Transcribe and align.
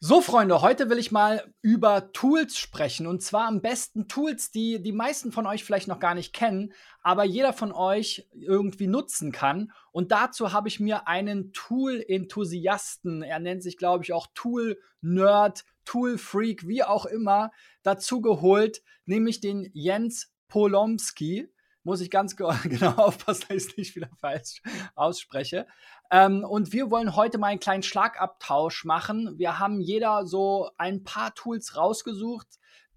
So, 0.00 0.20
Freunde, 0.20 0.62
heute 0.62 0.90
will 0.90 0.98
ich 0.98 1.10
mal 1.10 1.52
über 1.60 2.12
Tools 2.12 2.56
sprechen. 2.56 3.08
Und 3.08 3.20
zwar 3.20 3.48
am 3.48 3.60
besten 3.60 4.06
Tools, 4.06 4.52
die 4.52 4.80
die 4.80 4.92
meisten 4.92 5.32
von 5.32 5.44
euch 5.44 5.64
vielleicht 5.64 5.88
noch 5.88 5.98
gar 5.98 6.14
nicht 6.14 6.32
kennen, 6.32 6.72
aber 7.02 7.24
jeder 7.24 7.52
von 7.52 7.72
euch 7.72 8.28
irgendwie 8.32 8.86
nutzen 8.86 9.32
kann. 9.32 9.72
Und 9.90 10.12
dazu 10.12 10.52
habe 10.52 10.68
ich 10.68 10.78
mir 10.78 11.08
einen 11.08 11.52
Tool-Enthusiasten, 11.52 13.24
er 13.24 13.40
nennt 13.40 13.64
sich, 13.64 13.76
glaube 13.76 14.04
ich, 14.04 14.12
auch 14.12 14.28
Tool-Nerd, 14.34 15.64
Tool-Freak, 15.84 16.68
wie 16.68 16.84
auch 16.84 17.04
immer, 17.04 17.50
dazu 17.82 18.20
geholt, 18.20 18.82
nämlich 19.04 19.40
den 19.40 19.68
Jens 19.72 20.32
Polomski 20.46 21.48
muss 21.88 22.02
ich 22.02 22.10
ganz 22.10 22.36
genau 22.64 22.92
aufpassen, 22.92 23.46
dass 23.48 23.56
ich 23.56 23.70
es 23.70 23.76
nicht 23.76 23.96
wieder 23.96 24.10
falsch 24.20 24.62
ausspreche. 24.94 25.66
Ähm, 26.10 26.44
und 26.44 26.72
wir 26.72 26.90
wollen 26.90 27.16
heute 27.16 27.38
mal 27.38 27.48
einen 27.48 27.60
kleinen 27.60 27.82
Schlagabtausch 27.82 28.84
machen. 28.84 29.34
Wir 29.38 29.58
haben 29.58 29.80
jeder 29.80 30.26
so 30.26 30.70
ein 30.78 31.04
paar 31.04 31.34
Tools 31.34 31.76
rausgesucht, 31.76 32.46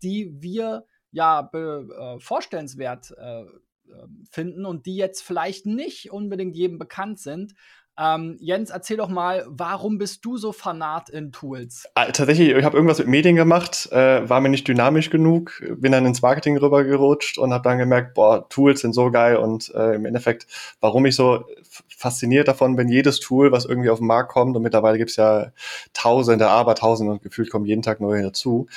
die 0.01 0.31
wir 0.39 0.85
ja 1.11 1.49
äh, 1.53 2.19
vorstellenswert 2.19 3.11
äh, 3.17 3.43
ähm, 3.91 4.23
finden 4.31 4.65
und 4.65 4.85
die 4.85 4.95
jetzt 4.95 5.21
vielleicht 5.21 5.65
nicht 5.65 6.11
unbedingt 6.11 6.55
jedem 6.55 6.79
bekannt 6.79 7.19
sind. 7.19 7.53
Ähm, 7.99 8.37
Jens, 8.39 8.69
erzähl 8.69 8.97
doch 8.97 9.09
mal, 9.09 9.45
warum 9.47 9.97
bist 9.97 10.23
du 10.23 10.37
so 10.37 10.53
fanat 10.53 11.09
in 11.09 11.31
Tools? 11.31 11.87
Ah, 11.93 12.05
tatsächlich, 12.05 12.49
ich 12.49 12.63
habe 12.63 12.75
irgendwas 12.75 12.99
mit 12.99 13.07
Medien 13.07 13.35
gemacht, 13.35 13.89
äh, 13.91 14.27
war 14.27 14.39
mir 14.39 14.49
nicht 14.49 14.67
dynamisch 14.67 15.09
genug, 15.09 15.61
bin 15.75 15.91
dann 15.91 16.05
ins 16.05 16.21
Marketing 16.21 16.57
rübergerutscht 16.57 17.37
und 17.37 17.53
habe 17.53 17.63
dann 17.63 17.77
gemerkt, 17.77 18.13
boah, 18.13 18.47
Tools 18.49 18.81
sind 18.81 18.93
so 18.93 19.11
geil 19.11 19.35
und 19.35 19.73
äh, 19.75 19.95
im 19.95 20.05
Endeffekt, 20.05 20.47
warum 20.79 21.05
ich 21.05 21.15
so 21.15 21.45
fasziniert 21.89 22.47
davon 22.47 22.75
bin, 22.75 22.87
jedes 22.87 23.19
Tool, 23.19 23.51
was 23.51 23.65
irgendwie 23.65 23.89
auf 23.89 23.99
den 23.99 24.07
Markt 24.07 24.31
kommt 24.31 24.55
und 24.55 24.63
mittlerweile 24.63 24.97
gibt's 24.97 25.17
ja 25.17 25.51
Tausende, 25.93 26.47
aber 26.47 26.75
Tausende 26.75 27.11
und 27.11 27.21
gefühlt 27.21 27.51
kommen 27.51 27.65
jeden 27.65 27.81
Tag 27.81 27.99
neue 27.99 28.23
dazu, 28.23 28.67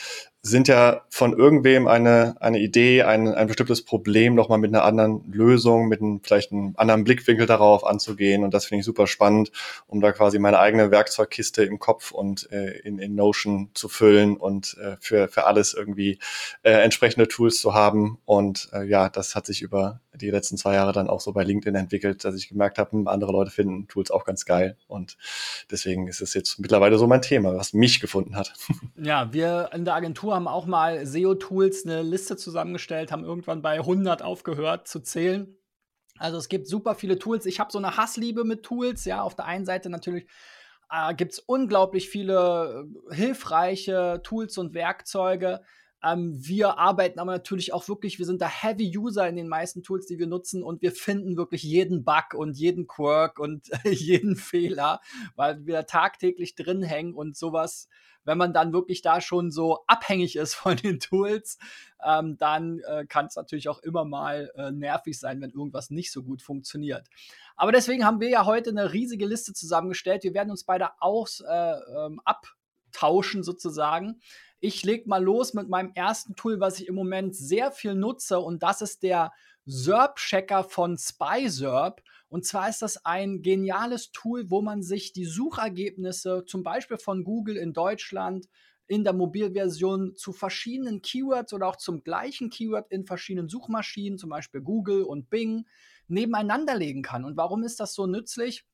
sind 0.46 0.68
ja 0.68 1.00
von 1.08 1.32
irgendwem 1.32 1.88
eine, 1.88 2.36
eine 2.38 2.58
Idee, 2.58 3.02
ein, 3.02 3.28
ein 3.28 3.46
bestimmtes 3.46 3.82
Problem 3.82 4.34
nochmal 4.34 4.58
mit 4.58 4.74
einer 4.74 4.84
anderen 4.84 5.32
Lösung, 5.32 5.88
mit 5.88 6.02
einem, 6.02 6.20
vielleicht 6.22 6.52
einem 6.52 6.74
anderen 6.76 7.02
Blickwinkel 7.02 7.46
darauf 7.46 7.82
anzugehen. 7.82 8.44
Und 8.44 8.52
das 8.52 8.66
finde 8.66 8.80
ich 8.80 8.84
super 8.84 9.06
spannend, 9.06 9.52
um 9.86 10.02
da 10.02 10.12
quasi 10.12 10.38
meine 10.38 10.58
eigene 10.58 10.90
Werkzeugkiste 10.90 11.64
im 11.64 11.78
Kopf 11.78 12.10
und 12.10 12.52
äh, 12.52 12.72
in, 12.80 12.98
in 12.98 13.14
Notion 13.14 13.70
zu 13.72 13.88
füllen 13.88 14.36
und 14.36 14.76
äh, 14.78 14.98
für, 15.00 15.28
für 15.28 15.46
alles 15.46 15.72
irgendwie 15.72 16.18
äh, 16.62 16.72
entsprechende 16.72 17.26
Tools 17.26 17.58
zu 17.58 17.72
haben. 17.72 18.18
Und 18.26 18.68
äh, 18.74 18.84
ja, 18.84 19.08
das 19.08 19.34
hat 19.34 19.46
sich 19.46 19.62
über 19.62 20.02
die 20.12 20.30
letzten 20.30 20.58
zwei 20.58 20.74
Jahre 20.74 20.92
dann 20.92 21.08
auch 21.08 21.20
so 21.20 21.32
bei 21.32 21.42
LinkedIn 21.42 21.74
entwickelt, 21.74 22.22
dass 22.24 22.34
ich 22.34 22.48
gemerkt 22.48 22.78
habe, 22.78 22.92
hm, 22.92 23.08
andere 23.08 23.32
Leute 23.32 23.50
finden 23.50 23.88
Tools 23.88 24.10
auch 24.10 24.24
ganz 24.24 24.44
geil. 24.44 24.76
Und 24.88 25.16
deswegen 25.70 26.06
ist 26.06 26.20
es 26.20 26.34
jetzt 26.34 26.58
mittlerweile 26.58 26.98
so 26.98 27.06
mein 27.06 27.22
Thema, 27.22 27.56
was 27.56 27.72
mich 27.72 28.00
gefunden 28.00 28.36
hat. 28.36 28.52
Ja, 28.96 29.32
wir 29.32 29.70
in 29.72 29.84
der 29.84 29.94
Agentur 29.94 30.33
haben 30.34 30.48
auch 30.48 30.66
mal 30.66 31.06
SEO-Tools 31.06 31.86
eine 31.86 32.02
Liste 32.02 32.36
zusammengestellt, 32.36 33.12
haben 33.12 33.24
irgendwann 33.24 33.62
bei 33.62 33.74
100 33.78 34.22
aufgehört 34.22 34.88
zu 34.88 35.00
zählen. 35.00 35.56
Also 36.18 36.38
es 36.38 36.48
gibt 36.48 36.68
super 36.68 36.94
viele 36.94 37.18
Tools. 37.18 37.46
Ich 37.46 37.60
habe 37.60 37.72
so 37.72 37.78
eine 37.78 37.96
Hassliebe 37.96 38.44
mit 38.44 38.62
Tools. 38.62 39.04
Ja, 39.04 39.22
auf 39.22 39.34
der 39.34 39.46
einen 39.46 39.64
Seite 39.64 39.90
natürlich 39.90 40.26
äh, 40.90 41.14
gibt 41.14 41.32
es 41.32 41.38
unglaublich 41.40 42.08
viele 42.08 42.86
äh, 43.10 43.14
hilfreiche 43.14 44.20
Tools 44.22 44.58
und 44.58 44.74
Werkzeuge. 44.74 45.62
Ähm, 46.04 46.34
wir 46.36 46.78
arbeiten 46.78 47.18
aber 47.18 47.32
natürlich 47.32 47.72
auch 47.72 47.88
wirklich, 47.88 48.18
wir 48.18 48.26
sind 48.26 48.42
da 48.42 48.48
Heavy 48.48 48.96
User 48.96 49.28
in 49.28 49.36
den 49.36 49.48
meisten 49.48 49.82
Tools, 49.82 50.06
die 50.06 50.18
wir 50.18 50.26
nutzen 50.26 50.62
und 50.62 50.82
wir 50.82 50.92
finden 50.92 51.36
wirklich 51.36 51.62
jeden 51.62 52.04
Bug 52.04 52.34
und 52.34 52.56
jeden 52.56 52.86
Quirk 52.86 53.38
und 53.38 53.68
jeden 53.84 54.36
Fehler, 54.36 55.00
weil 55.36 55.64
wir 55.66 55.86
tagtäglich 55.86 56.54
drin 56.54 56.82
hängen 56.82 57.14
und 57.14 57.36
sowas 57.36 57.88
wenn 58.24 58.38
man 58.38 58.52
dann 58.52 58.72
wirklich 58.72 59.02
da 59.02 59.20
schon 59.20 59.50
so 59.50 59.84
abhängig 59.86 60.36
ist 60.36 60.54
von 60.54 60.76
den 60.76 60.98
Tools, 60.98 61.58
ähm, 62.04 62.36
dann 62.38 62.80
äh, 62.80 63.06
kann 63.06 63.26
es 63.26 63.36
natürlich 63.36 63.68
auch 63.68 63.80
immer 63.80 64.04
mal 64.04 64.50
äh, 64.56 64.70
nervig 64.70 65.18
sein, 65.18 65.40
wenn 65.40 65.50
irgendwas 65.50 65.90
nicht 65.90 66.12
so 66.12 66.22
gut 66.22 66.42
funktioniert. 66.42 67.08
Aber 67.56 67.72
deswegen 67.72 68.04
haben 68.04 68.20
wir 68.20 68.28
ja 68.28 68.46
heute 68.46 68.70
eine 68.70 68.92
riesige 68.92 69.26
Liste 69.26 69.52
zusammengestellt. 69.52 70.24
Wir 70.24 70.34
werden 70.34 70.50
uns 70.50 70.64
beide 70.64 70.90
aus, 71.00 71.40
äh, 71.40 71.74
ähm, 71.96 72.20
abtauschen 72.24 73.42
sozusagen. 73.42 74.20
Ich 74.66 74.82
leg 74.82 75.06
mal 75.06 75.22
los 75.22 75.52
mit 75.52 75.68
meinem 75.68 75.92
ersten 75.94 76.36
Tool, 76.36 76.58
was 76.58 76.80
ich 76.80 76.88
im 76.88 76.94
Moment 76.94 77.36
sehr 77.36 77.70
viel 77.70 77.94
nutze, 77.94 78.40
und 78.40 78.62
das 78.62 78.80
ist 78.80 79.02
der 79.02 79.30
SERP-Checker 79.66 80.64
von 80.64 80.96
SpySERP. 80.96 82.02
Und 82.30 82.46
zwar 82.46 82.70
ist 82.70 82.80
das 82.80 83.04
ein 83.04 83.42
geniales 83.42 84.10
Tool, 84.10 84.50
wo 84.50 84.62
man 84.62 84.82
sich 84.82 85.12
die 85.12 85.26
Suchergebnisse 85.26 86.46
zum 86.46 86.62
Beispiel 86.62 86.96
von 86.96 87.24
Google 87.24 87.58
in 87.58 87.74
Deutschland 87.74 88.48
in 88.86 89.04
der 89.04 89.12
Mobilversion 89.12 90.16
zu 90.16 90.32
verschiedenen 90.32 91.02
Keywords 91.02 91.52
oder 91.52 91.66
auch 91.66 91.76
zum 91.76 92.02
gleichen 92.02 92.48
Keyword 92.48 92.90
in 92.90 93.04
verschiedenen 93.04 93.50
Suchmaschinen, 93.50 94.16
zum 94.16 94.30
Beispiel 94.30 94.62
Google 94.62 95.02
und 95.02 95.28
Bing, 95.28 95.66
nebeneinander 96.08 96.74
legen 96.74 97.02
kann. 97.02 97.26
Und 97.26 97.36
warum 97.36 97.64
ist 97.64 97.80
das 97.80 97.92
so 97.92 98.06
nützlich? 98.06 98.64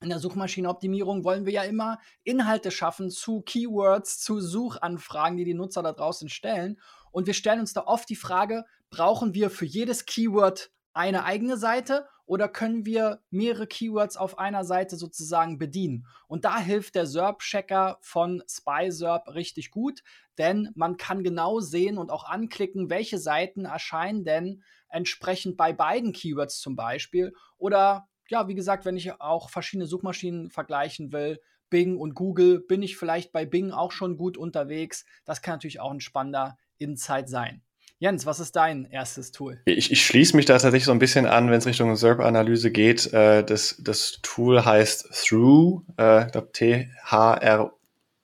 In 0.00 0.10
der 0.10 0.20
Suchmaschinenoptimierung 0.20 1.24
wollen 1.24 1.44
wir 1.44 1.52
ja 1.52 1.64
immer 1.64 1.98
Inhalte 2.22 2.70
schaffen 2.70 3.10
zu 3.10 3.40
Keywords, 3.40 4.20
zu 4.20 4.40
Suchanfragen, 4.40 5.36
die 5.36 5.44
die 5.44 5.54
Nutzer 5.54 5.82
da 5.82 5.92
draußen 5.92 6.28
stellen. 6.28 6.78
Und 7.10 7.26
wir 7.26 7.34
stellen 7.34 7.58
uns 7.58 7.72
da 7.72 7.82
oft 7.84 8.08
die 8.08 8.16
Frage, 8.16 8.64
brauchen 8.90 9.34
wir 9.34 9.50
für 9.50 9.64
jedes 9.64 10.06
Keyword 10.06 10.70
eine 10.92 11.24
eigene 11.24 11.56
Seite 11.56 12.06
oder 12.26 12.48
können 12.48 12.86
wir 12.86 13.22
mehrere 13.30 13.66
Keywords 13.66 14.16
auf 14.16 14.38
einer 14.38 14.62
Seite 14.64 14.96
sozusagen 14.96 15.58
bedienen? 15.58 16.06
Und 16.28 16.44
da 16.44 16.58
hilft 16.60 16.94
der 16.94 17.06
SERP-Checker 17.06 17.98
von 18.00 18.42
SpySERP 18.48 19.28
richtig 19.34 19.70
gut, 19.70 20.02
denn 20.36 20.70
man 20.74 20.96
kann 20.96 21.24
genau 21.24 21.58
sehen 21.58 21.98
und 21.98 22.10
auch 22.10 22.24
anklicken, 22.24 22.90
welche 22.90 23.18
Seiten 23.18 23.64
erscheinen 23.64 24.24
denn 24.24 24.62
entsprechend 24.88 25.56
bei 25.56 25.72
beiden 25.72 26.12
Keywords 26.12 26.60
zum 26.60 26.76
Beispiel. 26.76 27.32
Oder 27.56 28.08
ja, 28.28 28.48
wie 28.48 28.54
gesagt, 28.54 28.84
wenn 28.84 28.96
ich 28.96 29.20
auch 29.20 29.50
verschiedene 29.50 29.86
Suchmaschinen 29.86 30.50
vergleichen 30.50 31.12
will, 31.12 31.40
Bing 31.70 31.96
und 31.96 32.14
Google, 32.14 32.60
bin 32.60 32.82
ich 32.82 32.96
vielleicht 32.96 33.32
bei 33.32 33.44
Bing 33.44 33.72
auch 33.72 33.92
schon 33.92 34.16
gut 34.16 34.36
unterwegs. 34.36 35.04
Das 35.24 35.42
kann 35.42 35.54
natürlich 35.54 35.80
auch 35.80 35.90
ein 35.90 36.00
spannender 36.00 36.56
Insight 36.78 37.28
sein. 37.28 37.62
Jens, 38.00 38.26
was 38.26 38.38
ist 38.38 38.54
dein 38.54 38.84
erstes 38.84 39.32
Tool? 39.32 39.60
Ich, 39.64 39.90
ich 39.90 40.06
schließe 40.06 40.36
mich 40.36 40.46
da 40.46 40.54
tatsächlich 40.54 40.84
so 40.84 40.92
ein 40.92 41.00
bisschen 41.00 41.26
an, 41.26 41.50
wenn 41.50 41.58
es 41.58 41.66
Richtung 41.66 41.96
SERP-Analyse 41.96 42.70
geht. 42.70 43.12
Äh, 43.12 43.42
das, 43.42 43.76
das 43.80 44.20
Tool 44.22 44.64
heißt 44.64 45.08
Through, 45.12 45.82
äh, 45.96 46.30
T-H-R 46.52 47.72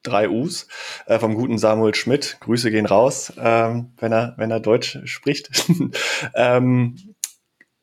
3 0.04 0.28
U's 0.28 0.68
äh, 1.06 1.18
vom 1.18 1.34
guten 1.34 1.58
Samuel 1.58 1.94
Schmidt. 1.94 2.36
Grüße 2.40 2.70
gehen 2.70 2.86
raus, 2.86 3.32
ähm, 3.36 3.92
wenn 3.98 4.12
er 4.12 4.34
wenn 4.36 4.50
er 4.50 4.60
Deutsch 4.60 4.98
spricht. 5.06 5.50
ähm, 6.34 7.13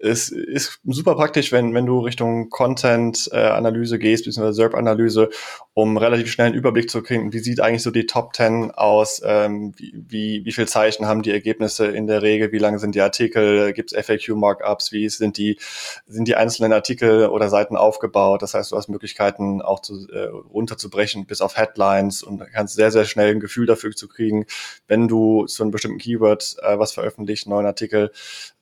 es 0.03 0.29
ist 0.29 0.79
super 0.83 1.15
praktisch, 1.15 1.51
wenn, 1.51 1.73
wenn 1.73 1.85
du 1.85 1.99
Richtung 1.99 2.49
Content-Analyse 2.49 3.95
äh, 3.95 3.99
gehst, 3.99 4.25
beziehungsweise 4.25 4.53
SERP-Analyse, 4.53 5.29
um 5.73 5.97
relativ 5.97 6.31
schnell 6.31 6.47
einen 6.47 6.55
Überblick 6.55 6.89
zu 6.89 7.01
kriegen, 7.03 7.31
wie 7.33 7.39
sieht 7.39 7.61
eigentlich 7.61 7.83
so 7.83 7.91
die 7.91 8.07
Top 8.07 8.35
10 8.35 8.71
aus, 8.71 9.21
ähm, 9.23 9.73
wie, 9.77 9.93
wie, 9.95 10.45
wie 10.45 10.51
viel 10.51 10.67
Zeichen 10.67 11.05
haben 11.05 11.21
die 11.21 11.31
Ergebnisse 11.31 11.87
in 11.87 12.07
der 12.07 12.21
Regel, 12.21 12.51
wie 12.51 12.57
lang 12.57 12.79
sind 12.79 12.95
die 12.95 13.01
Artikel, 13.01 13.73
gibt 13.73 13.93
es 13.93 14.05
FAQ-Markups, 14.05 14.91
wie 14.91 15.07
sind 15.09 15.37
die, 15.37 15.59
sind 16.07 16.27
die 16.27 16.35
einzelnen 16.35 16.73
Artikel 16.73 17.27
oder 17.27 17.49
Seiten 17.49 17.77
aufgebaut. 17.77 18.41
Das 18.41 18.53
heißt, 18.53 18.71
du 18.71 18.77
hast 18.77 18.89
Möglichkeiten 18.89 19.61
auch 19.61 19.81
zu, 19.81 20.07
äh, 20.11 20.25
runterzubrechen 20.25 21.25
bis 21.25 21.41
auf 21.41 21.57
Headlines 21.57 22.23
und 22.23 22.41
kannst 22.51 22.75
sehr, 22.75 22.91
sehr 22.91 23.05
schnell 23.05 23.31
ein 23.31 23.39
Gefühl 23.39 23.67
dafür 23.67 23.91
zu 23.91 24.07
kriegen, 24.07 24.45
wenn 24.87 25.07
du 25.07 25.45
zu 25.45 25.63
einem 25.63 25.71
bestimmten 25.71 25.99
Keyword 25.99 26.57
äh, 26.63 26.79
was 26.79 26.93
veröffentlicht, 26.93 27.47
neuen 27.47 27.65
Artikel, 27.65 28.11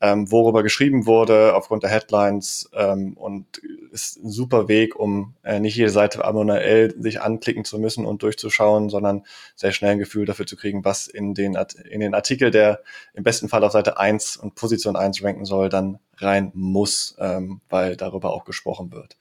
ähm, 0.01 0.31
worüber 0.31 0.63
geschrieben 0.63 1.05
wurde, 1.05 1.28
wurde 1.29 1.55
aufgrund 1.55 1.83
der 1.83 1.91
Headlines 1.91 2.69
ähm, 2.73 3.13
und 3.13 3.61
ist 3.91 4.23
ein 4.23 4.29
super 4.29 4.67
Weg, 4.67 4.95
um 4.95 5.35
äh, 5.43 5.59
nicht 5.59 5.75
jede 5.75 5.89
Seite 5.89 6.19
manuell 6.19 6.93
sich 6.99 7.21
anklicken 7.21 7.65
zu 7.65 7.79
müssen 7.79 8.05
und 8.05 8.23
durchzuschauen, 8.23 8.89
sondern 8.89 9.23
sehr 9.55 9.71
schnell 9.71 9.91
ein 9.91 9.99
Gefühl 9.99 10.25
dafür 10.25 10.45
zu 10.45 10.57
kriegen, 10.57 10.83
was 10.83 11.07
in 11.07 11.33
den, 11.33 11.57
in 11.89 11.99
den 11.99 12.13
Artikel, 12.13 12.51
der 12.51 12.81
im 13.13 13.23
besten 13.23 13.47
Fall 13.47 13.63
auf 13.63 13.71
Seite 13.71 13.97
1 13.99 14.37
und 14.37 14.55
Position 14.55 14.95
1 14.95 15.23
ranken 15.23 15.45
soll, 15.45 15.69
dann 15.69 15.99
rein 16.21 16.51
muss, 16.53 17.15
ähm, 17.19 17.61
weil 17.69 17.95
darüber 17.95 18.33
auch 18.33 18.45
gesprochen 18.45 18.91
wird. 18.91 19.17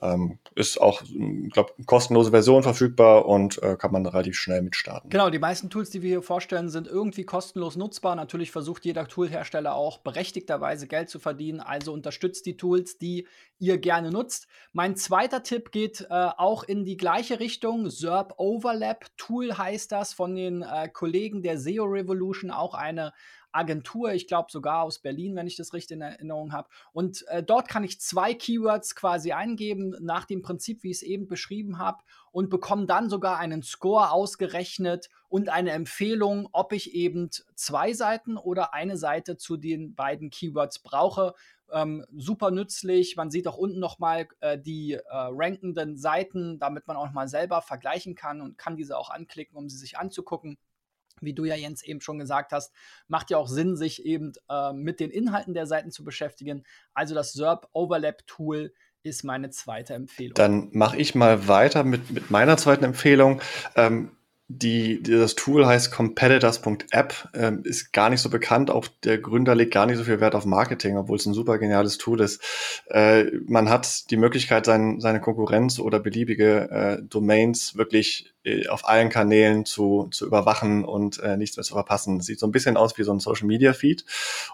Ähm, 0.00 0.38
ist 0.54 0.80
auch, 0.80 1.02
glaube 1.50 1.72
kostenlose 1.86 2.30
Version 2.30 2.62
verfügbar 2.62 3.26
und 3.26 3.62
äh, 3.62 3.76
kann 3.76 3.92
man 3.92 4.06
relativ 4.06 4.36
schnell 4.36 4.62
mitstarten. 4.62 5.10
Genau, 5.10 5.30
die 5.30 5.38
meisten 5.38 5.70
Tools, 5.70 5.90
die 5.90 6.02
wir 6.02 6.08
hier 6.08 6.22
vorstellen, 6.22 6.68
sind 6.68 6.86
irgendwie 6.86 7.24
kostenlos 7.24 7.76
nutzbar. 7.76 8.16
Natürlich 8.16 8.50
versucht 8.50 8.84
jeder 8.84 9.06
Toolhersteller 9.08 9.74
auch 9.74 9.98
berechtigterweise 9.98 10.86
Geld 10.86 11.08
zu 11.08 11.18
verdienen, 11.18 11.60
also 11.60 11.92
unterstützt 11.92 12.46
die 12.46 12.56
Tools, 12.56 12.98
die 12.98 13.26
ihr 13.58 13.78
gerne 13.78 14.10
nutzt. 14.10 14.48
Mein 14.72 14.96
zweiter 14.96 15.42
Tipp 15.42 15.70
geht 15.70 16.02
äh, 16.02 16.06
auch 16.10 16.64
in 16.64 16.84
die 16.84 16.96
gleiche 16.96 17.38
Richtung. 17.38 17.88
SERP 17.90 18.34
Overlap 18.36 19.06
Tool 19.16 19.56
heißt 19.56 19.92
das 19.92 20.12
von 20.12 20.34
den 20.34 20.62
äh, 20.62 20.88
Kollegen 20.88 21.42
der 21.42 21.58
SEO 21.58 21.84
Revolution, 21.84 22.50
auch 22.50 22.74
eine 22.74 23.12
Agentur, 23.52 24.12
ich 24.12 24.26
glaube 24.26 24.50
sogar 24.50 24.82
aus 24.82 24.98
Berlin, 24.98 25.36
wenn 25.36 25.46
ich 25.46 25.56
das 25.56 25.72
richtig 25.72 25.96
in 25.96 26.02
Erinnerung 26.02 26.52
habe. 26.52 26.68
Und 26.92 27.26
äh, 27.28 27.42
dort 27.42 27.68
kann 27.68 27.84
ich 27.84 28.00
zwei 28.00 28.34
Keywords 28.34 28.94
quasi 28.94 29.32
eingeben, 29.32 29.94
nach 30.00 30.24
dem 30.24 30.42
Prinzip, 30.42 30.82
wie 30.82 30.90
ich 30.90 30.98
es 30.98 31.02
eben 31.02 31.28
beschrieben 31.28 31.78
habe, 31.78 32.02
und 32.30 32.48
bekomme 32.48 32.86
dann 32.86 33.10
sogar 33.10 33.38
einen 33.38 33.62
Score 33.62 34.10
ausgerechnet 34.10 35.10
und 35.28 35.48
eine 35.48 35.70
Empfehlung, 35.72 36.48
ob 36.52 36.72
ich 36.72 36.94
eben 36.94 37.30
zwei 37.54 37.92
Seiten 37.92 38.36
oder 38.36 38.74
eine 38.74 38.96
Seite 38.96 39.36
zu 39.36 39.56
den 39.56 39.94
beiden 39.94 40.30
Keywords 40.30 40.78
brauche. 40.80 41.34
Ähm, 41.70 42.04
super 42.14 42.50
nützlich. 42.50 43.16
Man 43.16 43.30
sieht 43.30 43.48
auch 43.48 43.56
unten 43.56 43.80
nochmal 43.80 44.28
äh, 44.40 44.58
die 44.58 44.92
äh, 44.92 45.00
rankenden 45.10 45.96
Seiten, 45.96 46.58
damit 46.58 46.86
man 46.86 46.96
auch 46.96 47.10
mal 47.12 47.28
selber 47.28 47.62
vergleichen 47.62 48.14
kann 48.14 48.42
und 48.42 48.58
kann 48.58 48.76
diese 48.76 48.98
auch 48.98 49.10
anklicken, 49.10 49.56
um 49.56 49.68
sie 49.68 49.78
sich 49.78 49.96
anzugucken. 49.98 50.58
Wie 51.22 51.34
du 51.34 51.44
ja 51.44 51.54
Jens 51.54 51.82
eben 51.82 52.00
schon 52.00 52.18
gesagt 52.18 52.52
hast, 52.52 52.72
macht 53.08 53.30
ja 53.30 53.38
auch 53.38 53.48
Sinn, 53.48 53.76
sich 53.76 54.04
eben 54.04 54.32
äh, 54.48 54.72
mit 54.72 55.00
den 55.00 55.10
Inhalten 55.10 55.54
der 55.54 55.66
Seiten 55.66 55.90
zu 55.90 56.04
beschäftigen. 56.04 56.64
Also 56.94 57.14
das 57.14 57.32
SERP 57.32 57.68
Overlap 57.72 58.26
Tool 58.26 58.72
ist 59.02 59.24
meine 59.24 59.50
zweite 59.50 59.94
Empfehlung. 59.94 60.34
Dann 60.34 60.68
mache 60.72 60.96
ich 60.96 61.14
mal 61.14 61.48
weiter 61.48 61.84
mit, 61.84 62.10
mit 62.10 62.30
meiner 62.30 62.56
zweiten 62.56 62.84
Empfehlung. 62.84 63.40
Ähm, 63.74 64.12
die, 64.48 65.02
das 65.02 65.34
Tool 65.34 65.66
heißt 65.66 65.92
competitors.app, 65.92 67.28
ähm, 67.34 67.62
ist 67.64 67.92
gar 67.92 68.10
nicht 68.10 68.20
so 68.20 68.28
bekannt. 68.28 68.70
Auch 68.70 68.86
der 69.02 69.18
Gründer 69.18 69.54
legt 69.54 69.72
gar 69.72 69.86
nicht 69.86 69.96
so 69.96 70.04
viel 70.04 70.20
Wert 70.20 70.34
auf 70.34 70.44
Marketing, 70.44 70.98
obwohl 70.98 71.16
es 71.16 71.26
ein 71.26 71.32
super 71.32 71.58
geniales 71.58 71.96
Tool 71.96 72.20
ist. 72.20 72.42
Äh, 72.88 73.24
man 73.46 73.70
hat 73.70 74.10
die 74.10 74.16
Möglichkeit, 74.16 74.66
sein, 74.66 75.00
seine 75.00 75.20
Konkurrenz 75.20 75.78
oder 75.78 76.00
beliebige 76.00 76.70
äh, 76.70 77.02
Domains 77.02 77.76
wirklich 77.76 78.31
auf 78.68 78.88
allen 78.88 79.08
Kanälen 79.08 79.64
zu, 79.64 80.08
zu 80.10 80.26
überwachen 80.26 80.84
und 80.84 81.20
äh, 81.20 81.36
nichts 81.36 81.56
mehr 81.56 81.64
zu 81.64 81.74
verpassen. 81.74 82.20
Sieht 82.20 82.40
so 82.40 82.46
ein 82.46 82.52
bisschen 82.52 82.76
aus 82.76 82.98
wie 82.98 83.04
so 83.04 83.12
ein 83.12 83.20
Social 83.20 83.46
Media 83.46 83.72
Feed. 83.72 84.04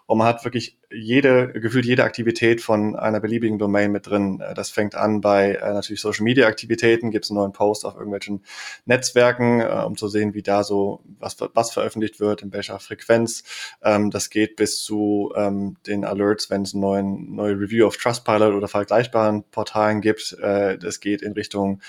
Und 0.07 0.19
man 0.19 0.27
hat 0.27 0.45
wirklich 0.45 0.77
jede, 0.91 1.53
gefühlt 1.53 1.87
jede 1.87 2.05
Aktivität 2.05 2.61
von 2.61 2.97
einer 2.97 3.21
beliebigen 3.21 3.59
Domain 3.59 3.91
mit 3.91 4.07
drin. 4.07 4.41
Äh, 4.41 4.55
das 4.55 4.71
fängt 4.71 4.95
an 4.95 5.21
bei 5.21 5.55
äh, 5.55 5.73
natürlich 5.73 6.01
Social 6.01 6.25
Media 6.25 6.47
Aktivitäten, 6.47 7.11
gibt 7.11 7.25
es 7.25 7.31
einen 7.31 7.39
neuen 7.39 7.53
Post 7.53 7.85
auf 7.85 7.95
irgendwelchen 7.95 8.45
Netzwerken, 8.85 9.61
äh, 9.61 9.83
um 9.87 9.97
zu 9.97 10.09
sehen, 10.09 10.35
wie 10.35 10.43
da 10.43 10.65
so 10.65 11.01
was, 11.19 11.37
was 11.55 11.73
veröffentlicht 11.73 12.21
wird, 12.21 12.43
in 12.43 12.53
welcher 12.53 12.79
Frequenz. 12.81 13.45
Ähm, 13.83 14.11
das 14.11 14.31
geht 14.31 14.57
bis 14.57 14.83
zu 14.83 15.33
ähm, 15.35 15.77
den 15.87 16.05
Alerts, 16.05 16.51
wenn 16.51 16.63
es 16.63 16.75
eine 16.75 17.03
neue 17.03 17.59
Review 17.59 17.87
auf 17.87 17.97
Trustpilot 17.97 18.55
oder 18.55 18.69
vergleichbaren 18.69 19.45
Portalen 19.45 20.01
gibt. 20.01 20.37
Äh, 20.41 20.79
das 20.79 21.01
geht 21.01 21.23
in 21.23 21.33
Richtung 21.33 21.81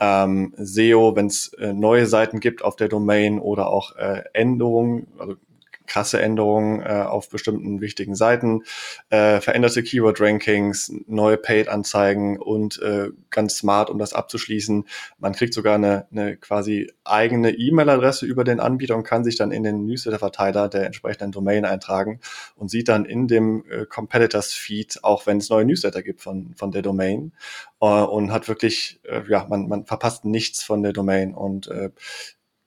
ähm, 0.00 0.54
SEO, 0.56 1.16
wenn 1.16 1.26
es 1.26 1.52
äh, 1.54 1.72
neue 1.72 2.06
Seiten 2.06 2.40
gibt 2.40 2.62
auf 2.62 2.76
der 2.76 2.88
Domain 2.88 3.38
oder 3.38 3.68
auch 3.68 3.96
äh, 3.96 4.24
Änderungen, 4.32 5.08
also 5.18 5.36
krasse 5.86 6.20
Änderungen 6.20 6.80
äh, 6.80 7.04
auf 7.06 7.28
bestimmten 7.28 7.80
wichtigen 7.80 8.14
Seiten, 8.14 8.62
äh, 9.10 9.40
veränderte 9.40 9.82
Keyword-Rankings, 9.82 10.92
neue 11.06 11.36
Paid-Anzeigen 11.36 12.38
und 12.38 12.80
äh, 12.82 13.10
ganz 13.30 13.56
smart, 13.56 13.90
um 13.90 13.98
das 13.98 14.12
abzuschließen. 14.12 14.86
Man 15.18 15.32
kriegt 15.32 15.54
sogar 15.54 15.76
eine, 15.76 16.06
eine 16.10 16.36
quasi 16.36 16.92
eigene 17.04 17.50
E-Mail-Adresse 17.50 18.26
über 18.26 18.44
den 18.44 18.60
Anbieter 18.60 18.96
und 18.96 19.04
kann 19.04 19.24
sich 19.24 19.36
dann 19.36 19.52
in 19.52 19.62
den 19.62 19.86
Newsletter-Verteiler 19.86 20.68
der 20.68 20.86
entsprechenden 20.86 21.32
Domain 21.32 21.64
eintragen 21.64 22.20
und 22.56 22.70
sieht 22.70 22.88
dann 22.88 23.04
in 23.04 23.28
dem 23.28 23.64
äh, 23.70 23.86
Competitors-Feed, 23.86 25.04
auch 25.04 25.26
wenn 25.26 25.38
es 25.38 25.50
neue 25.50 25.64
Newsletter 25.64 26.02
gibt 26.02 26.20
von, 26.20 26.54
von 26.56 26.70
der 26.70 26.82
Domain 26.82 27.32
äh, 27.80 27.86
und 27.86 28.32
hat 28.32 28.48
wirklich, 28.48 29.00
äh, 29.04 29.22
ja, 29.28 29.46
man, 29.48 29.68
man 29.68 29.86
verpasst 29.86 30.24
nichts 30.24 30.62
von 30.62 30.82
der 30.82 30.92
Domain 30.92 31.34
und 31.34 31.68
äh, 31.68 31.90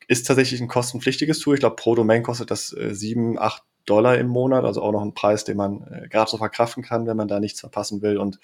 ist 0.09 0.25
tatsächlich 0.25 0.59
ein 0.59 0.67
kostenpflichtiges 0.67 1.39
Tool. 1.39 1.53
Ich 1.53 1.59
glaube, 1.59 1.75
pro 1.75 1.93
Domain 1.93 2.23
kostet 2.23 2.49
das 2.49 2.73
äh, 2.73 2.93
7, 2.93 3.37
8 3.37 3.63
Dollar 3.85 4.17
im 4.17 4.27
Monat, 4.27 4.65
also 4.65 4.81
auch 4.81 4.91
noch 4.91 5.01
ein 5.01 5.13
Preis, 5.13 5.45
den 5.45 5.57
man 5.57 5.81
äh, 5.83 6.07
gerade 6.09 6.29
so 6.29 6.37
verkraften 6.37 6.83
kann, 6.83 7.07
wenn 7.07 7.17
man 7.17 7.27
da 7.27 7.39
nichts 7.39 7.59
verpassen 7.59 8.01
will. 8.01 8.17
Und 8.17 8.39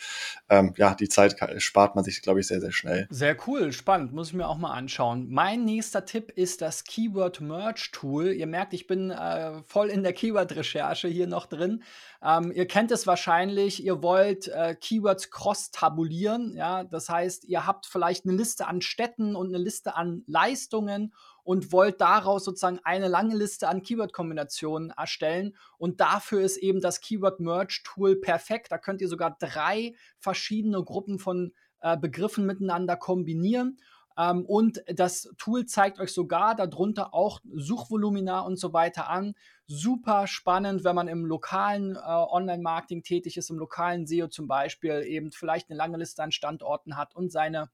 ähm, 0.49 0.73
ja, 0.77 0.95
die 0.95 1.09
Zeit 1.09 1.35
spart 1.61 1.95
man 1.95 2.03
sich, 2.03 2.21
glaube 2.21 2.39
ich, 2.39 2.47
sehr, 2.47 2.61
sehr 2.61 2.71
schnell. 2.71 3.07
Sehr 3.09 3.37
cool, 3.47 3.71
spannend, 3.71 4.13
muss 4.13 4.29
ich 4.29 4.33
mir 4.33 4.47
auch 4.47 4.57
mal 4.57 4.73
anschauen. 4.73 5.27
Mein 5.29 5.63
nächster 5.65 6.05
Tipp 6.05 6.31
ist 6.31 6.61
das 6.61 6.83
Keyword 6.83 7.41
Merge 7.41 7.89
Tool. 7.91 8.31
Ihr 8.31 8.47
merkt, 8.47 8.73
ich 8.73 8.87
bin 8.87 9.11
äh, 9.11 9.61
voll 9.63 9.89
in 9.89 10.03
der 10.03 10.13
Keyword-Recherche 10.13 11.07
hier 11.07 11.27
noch 11.27 11.45
drin. 11.45 11.83
Ähm, 12.23 12.51
ihr 12.51 12.67
kennt 12.67 12.91
es 12.91 13.05
wahrscheinlich, 13.05 13.83
ihr 13.83 14.01
wollt 14.01 14.47
äh, 14.47 14.75
Keywords 14.75 15.29
cross-tabulieren. 15.29 16.55
Ja? 16.55 16.83
Das 16.83 17.09
heißt, 17.09 17.45
ihr 17.45 17.67
habt 17.67 17.85
vielleicht 17.85 18.25
eine 18.25 18.35
Liste 18.35 18.67
an 18.67 18.81
Städten 18.81 19.35
und 19.35 19.49
eine 19.49 19.63
Liste 19.63 19.95
an 19.95 20.23
Leistungen 20.25 21.13
und 21.45 21.71
wollt 21.71 22.01
daraus 22.01 22.43
sozusagen 22.43 22.79
eine 22.83 23.07
lange 23.07 23.35
Liste 23.35 23.69
an 23.69 23.83
Keyword-Kombinationen 23.83 24.89
erstellen. 24.89 25.55
Und 25.77 26.01
dafür 26.01 26.41
ist 26.41 26.57
eben 26.57 26.81
das 26.81 26.99
Keyword 26.99 27.39
Merge 27.39 27.81
Tool 27.83 28.15
perfekt. 28.15 28.71
Da 28.71 28.79
könnt 28.79 28.99
ihr 28.99 29.07
sogar 29.07 29.37
drei 29.39 29.93
verschiedene 30.17 30.83
Gruppen 30.83 31.19
von 31.19 31.53
äh, 31.81 31.97
Begriffen 31.97 32.47
miteinander 32.47 32.97
kombinieren. 32.97 33.77
Ähm, 34.17 34.43
und 34.43 34.83
das 34.87 35.29
Tool 35.37 35.67
zeigt 35.67 35.99
euch 35.99 36.13
sogar 36.13 36.55
darunter 36.55 37.13
auch 37.13 37.41
Suchvolumina 37.53 38.39
und 38.39 38.57
so 38.59 38.73
weiter 38.73 39.07
an. 39.07 39.35
Super 39.67 40.25
spannend, 40.25 40.83
wenn 40.83 40.95
man 40.95 41.07
im 41.07 41.25
lokalen 41.25 41.95
äh, 41.95 41.99
Online-Marketing 41.99 43.03
tätig 43.03 43.37
ist, 43.37 43.51
im 43.51 43.59
lokalen 43.59 44.07
SEO 44.07 44.29
zum 44.29 44.47
Beispiel, 44.47 45.03
eben 45.05 45.31
vielleicht 45.31 45.69
eine 45.69 45.77
lange 45.77 45.97
Liste 45.97 46.23
an 46.23 46.31
Standorten 46.31 46.97
hat 46.97 47.15
und 47.15 47.31
seine 47.31 47.69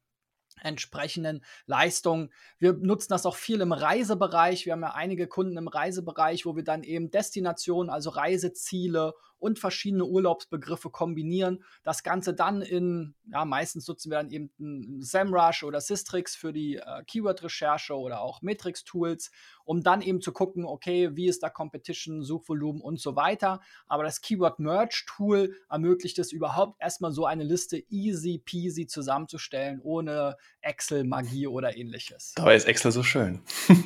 entsprechenden 0.62 1.44
Leistungen. 1.66 2.32
Wir 2.58 2.74
nutzen 2.74 3.10
das 3.10 3.26
auch 3.26 3.36
viel 3.36 3.62
im 3.62 3.72
Reisebereich. 3.72 4.66
Wir 4.66 4.74
haben 4.74 4.82
ja 4.82 4.94
einige 4.94 5.28
Kunden 5.28 5.58
im 5.58 5.68
Reisebereich, 5.68 6.46
wo 6.46 6.56
wir 6.56 6.64
dann 6.64 6.84
eben 6.84 7.12
Destinationen, 7.12 7.90
also 7.90 8.12
Reiseziele 8.12 9.14
und 9.42 9.60
verschiedene 9.60 10.06
Urlaubsbegriffe 10.06 10.90
kombinieren. 10.92 11.64
Das 11.84 12.04
Ganze 12.04 12.34
dann 12.34 12.62
in, 12.62 13.16
ja, 13.32 13.44
meistens 13.44 13.88
nutzen 13.88 14.12
wir 14.12 14.18
dann 14.20 14.30
eben 14.30 14.52
ein 14.60 15.02
SEMrush 15.02 15.64
oder 15.64 15.82
Systrix 15.82 16.36
für 16.36 16.54
die 16.54 16.78
äh, 16.78 17.04
Keyword-Recherche 17.08 17.96
oder 17.98 18.22
auch 18.22 18.42
Matrix-Tools, 18.44 19.32
um 19.66 19.82
dann 19.82 20.02
eben 20.02 20.22
zu 20.22 20.32
gucken, 20.32 20.64
okay, 20.66 21.16
wie 21.16 21.28
ist 21.28 21.42
da 21.42 21.50
Competition, 21.50 22.24
Suchvolumen 22.24 22.82
und 22.82 23.00
so 23.00 23.16
weiter. 23.16 23.62
Aber 23.88 24.04
das 24.04 24.22
Keyword-Merge-Tool 24.22 25.56
ermöglicht 25.70 26.20
es 26.20 26.32
überhaupt 26.32 26.80
erstmal 26.80 27.12
so 27.12 27.26
eine 27.26 27.44
Liste 27.44 27.84
easy 27.90 28.38
peasy 28.38 28.86
zusammenzustellen, 28.86 29.82
ohne 29.82 30.38
Excel-Magie 30.62 31.48
oder 31.48 31.76
ähnliches. 31.76 32.34
Dabei 32.36 32.56
ist 32.56 32.68
Excel 32.68 32.92
so 32.92 33.02
schön. 33.02 33.42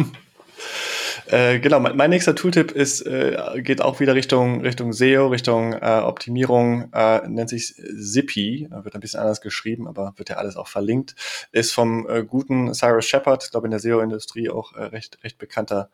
Äh, 1.28 1.60
genau, 1.60 1.80
mein, 1.80 1.96
mein, 1.96 2.10
nächster 2.10 2.36
Tooltip 2.36 2.72
ist, 2.72 3.02
äh, 3.02 3.62
geht 3.62 3.82
auch 3.82 4.00
wieder 4.00 4.16
Richtung, 4.16 4.62
Richtung 4.62 4.94
SEO, 4.94 5.28
Richtung 5.28 5.74
äh, 5.74 6.02
Optimierung, 6.04 6.92
äh, 6.94 7.28
nennt 7.28 7.50
sich 7.50 7.76
Zippy, 7.76 8.68
wird 8.72 8.96
ein 8.96 9.02
bisschen 9.02 9.20
anders 9.20 9.42
geschrieben, 9.42 9.88
aber 9.88 10.14
wird 10.18 10.30
ja 10.30 10.38
alles 10.38 10.56
auch 10.56 10.68
verlinkt, 10.68 11.16
ist 11.52 11.74
vom 11.74 12.08
äh, 12.10 12.24
guten 12.24 12.74
Cyrus 12.74 13.06
Shepard, 13.06 13.52
glaube 13.52 13.68
in 13.68 13.72
der 13.72 13.80
SEO-Industrie 13.80 14.50
auch 14.50 14.74
äh, 14.76 14.84
recht, 14.86 15.20
recht 15.24 15.38
bekannter 15.38 15.90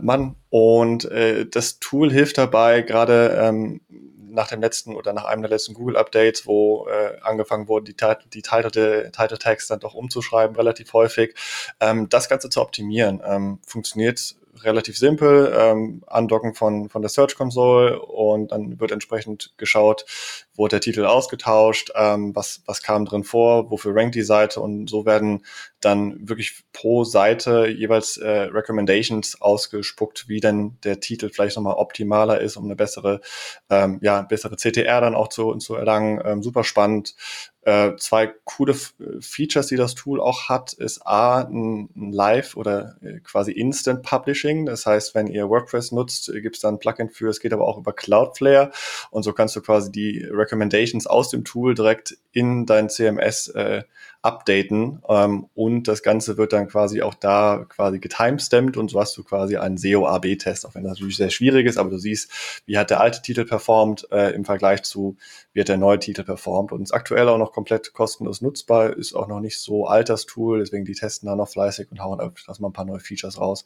Mann. 0.00 0.34
Und 0.50 1.08
das 1.50 1.78
Tool 1.78 2.10
hilft 2.10 2.38
dabei, 2.38 2.80
gerade 2.82 3.38
ähm, 3.40 3.80
nach 4.38 4.46
dem 4.46 4.60
letzten 4.60 4.94
oder 4.94 5.12
nach 5.12 5.24
einem 5.24 5.42
der 5.42 5.50
letzten 5.50 5.74
Google-Updates, 5.74 6.46
wo 6.46 6.86
äh, 6.86 7.18
angefangen 7.22 7.66
wurde, 7.66 7.92
die, 7.92 7.96
die 8.32 8.42
Title 8.42 9.10
Tags 9.38 9.66
dann 9.66 9.80
doch 9.80 9.94
umzuschreiben, 9.94 10.54
relativ 10.54 10.92
häufig, 10.92 11.34
ähm, 11.80 12.08
das 12.08 12.28
Ganze 12.28 12.48
zu 12.48 12.62
optimieren. 12.62 13.20
Ähm, 13.24 13.58
funktioniert 13.66 14.36
relativ 14.64 14.98
simpel, 14.98 15.52
ähm, 15.56 16.02
Andocken 16.06 16.54
von, 16.54 16.88
von 16.88 17.02
der 17.02 17.08
Search 17.08 17.36
Console 17.36 18.00
und 18.00 18.52
dann 18.52 18.80
wird 18.80 18.92
entsprechend 18.92 19.52
geschaut, 19.56 20.04
wurde 20.54 20.76
der 20.76 20.80
Titel 20.80 21.04
ausgetauscht, 21.04 21.90
ähm, 21.94 22.34
was, 22.34 22.62
was 22.66 22.82
kam 22.82 23.04
drin 23.04 23.24
vor, 23.24 23.70
wofür 23.70 23.94
rankt 23.94 24.14
die 24.14 24.22
Seite 24.22 24.60
und 24.60 24.88
so 24.88 25.06
werden 25.06 25.44
dann 25.80 26.28
wirklich 26.28 26.64
pro 26.72 27.04
Seite 27.04 27.68
jeweils 27.68 28.16
äh, 28.16 28.28
Recommendations 28.28 29.40
ausgespuckt, 29.40 30.28
wie 30.28 30.40
denn 30.40 30.76
der 30.82 31.00
Titel 31.00 31.30
vielleicht 31.30 31.56
nochmal 31.56 31.76
optimaler 31.76 32.40
ist, 32.40 32.56
um 32.56 32.64
eine 32.64 32.76
bessere, 32.76 33.20
ähm, 33.70 33.98
ja, 34.02 34.22
bessere 34.22 34.56
CTR 34.56 35.00
dann 35.00 35.14
auch 35.14 35.28
zu, 35.28 35.54
zu 35.56 35.74
erlangen. 35.76 36.20
Ähm, 36.24 36.42
super 36.42 36.64
spannend. 36.64 37.14
Äh, 37.68 37.96
zwei 37.98 38.32
coole 38.44 38.72
F 38.72 38.94
Features, 39.20 39.66
die 39.66 39.76
das 39.76 39.94
Tool 39.94 40.22
auch 40.22 40.48
hat, 40.48 40.72
ist 40.72 41.06
A, 41.06 41.42
ein, 41.42 41.90
ein 41.94 42.12
Live 42.12 42.56
oder 42.56 42.96
äh, 43.02 43.18
quasi 43.18 43.52
Instant 43.52 44.02
Publishing. 44.02 44.64
Das 44.64 44.86
heißt, 44.86 45.14
wenn 45.14 45.26
ihr 45.26 45.50
WordPress 45.50 45.92
nutzt, 45.92 46.32
gibt 46.32 46.56
es 46.56 46.62
da 46.62 46.68
ein 46.68 46.78
Plugin 46.78 47.10
für, 47.10 47.28
es 47.28 47.40
geht 47.40 47.52
aber 47.52 47.68
auch 47.68 47.76
über 47.76 47.92
Cloudflare 47.92 48.70
und 49.10 49.22
so 49.22 49.34
kannst 49.34 49.54
du 49.54 49.60
quasi 49.60 49.92
die 49.92 50.24
Recommendations 50.24 51.06
aus 51.06 51.28
dem 51.28 51.44
Tool 51.44 51.74
direkt 51.74 52.16
in 52.32 52.64
dein 52.64 52.88
CMS 52.88 53.48
äh, 53.48 53.82
updaten 54.22 55.00
ähm, 55.08 55.48
und 55.54 55.86
das 55.86 56.02
Ganze 56.02 56.36
wird 56.36 56.52
dann 56.52 56.66
quasi 56.66 57.02
auch 57.02 57.14
da 57.14 57.64
quasi 57.68 58.00
getimestamped 58.00 58.76
und 58.76 58.90
so 58.90 59.00
hast 59.00 59.16
du 59.16 59.22
quasi 59.22 59.56
einen 59.56 59.76
SEO-AB-Test, 59.76 60.66
auch 60.66 60.74
wenn 60.74 60.82
das 60.82 60.94
natürlich 60.94 61.16
sehr 61.16 61.30
schwierig 61.30 61.66
ist, 61.66 61.78
aber 61.78 61.90
du 61.90 61.98
siehst, 61.98 62.62
wie 62.66 62.78
hat 62.78 62.90
der 62.90 63.00
alte 63.00 63.22
Titel 63.22 63.44
performt 63.44 64.08
äh, 64.10 64.34
im 64.34 64.44
Vergleich 64.44 64.82
zu, 64.82 65.16
wie 65.52 65.60
hat 65.60 65.68
der 65.68 65.76
neue 65.76 66.00
Titel 66.00 66.24
performt 66.24 66.72
und 66.72 66.82
ist 66.82 66.92
aktuell 66.92 67.28
auch 67.28 67.38
noch 67.38 67.52
komplett 67.52 67.92
kostenlos 67.92 68.40
nutzbar, 68.40 68.96
ist 68.96 69.14
auch 69.14 69.28
noch 69.28 69.40
nicht 69.40 69.60
so 69.60 69.86
alt 69.86 70.08
das 70.08 70.26
Tool, 70.26 70.58
deswegen 70.58 70.84
die 70.84 70.94
testen 70.94 71.28
da 71.28 71.36
noch 71.36 71.48
fleißig 71.48 71.90
und 71.92 72.00
hauen 72.00 72.20
öfters 72.20 72.58
mal 72.58 72.70
ein 72.70 72.72
paar 72.72 72.84
neue 72.84 73.00
Features 73.00 73.40
raus. 73.40 73.64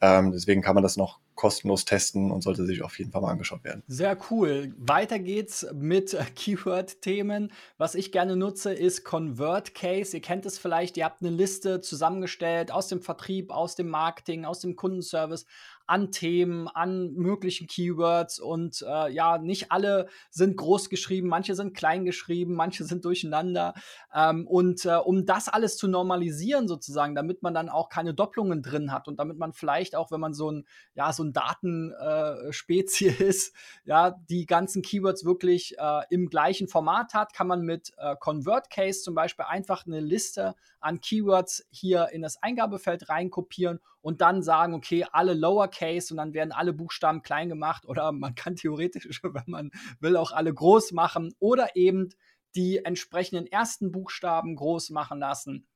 Ähm, 0.00 0.32
deswegen 0.32 0.62
kann 0.62 0.74
man 0.74 0.82
das 0.82 0.96
noch 0.96 1.20
kostenlos 1.40 1.86
testen 1.86 2.30
und 2.30 2.42
sollte 2.42 2.66
sich 2.66 2.82
auf 2.82 2.98
jeden 2.98 3.12
Fall 3.12 3.22
mal 3.22 3.30
angeschaut 3.30 3.64
werden. 3.64 3.82
Sehr 3.88 4.14
cool. 4.30 4.74
Weiter 4.76 5.18
geht's 5.18 5.66
mit 5.72 6.14
Keyword-Themen. 6.36 7.50
Was 7.78 7.94
ich 7.94 8.12
gerne 8.12 8.36
nutze, 8.36 8.74
ist 8.74 9.04
Convert 9.04 9.72
Case. 9.90 10.16
Ihr 10.16 10.22
kennt 10.22 10.46
es 10.46 10.58
vielleicht, 10.58 10.96
ihr 10.96 11.04
habt 11.04 11.20
eine 11.20 11.30
Liste 11.30 11.80
zusammengestellt 11.80 12.70
aus 12.70 12.88
dem 12.88 13.02
Vertrieb, 13.02 13.50
aus 13.50 13.74
dem 13.74 13.88
Marketing, 13.88 14.44
aus 14.44 14.60
dem 14.60 14.76
Kundenservice, 14.76 15.46
an 15.90 16.12
Themen, 16.12 16.68
an 16.68 17.14
möglichen 17.14 17.66
Keywords 17.66 18.38
und 18.38 18.84
äh, 18.86 19.10
ja, 19.12 19.38
nicht 19.38 19.72
alle 19.72 20.06
sind 20.30 20.56
groß 20.56 20.88
geschrieben, 20.88 21.26
manche 21.26 21.56
sind 21.56 21.76
klein 21.76 22.04
geschrieben, 22.04 22.54
manche 22.54 22.84
sind 22.84 23.04
durcheinander. 23.04 23.74
Ähm, 24.14 24.46
und 24.46 24.84
äh, 24.84 24.94
um 24.94 25.26
das 25.26 25.48
alles 25.48 25.76
zu 25.76 25.88
normalisieren 25.88 26.68
sozusagen, 26.68 27.16
damit 27.16 27.42
man 27.42 27.54
dann 27.54 27.68
auch 27.68 27.88
keine 27.88 28.14
Doppelungen 28.14 28.62
drin 28.62 28.92
hat 28.92 29.08
und 29.08 29.18
damit 29.18 29.36
man 29.36 29.52
vielleicht 29.52 29.96
auch, 29.96 30.12
wenn 30.12 30.20
man 30.20 30.32
so 30.32 30.52
ein, 30.52 30.64
ja, 30.94 31.12
so 31.12 31.24
ein 31.24 31.32
Datenspezie 31.32 33.08
äh, 33.08 33.24
ist, 33.28 33.52
ja, 33.84 34.12
die 34.12 34.46
ganzen 34.46 34.82
Keywords 34.82 35.24
wirklich 35.24 35.76
äh, 35.76 36.02
im 36.10 36.28
gleichen 36.28 36.68
Format 36.68 37.14
hat, 37.14 37.32
kann 37.32 37.48
man 37.48 37.62
mit 37.62 37.92
äh, 37.98 38.14
Convert 38.20 38.70
Case 38.70 39.02
zum 39.02 39.16
Beispiel 39.16 39.46
einfach 39.48 39.86
eine 39.86 39.98
Liste 39.98 40.54
an 40.78 41.00
Keywords 41.00 41.66
hier 41.70 42.10
in 42.12 42.22
das 42.22 42.40
Eingabefeld 42.40 43.08
reinkopieren 43.08 43.80
und 44.02 44.20
dann 44.20 44.42
sagen, 44.42 44.74
okay, 44.74 45.06
alle 45.12 45.34
Lowercase 45.34 46.12
und 46.12 46.18
dann 46.18 46.34
werden 46.34 46.52
alle 46.52 46.72
Buchstaben 46.72 47.22
klein 47.22 47.48
gemacht 47.48 47.86
oder 47.86 48.12
man 48.12 48.34
kann 48.34 48.56
theoretisch, 48.56 49.22
wenn 49.22 49.44
man 49.46 49.70
will, 50.00 50.16
auch 50.16 50.32
alle 50.32 50.52
groß 50.52 50.92
machen 50.92 51.34
oder 51.38 51.76
eben 51.76 52.10
die 52.54 52.78
entsprechenden 52.84 53.46
ersten 53.46 53.92
Buchstaben 53.92 54.56
groß 54.56 54.90
machen 54.90 55.20
lassen. 55.20 55.66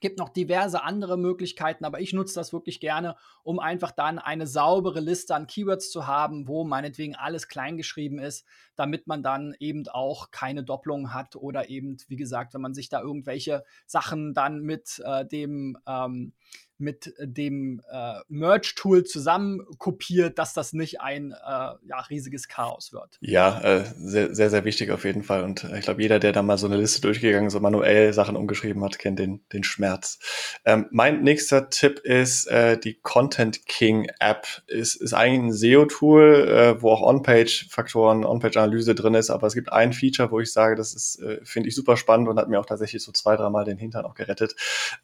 Gibt 0.00 0.18
noch 0.18 0.30
diverse 0.30 0.82
andere 0.82 1.16
Möglichkeiten, 1.16 1.84
aber 1.84 2.00
ich 2.00 2.12
nutze 2.12 2.34
das 2.34 2.52
wirklich 2.52 2.80
gerne, 2.80 3.14
um 3.44 3.60
einfach 3.60 3.92
dann 3.92 4.18
eine 4.18 4.48
saubere 4.48 4.98
Liste 4.98 5.32
an 5.32 5.46
Keywords 5.46 5.92
zu 5.92 6.08
haben, 6.08 6.48
wo 6.48 6.64
meinetwegen 6.64 7.14
alles 7.14 7.46
kleingeschrieben 7.46 8.18
ist, 8.18 8.44
damit 8.74 9.06
man 9.06 9.22
dann 9.22 9.54
eben 9.60 9.86
auch 9.86 10.32
keine 10.32 10.64
Doppelungen 10.64 11.14
hat 11.14 11.36
oder 11.36 11.68
eben, 11.68 11.98
wie 12.08 12.16
gesagt, 12.16 12.52
wenn 12.52 12.60
man 12.60 12.74
sich 12.74 12.88
da 12.88 13.00
irgendwelche 13.00 13.62
Sachen 13.86 14.34
dann 14.34 14.62
mit 14.62 15.00
äh, 15.04 15.24
dem 15.24 15.78
ähm, 15.86 16.32
mit 16.82 17.14
dem 17.18 17.80
äh, 17.90 18.14
Merge-Tool 18.28 19.04
zusammen 19.04 19.64
kopiert, 19.78 20.38
dass 20.38 20.52
das 20.52 20.72
nicht 20.72 21.00
ein 21.00 21.32
äh, 21.32 21.36
ja, 21.36 22.00
riesiges 22.10 22.48
Chaos 22.48 22.92
wird. 22.92 23.18
Ja, 23.20 23.60
äh, 23.60 23.84
sehr, 23.96 24.34
sehr, 24.34 24.50
sehr 24.50 24.64
wichtig 24.64 24.90
auf 24.90 25.04
jeden 25.04 25.22
Fall. 25.22 25.44
Und 25.44 25.64
äh, 25.64 25.78
ich 25.78 25.84
glaube, 25.84 26.02
jeder, 26.02 26.18
der 26.18 26.32
da 26.32 26.42
mal 26.42 26.58
so 26.58 26.66
eine 26.66 26.76
Liste 26.76 27.00
durchgegangen, 27.00 27.48
so 27.48 27.60
manuell 27.60 28.12
Sachen 28.12 28.36
umgeschrieben 28.36 28.84
hat, 28.84 28.98
kennt 28.98 29.18
den, 29.18 29.40
den 29.52 29.64
Schmerz. 29.64 30.18
Ähm, 30.64 30.86
mein 30.90 31.22
nächster 31.22 31.70
Tipp 31.70 32.00
ist, 32.00 32.46
äh, 32.48 32.76
die 32.76 32.94
Content 33.00 33.66
King 33.66 34.10
App 34.18 34.46
ist, 34.66 34.96
ist 34.96 35.14
eigentlich 35.14 35.52
ein 35.52 35.52
SEO-Tool, 35.52 36.48
äh, 36.48 36.82
wo 36.82 36.90
auch 36.90 37.02
On-Page-Faktoren, 37.02 38.24
On-Page-Analyse 38.24 38.94
drin 38.94 39.14
ist. 39.14 39.30
Aber 39.30 39.46
es 39.46 39.54
gibt 39.54 39.72
ein 39.72 39.92
Feature, 39.92 40.30
wo 40.30 40.40
ich 40.40 40.52
sage, 40.52 40.74
das 40.74 40.94
ist, 40.94 41.20
äh, 41.20 41.40
finde 41.44 41.68
ich 41.68 41.74
super 41.74 41.96
spannend 41.96 42.28
und 42.28 42.38
hat 42.38 42.48
mir 42.48 42.58
auch 42.58 42.66
tatsächlich 42.66 43.02
so 43.02 43.12
zwei, 43.12 43.36
dreimal 43.36 43.64
den 43.64 43.78
Hintern 43.78 44.04
auch 44.04 44.14
gerettet. 44.14 44.56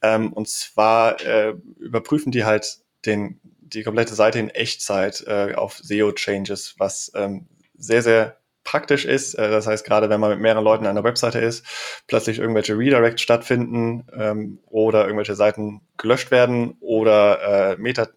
Ähm, 0.02 0.32
und 0.32 0.48
zwar 0.48 1.20
äh, 1.24 1.54
überprüfen 1.78 2.32
die 2.32 2.44
halt 2.44 2.78
den, 3.06 3.40
die 3.60 3.82
komplette 3.82 4.14
Seite 4.14 4.38
in 4.38 4.50
Echtzeit 4.50 5.24
äh, 5.26 5.54
auf 5.54 5.78
SEO-Changes, 5.78 6.76
was 6.78 7.12
ähm, 7.14 7.46
sehr, 7.76 8.02
sehr 8.02 8.38
praktisch 8.64 9.04
ist. 9.06 9.34
Äh, 9.34 9.50
das 9.50 9.66
heißt, 9.66 9.84
gerade 9.84 10.10
wenn 10.10 10.20
man 10.20 10.30
mit 10.30 10.40
mehreren 10.40 10.64
Leuten 10.64 10.84
an 10.84 10.90
einer 10.90 11.04
Webseite 11.04 11.38
ist, 11.38 11.64
plötzlich 12.06 12.38
irgendwelche 12.38 12.76
Redirects 12.76 13.22
stattfinden 13.22 14.06
ähm, 14.12 14.58
oder 14.66 15.04
irgendwelche 15.04 15.34
Seiten 15.34 15.80
gelöscht 15.96 16.30
werden 16.30 16.76
oder 16.80 17.72
äh, 17.72 17.76
Meta 17.78 18.08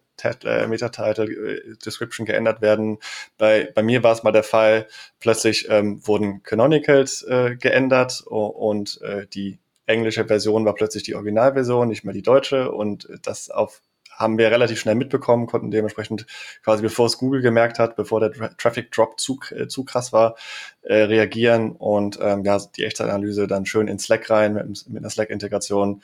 äh, 0.44 0.66
Meta-Title 0.66 1.24
äh, 1.24 1.76
Description 1.84 2.26
geändert 2.26 2.60
werden. 2.60 2.98
Bei, 3.38 3.72
bei 3.74 3.82
mir 3.82 4.02
war 4.02 4.12
es 4.12 4.22
mal 4.22 4.30
der 4.30 4.44
Fall, 4.44 4.86
plötzlich 5.18 5.68
ähm, 5.68 6.06
wurden 6.06 6.42
Canonicals 6.42 7.22
äh, 7.22 7.56
geändert 7.56 8.22
und 8.26 9.00
äh, 9.02 9.26
die 9.26 9.58
englische 9.92 10.26
Version 10.26 10.64
war 10.64 10.74
plötzlich 10.74 11.04
die 11.04 11.14
Originalversion, 11.14 11.88
nicht 11.88 12.04
mehr 12.04 12.14
die 12.14 12.22
deutsche. 12.22 12.72
Und 12.72 13.08
das 13.22 13.50
auf 13.50 13.80
haben 14.14 14.38
wir 14.38 14.50
relativ 14.50 14.78
schnell 14.78 14.94
mitbekommen, 14.94 15.46
konnten 15.46 15.70
dementsprechend 15.70 16.26
quasi 16.62 16.82
bevor 16.82 17.06
es 17.06 17.18
Google 17.18 17.42
gemerkt 17.42 17.78
hat, 17.78 17.96
bevor 17.96 18.20
der 18.20 18.32
Tra 18.32 18.48
Traffic 18.48 18.92
Drop 18.92 19.18
zu, 19.18 19.40
äh, 19.50 19.66
zu 19.66 19.84
krass 19.84 20.12
war, 20.12 20.36
äh, 20.82 20.94
reagieren 20.94 21.72
und 21.72 22.18
ähm, 22.22 22.44
ja, 22.44 22.58
die 22.76 22.84
Echtzeitanalyse 22.84 23.46
dann 23.46 23.66
schön 23.66 23.88
in 23.88 23.98
Slack 23.98 24.30
rein 24.30 24.54
mit, 24.54 24.88
mit 24.88 24.98
einer 24.98 25.10
Slack-Integration 25.10 26.02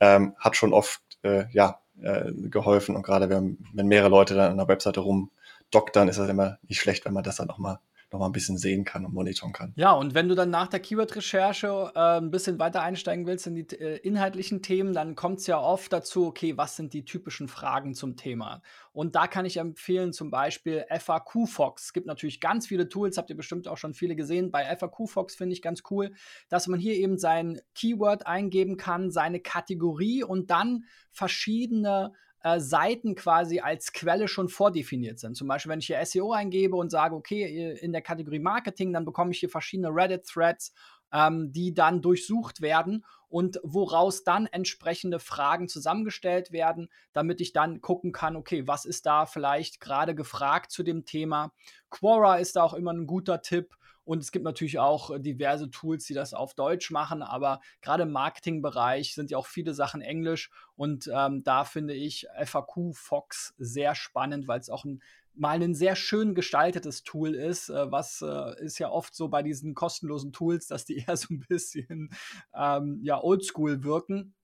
ähm, 0.00 0.34
hat 0.38 0.56
schon 0.56 0.72
oft 0.72 1.02
äh, 1.22 1.44
ja, 1.52 1.80
äh, 2.02 2.32
geholfen 2.32 2.96
und 2.96 3.02
gerade 3.02 3.28
wenn, 3.28 3.58
wenn 3.72 3.86
mehrere 3.86 4.10
Leute 4.10 4.34
dann 4.34 4.52
an 4.52 4.58
der 4.58 4.68
Webseite 4.68 5.00
rumdoktern, 5.00 6.08
ist 6.08 6.18
das 6.18 6.28
immer 6.28 6.58
nicht 6.68 6.80
schlecht, 6.80 7.04
wenn 7.04 7.12
man 7.12 7.24
das 7.24 7.36
dann 7.36 7.48
nochmal 7.48 7.78
noch 8.12 8.20
mal 8.20 8.26
ein 8.26 8.32
bisschen 8.32 8.58
sehen 8.58 8.84
kann 8.84 9.04
und 9.04 9.14
monitoren 9.14 9.52
kann. 9.52 9.72
Ja, 9.76 9.92
und 9.92 10.14
wenn 10.14 10.28
du 10.28 10.34
dann 10.34 10.50
nach 10.50 10.68
der 10.68 10.80
Keyword-Recherche 10.80 11.92
äh, 11.94 12.18
ein 12.18 12.30
bisschen 12.30 12.58
weiter 12.58 12.82
einsteigen 12.82 13.26
willst 13.26 13.46
in 13.46 13.54
die 13.54 13.66
äh, 13.76 13.96
inhaltlichen 13.98 14.62
Themen, 14.62 14.92
dann 14.92 15.14
kommt 15.14 15.40
es 15.40 15.46
ja 15.46 15.60
oft 15.60 15.92
dazu, 15.92 16.26
okay, 16.26 16.56
was 16.56 16.76
sind 16.76 16.92
die 16.92 17.04
typischen 17.04 17.48
Fragen 17.48 17.94
zum 17.94 18.16
Thema? 18.16 18.62
Und 18.92 19.14
da 19.14 19.26
kann 19.26 19.44
ich 19.44 19.58
empfehlen, 19.58 20.12
zum 20.12 20.30
Beispiel 20.30 20.84
FAQ 20.90 21.46
Fox. 21.46 21.84
Es 21.84 21.92
gibt 21.92 22.06
natürlich 22.06 22.40
ganz 22.40 22.66
viele 22.66 22.88
Tools, 22.88 23.16
habt 23.16 23.30
ihr 23.30 23.36
bestimmt 23.36 23.68
auch 23.68 23.78
schon 23.78 23.94
viele 23.94 24.16
gesehen. 24.16 24.50
Bei 24.50 24.64
FAQ 24.76 25.08
Fox 25.08 25.36
finde 25.36 25.52
ich 25.52 25.62
ganz 25.62 25.82
cool, 25.90 26.12
dass 26.48 26.66
man 26.66 26.80
hier 26.80 26.94
eben 26.94 27.18
sein 27.18 27.60
Keyword 27.74 28.26
eingeben 28.26 28.76
kann, 28.76 29.10
seine 29.10 29.40
Kategorie 29.40 30.24
und 30.24 30.50
dann 30.50 30.84
verschiedene 31.10 32.12
äh, 32.42 32.60
Seiten 32.60 33.14
quasi 33.14 33.60
als 33.60 33.92
Quelle 33.92 34.28
schon 34.28 34.48
vordefiniert 34.48 35.18
sind. 35.18 35.36
Zum 35.36 35.48
Beispiel, 35.48 35.70
wenn 35.70 35.80
ich 35.80 35.86
hier 35.86 36.04
SEO 36.04 36.32
eingebe 36.32 36.76
und 36.76 36.90
sage, 36.90 37.14
okay, 37.14 37.76
in 37.80 37.92
der 37.92 38.02
Kategorie 38.02 38.38
Marketing, 38.38 38.92
dann 38.92 39.04
bekomme 39.04 39.32
ich 39.32 39.40
hier 39.40 39.50
verschiedene 39.50 39.88
Reddit-Threads, 39.88 40.72
ähm, 41.12 41.52
die 41.52 41.74
dann 41.74 42.02
durchsucht 42.02 42.60
werden 42.60 43.04
und 43.28 43.60
woraus 43.62 44.24
dann 44.24 44.46
entsprechende 44.46 45.20
Fragen 45.20 45.68
zusammengestellt 45.68 46.50
werden, 46.52 46.88
damit 47.12 47.40
ich 47.40 47.52
dann 47.52 47.80
gucken 47.80 48.12
kann, 48.12 48.36
okay, 48.36 48.66
was 48.66 48.84
ist 48.84 49.06
da 49.06 49.26
vielleicht 49.26 49.80
gerade 49.80 50.14
gefragt 50.14 50.72
zu 50.72 50.82
dem 50.82 51.04
Thema. 51.04 51.52
Quora 51.90 52.36
ist 52.36 52.56
da 52.56 52.64
auch 52.64 52.74
immer 52.74 52.92
ein 52.92 53.06
guter 53.06 53.42
Tipp. 53.42 53.76
Und 54.04 54.18
es 54.18 54.32
gibt 54.32 54.44
natürlich 54.44 54.78
auch 54.78 55.10
äh, 55.10 55.20
diverse 55.20 55.70
Tools, 55.70 56.04
die 56.04 56.14
das 56.14 56.34
auf 56.34 56.54
Deutsch 56.54 56.90
machen, 56.90 57.22
aber 57.22 57.60
gerade 57.82 58.04
im 58.04 58.12
Marketingbereich 58.12 59.14
sind 59.14 59.30
ja 59.30 59.38
auch 59.38 59.46
viele 59.46 59.74
Sachen 59.74 60.02
Englisch. 60.02 60.50
Und 60.76 61.10
ähm, 61.14 61.42
da 61.44 61.64
finde 61.64 61.94
ich 61.94 62.26
FAQ 62.44 62.94
Fox 62.94 63.54
sehr 63.58 63.94
spannend, 63.94 64.48
weil 64.48 64.60
es 64.60 64.70
auch 64.70 64.84
ein 64.84 65.02
mal 65.34 65.62
ein 65.62 65.74
sehr 65.74 65.96
schön 65.96 66.34
gestaltetes 66.34 67.02
Tool 67.02 67.34
ist, 67.34 67.70
äh, 67.70 67.90
was 67.90 68.22
äh, 68.22 68.62
ist 68.62 68.78
ja 68.78 68.90
oft 68.90 69.14
so 69.14 69.28
bei 69.28 69.42
diesen 69.42 69.74
kostenlosen 69.74 70.32
Tools, 70.32 70.66
dass 70.66 70.84
die 70.84 70.98
eher 71.06 71.16
so 71.16 71.34
ein 71.34 71.40
bisschen 71.48 72.10
ähm, 72.54 73.00
ja 73.02 73.22
oldschool 73.22 73.82
wirken. 73.82 74.34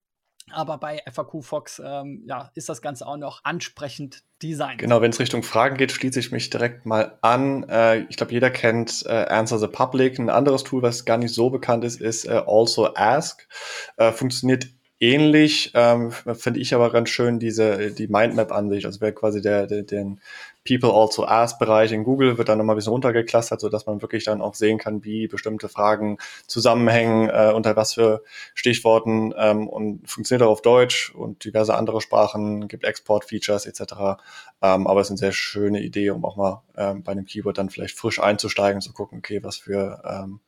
Aber 0.53 0.79
bei 0.79 1.03
FAQ 1.11 1.43
Fox 1.43 1.83
ähm, 1.85 2.23
ja, 2.27 2.51
ist 2.55 2.69
das 2.69 2.81
Ganze 2.81 3.07
auch 3.07 3.17
noch 3.17 3.41
ansprechend 3.43 4.23
designt. 4.43 4.79
Genau, 4.79 5.01
wenn 5.01 5.11
es 5.11 5.19
Richtung 5.19 5.43
Fragen 5.43 5.77
geht, 5.77 5.91
schließe 5.91 6.21
ich 6.21 6.31
mich 6.31 6.51
direkt 6.51 6.87
mal 6.87 7.19
an. 7.21 7.69
Äh, 7.69 8.03
ich 8.09 8.17
glaube, 8.17 8.33
jeder 8.33 8.51
kennt 8.51 9.05
äh, 9.07 9.27
Answer 9.27 9.59
the 9.59 9.67
Public. 9.67 10.19
Ein 10.19 10.31
anderes 10.31 10.63
Tool, 10.63 10.83
was 10.83 11.05
gar 11.05 11.19
nicht 11.19 11.35
so 11.35 11.51
bekannt 11.51 11.85
ist, 11.85 12.01
ist 12.01 12.27
äh, 12.27 12.41
Also 12.45 12.97
Ask. 12.97 13.49
Äh, 13.97 14.13
funktioniert 14.13 14.69
ähnlich, 15.01 15.73
ähm, 15.75 16.11
finde 16.11 16.61
ich 16.61 16.75
aber 16.75 16.91
ganz 16.91 17.11
schön 17.11 17.39
diese 17.39 17.91
die 17.91 18.09
Mindmap-Ansicht. 18.09 18.87
Also 18.87 19.01
wäre 19.01 19.13
quasi 19.13 19.43
der, 19.43 19.67
der 19.67 19.83
den 19.83 20.21
People 20.67 20.93
Also 20.93 21.27
Ask 21.27 21.59
Bereich 21.59 21.93
in 21.93 22.05
Google 22.05 22.39
wird 22.39 22.49
dann 22.49 22.59
nochmal 22.59 22.75
ein 22.75 22.79
bisschen 22.79 22.93
runtergeklustert, 22.93 23.61
so 23.61 23.69
dass 23.69 23.87
man 23.87 24.03
wirklich 24.03 24.25
dann 24.25 24.43
auch 24.43 24.55
sehen 24.55 24.79
kann, 24.79 25.05
wie 25.05 25.29
bestimmte 25.29 25.69
Fragen 25.69 26.19
zusammenhängen, 26.47 27.29
äh, 27.29 27.53
unter 27.55 27.77
was 27.77 27.95
für 27.95 28.23
Stichworten 28.55 29.33
ähm, 29.37 29.69
und 29.69 30.09
funktioniert 30.11 30.47
auch 30.47 30.53
auf 30.53 30.63
Deutsch 30.63 31.15
und 31.15 31.45
diverse 31.45 31.75
andere 31.75 32.01
Sprachen, 32.01 32.69
gibt 32.69 32.85
Export-Features 32.85 33.67
etc. 33.67 34.19
Ähm, 34.63 34.87
aber 34.87 35.01
es 35.01 35.07
ist 35.07 35.13
eine 35.13 35.19
sehr 35.19 35.33
schöne 35.33 35.81
Idee, 35.81 36.11
um 36.11 36.25
auch 36.25 36.37
mal 36.37 36.63
ähm, 36.77 37.03
bei 37.03 37.13
einem 37.13 37.27
Keyword 37.27 37.59
dann 37.59 37.71
vielleicht 37.71 37.97
frisch 37.97 38.21
einzusteigen, 38.21 38.81
zu 38.81 38.93
gucken, 38.93 39.19
okay, 39.19 39.43
was 39.43 39.57
für 39.57 40.03
ähm, 40.05 40.41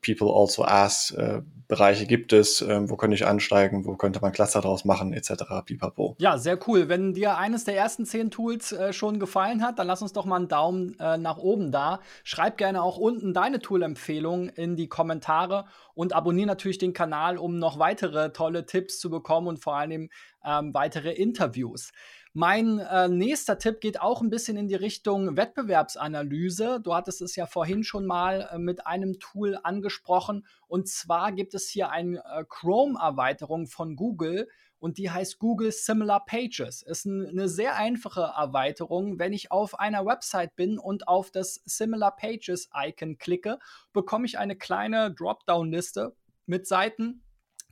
People 0.00 0.32
also 0.32 0.64
ask, 0.64 1.12
äh, 1.16 1.42
Bereiche 1.66 2.06
gibt 2.06 2.32
es, 2.32 2.60
äh, 2.60 2.88
wo 2.88 2.96
könnte 2.96 3.16
ich 3.16 3.26
ansteigen, 3.26 3.84
wo 3.84 3.96
könnte 3.96 4.20
man 4.20 4.32
Cluster 4.32 4.60
draus 4.60 4.84
machen, 4.84 5.12
etc. 5.12 5.44
Pipapo. 5.64 6.14
Ja, 6.18 6.38
sehr 6.38 6.58
cool. 6.68 6.88
Wenn 6.88 7.14
dir 7.14 7.36
eines 7.36 7.64
der 7.64 7.76
ersten 7.76 8.04
zehn 8.04 8.30
Tools 8.30 8.72
äh, 8.72 8.92
schon 8.92 9.18
gefallen 9.18 9.62
hat, 9.62 9.78
dann 9.78 9.86
lass 9.86 10.02
uns 10.02 10.12
doch 10.12 10.24
mal 10.24 10.36
einen 10.36 10.48
Daumen 10.48 10.96
äh, 11.00 11.18
nach 11.18 11.38
oben 11.38 11.72
da. 11.72 12.00
Schreib 12.22 12.58
gerne 12.58 12.82
auch 12.82 12.96
unten 12.96 13.34
deine 13.34 13.58
Tool-Empfehlung 13.58 14.50
in 14.50 14.76
die 14.76 14.88
Kommentare 14.88 15.64
und 15.94 16.12
abonniere 16.12 16.46
natürlich 16.46 16.78
den 16.78 16.92
Kanal, 16.92 17.38
um 17.38 17.58
noch 17.58 17.78
weitere 17.78 18.32
tolle 18.32 18.66
Tipps 18.66 19.00
zu 19.00 19.10
bekommen 19.10 19.48
und 19.48 19.58
vor 19.58 19.76
allem 19.76 20.10
ähm, 20.44 20.74
weitere 20.74 21.12
Interviews. 21.12 21.90
Mein 22.34 22.78
äh, 22.78 23.08
nächster 23.08 23.58
Tipp 23.58 23.82
geht 23.82 24.00
auch 24.00 24.22
ein 24.22 24.30
bisschen 24.30 24.56
in 24.56 24.66
die 24.66 24.74
Richtung 24.74 25.36
Wettbewerbsanalyse. 25.36 26.80
Du 26.82 26.94
hattest 26.94 27.20
es 27.20 27.36
ja 27.36 27.44
vorhin 27.44 27.84
schon 27.84 28.06
mal 28.06 28.48
äh, 28.50 28.58
mit 28.58 28.86
einem 28.86 29.18
Tool 29.18 29.58
angesprochen. 29.62 30.46
Und 30.66 30.88
zwar 30.88 31.32
gibt 31.32 31.52
es 31.52 31.68
hier 31.68 31.90
eine 31.90 32.24
äh, 32.24 32.44
Chrome-Erweiterung 32.48 33.66
von 33.66 33.96
Google 33.96 34.48
und 34.78 34.96
die 34.96 35.10
heißt 35.10 35.40
Google 35.40 35.72
Similar 35.72 36.24
Pages. 36.24 36.80
Ist 36.80 37.04
ein, 37.04 37.26
eine 37.26 37.50
sehr 37.50 37.76
einfache 37.76 38.32
Erweiterung. 38.34 39.18
Wenn 39.18 39.34
ich 39.34 39.50
auf 39.50 39.78
einer 39.78 40.06
Website 40.06 40.56
bin 40.56 40.78
und 40.78 41.08
auf 41.08 41.30
das 41.30 41.60
Similar 41.66 42.16
Pages 42.16 42.70
Icon 42.74 43.18
klicke, 43.18 43.58
bekomme 43.92 44.24
ich 44.24 44.38
eine 44.38 44.56
kleine 44.56 45.12
Dropdown-Liste 45.12 46.16
mit 46.46 46.66
Seiten, 46.66 47.22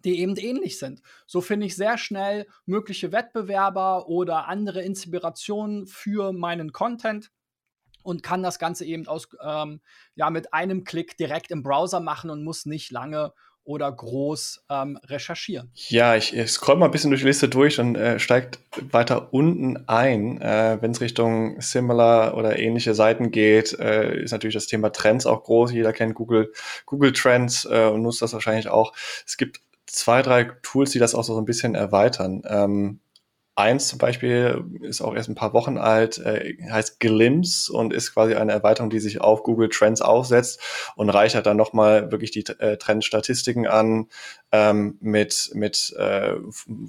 die 0.05 0.21
eben 0.21 0.37
ähnlich 0.37 0.79
sind. 0.79 1.03
So 1.27 1.41
finde 1.41 1.67
ich 1.67 1.77
sehr 1.77 1.99
schnell 1.99 2.47
mögliche 2.67 3.13
Wettbewerber 3.13 4.09
oder 4.09 4.49
andere 4.49 4.83
Inspirationen 4.83 5.87
für 5.87 6.33
meinen 6.33 6.73
Content 6.73 7.31
und 8.03 8.23
kann 8.23 8.43
das 8.43 8.59
Ganze 8.59 8.85
eben 8.85 9.07
aus, 9.07 9.29
ähm, 9.45 9.81
ja, 10.15 10.31
mit 10.31 10.53
einem 10.55 10.85
Klick 10.85 11.17
direkt 11.17 11.51
im 11.51 11.63
Browser 11.63 12.01
machen 12.01 12.31
und 12.31 12.45
muss 12.45 12.67
nicht 12.67 12.91
lange 12.91 13.33
oder 13.63 13.93
groß 13.93 14.65
ähm, 14.71 14.99
recherchieren. 15.05 15.71
Ja, 15.75 16.17
ich, 16.17 16.35
ich 16.35 16.51
scroll 16.51 16.77
mal 16.77 16.87
ein 16.87 16.91
bisschen 16.91 17.11
durch 17.11 17.21
die 17.21 17.27
Liste 17.27 17.49
durch 17.49 17.79
und 17.79 17.95
äh, 17.95 18.19
steigt 18.19 18.59
weiter 18.91 19.33
unten 19.33 19.87
ein. 19.87 20.41
Äh, 20.41 20.79
Wenn 20.81 20.93
es 20.93 21.01
Richtung 21.01 21.61
Similar 21.61 22.37
oder 22.37 22.59
ähnliche 22.59 22.95
Seiten 22.95 23.31
geht, 23.31 23.79
äh, 23.79 24.23
ist 24.23 24.33
natürlich 24.33 24.55
das 24.55 24.67
Thema 24.67 24.91
Trends 24.91 25.27
auch 25.27 25.45
groß. 25.45 25.73
Jeder 25.73 25.93
kennt 25.93 26.15
Google, 26.15 26.53
Google 26.87 27.13
Trends 27.13 27.67
äh, 27.71 27.85
und 27.85 28.03
nutzt 28.03 28.23
das 28.23 28.33
wahrscheinlich 28.33 28.69
auch. 28.69 28.95
Es 29.27 29.37
gibt 29.37 29.61
zwei, 29.93 30.23
drei 30.23 30.45
Tools, 30.63 30.91
die 30.91 30.99
das 30.99 31.15
auch 31.15 31.25
so 31.25 31.39
ein 31.39 31.45
bisschen 31.45 31.75
erweitern. 31.75 32.43
Ähm, 32.47 33.01
eins 33.61 33.89
zum 33.89 33.99
Beispiel 33.99 34.65
ist 34.81 35.01
auch 35.01 35.15
erst 35.15 35.29
ein 35.29 35.35
paar 35.35 35.53
Wochen 35.53 35.79
alt, 35.79 36.19
äh, 36.19 36.57
heißt 36.71 37.01
Glimpse 37.01 37.73
und 37.73 37.93
ist 37.93 38.15
quasi 38.15 38.35
eine 38.35 38.53
Erweiterung, 38.53 38.91
die 38.91 39.01
sich 39.01 39.21
auf 39.21 39.43
Google 39.43 39.69
Trends 39.69 40.01
aufsetzt 40.01 40.61
und 40.97 41.11
reichert 41.11 41.47
dann 41.47 41.57
nochmal 41.57 42.11
wirklich 42.11 42.31
die 42.31 42.45
äh, 42.59 42.77
Trendstatistiken 42.77 43.67
an 43.67 44.09
ähm, 44.53 44.99
mit, 45.01 45.51
mit 45.55 45.95
äh, 45.99 46.35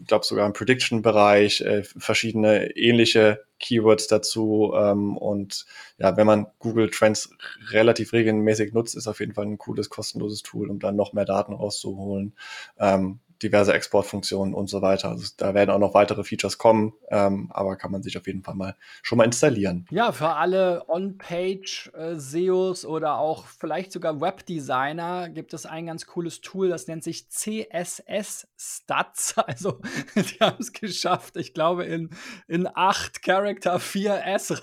glaube 0.07 0.25
sogar 0.25 0.47
im 0.47 0.53
Prediction-Bereich, 0.53 1.61
äh, 1.61 1.83
verschiedene 1.83 2.75
ähnliche 2.75 3.43
Keywords 3.59 4.07
dazu. 4.07 4.73
Ähm, 4.75 5.17
und 5.17 5.65
ja, 5.97 6.17
wenn 6.17 6.27
man 6.27 6.47
Google 6.59 6.89
Trends 6.89 7.29
relativ 7.69 8.13
regelmäßig 8.13 8.73
nutzt, 8.73 8.95
ist 8.95 9.07
auf 9.07 9.19
jeden 9.19 9.33
Fall 9.33 9.45
ein 9.45 9.57
cooles, 9.57 9.89
kostenloses 9.89 10.41
Tool, 10.41 10.69
um 10.69 10.79
dann 10.79 10.95
noch 10.95 11.13
mehr 11.13 11.25
Daten 11.25 11.53
rauszuholen. 11.53 12.33
Ähm, 12.79 13.19
diverse 13.41 13.73
Exportfunktionen 13.73 14.53
und 14.53 14.69
so 14.69 14.81
weiter. 14.81 15.09
Also 15.09 15.27
da 15.37 15.53
werden 15.53 15.69
auch 15.71 15.79
noch 15.79 15.93
weitere 15.93 16.23
Features 16.23 16.57
kommen, 16.57 16.93
ähm, 17.09 17.49
aber 17.51 17.75
kann 17.75 17.91
man 17.91 18.03
sich 18.03 18.17
auf 18.17 18.27
jeden 18.27 18.43
Fall 18.43 18.55
mal 18.55 18.75
schon 19.01 19.17
mal 19.17 19.25
installieren. 19.25 19.85
Ja, 19.91 20.11
für 20.11 20.29
alle 20.29 20.87
On-Page-SEOs 20.87 22.83
äh, 22.83 22.87
oder 22.87 23.17
auch 23.17 23.45
vielleicht 23.45 23.91
sogar 23.91 24.21
Webdesigner 24.21 25.29
gibt 25.29 25.53
es 25.53 25.65
ein 25.65 25.85
ganz 25.85 26.05
cooles 26.05 26.41
Tool, 26.41 26.69
das 26.69 26.87
nennt 26.87 27.03
sich 27.03 27.29
CSS 27.29 28.47
Stats. 28.57 29.35
Also 29.51 29.81
die 30.15 30.39
haben 30.39 30.57
es 30.59 30.71
geschafft, 30.71 31.35
ich 31.35 31.53
glaube, 31.53 31.83
in, 31.83 32.09
in 32.47 32.67
acht 32.73 33.21
Character 33.21 33.77
4S 33.77 34.61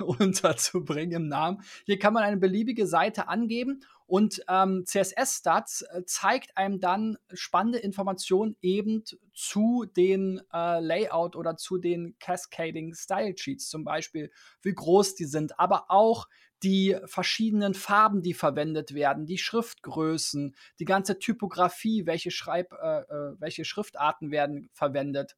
unterzubringen 0.02 1.12
im 1.22 1.28
Namen. 1.28 1.62
Hier 1.84 1.98
kann 1.98 2.14
man 2.14 2.22
eine 2.22 2.36
beliebige 2.38 2.86
Seite 2.86 3.28
angeben 3.28 3.82
und 4.12 4.44
ähm, 4.46 4.84
CSS-Stats 4.84 5.86
äh, 5.90 6.04
zeigt 6.04 6.58
einem 6.58 6.80
dann 6.80 7.16
spannende 7.32 7.78
Informationen 7.78 8.58
eben 8.60 9.04
zu 9.32 9.86
den 9.86 10.42
äh, 10.52 10.80
Layout 10.80 11.34
oder 11.34 11.56
zu 11.56 11.78
den 11.78 12.14
Cascading 12.18 12.92
Style 12.92 13.32
Sheets, 13.34 13.70
zum 13.70 13.84
Beispiel, 13.84 14.30
wie 14.60 14.74
groß 14.74 15.14
die 15.14 15.24
sind, 15.24 15.58
aber 15.58 15.90
auch 15.90 16.28
die 16.62 16.94
verschiedenen 17.06 17.72
Farben, 17.72 18.20
die 18.20 18.34
verwendet 18.34 18.92
werden, 18.92 19.24
die 19.24 19.38
Schriftgrößen, 19.38 20.54
die 20.78 20.84
ganze 20.84 21.18
Typografie, 21.18 22.04
welche, 22.04 22.30
Schreib, 22.30 22.70
äh, 22.74 23.00
äh 23.00 23.34
welche 23.38 23.64
Schriftarten 23.64 24.30
werden 24.30 24.68
verwendet 24.74 25.36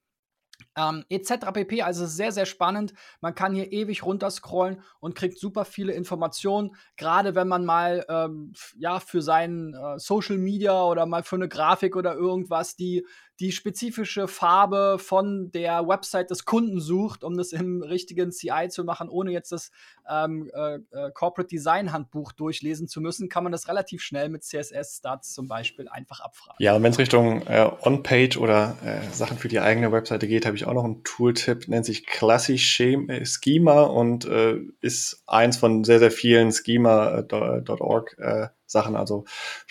ähm, 0.76 1.04
etc. 1.08 1.52
pp. 1.52 1.82
Also 1.82 2.06
sehr, 2.06 2.32
sehr 2.32 2.46
spannend. 2.46 2.94
Man 3.20 3.34
kann 3.34 3.54
hier 3.54 3.72
ewig 3.72 4.04
runterscrollen 4.04 4.82
und 5.00 5.14
kriegt 5.14 5.38
super 5.38 5.64
viele 5.64 5.92
Informationen. 5.92 6.74
Gerade 6.96 7.34
wenn 7.34 7.48
man 7.48 7.64
mal 7.64 8.04
ähm, 8.08 8.52
ja 8.76 9.00
für 9.00 9.22
seinen 9.22 9.74
äh, 9.74 9.98
Social 9.98 10.38
Media 10.38 10.82
oder 10.84 11.06
mal 11.06 11.22
für 11.22 11.36
eine 11.36 11.48
Grafik 11.48 11.96
oder 11.96 12.14
irgendwas 12.14 12.76
die 12.76 13.06
die 13.40 13.52
spezifische 13.52 14.28
Farbe 14.28 14.96
von 14.98 15.50
der 15.50 15.88
Website 15.88 16.30
des 16.30 16.44
Kunden 16.44 16.80
sucht, 16.80 17.24
um 17.24 17.36
das 17.36 17.52
im 17.52 17.82
richtigen 17.82 18.30
CI 18.30 18.68
zu 18.68 18.84
machen, 18.84 19.08
ohne 19.08 19.32
jetzt 19.32 19.50
das 19.50 19.70
ähm, 20.08 20.50
äh, 20.54 20.76
äh, 20.76 21.10
Corporate 21.12 21.48
Design 21.48 21.92
Handbuch 21.92 22.32
durchlesen 22.32 22.86
zu 22.86 23.00
müssen, 23.00 23.28
kann 23.28 23.42
man 23.42 23.52
das 23.52 23.68
relativ 23.68 24.02
schnell 24.02 24.28
mit 24.28 24.44
CSS 24.44 24.98
Stats 24.98 25.34
zum 25.34 25.48
Beispiel 25.48 25.88
einfach 25.88 26.20
abfragen. 26.20 26.56
Ja, 26.60 26.76
und 26.76 26.82
wenn 26.82 26.92
es 26.92 26.98
Richtung 26.98 27.42
äh, 27.46 27.68
On-Page 27.82 28.36
oder 28.36 28.76
äh, 28.84 29.12
Sachen 29.12 29.38
für 29.38 29.48
die 29.48 29.60
eigene 29.60 29.90
Webseite 29.90 30.28
geht, 30.28 30.46
habe 30.46 30.56
ich 30.56 30.66
auch 30.66 30.74
noch 30.74 30.84
einen 30.84 31.02
Tooltip, 31.02 31.66
nennt 31.68 31.86
sich 31.86 32.06
Classic 32.06 32.60
Schema 32.60 33.82
und 33.82 34.26
äh, 34.26 34.60
ist 34.80 35.22
eins 35.26 35.56
von 35.56 35.82
sehr, 35.84 35.98
sehr 35.98 36.10
vielen 36.12 36.52
Schema.org 36.52 38.16
äh, 38.18 38.48
Sachen, 38.74 38.96
also 38.96 39.24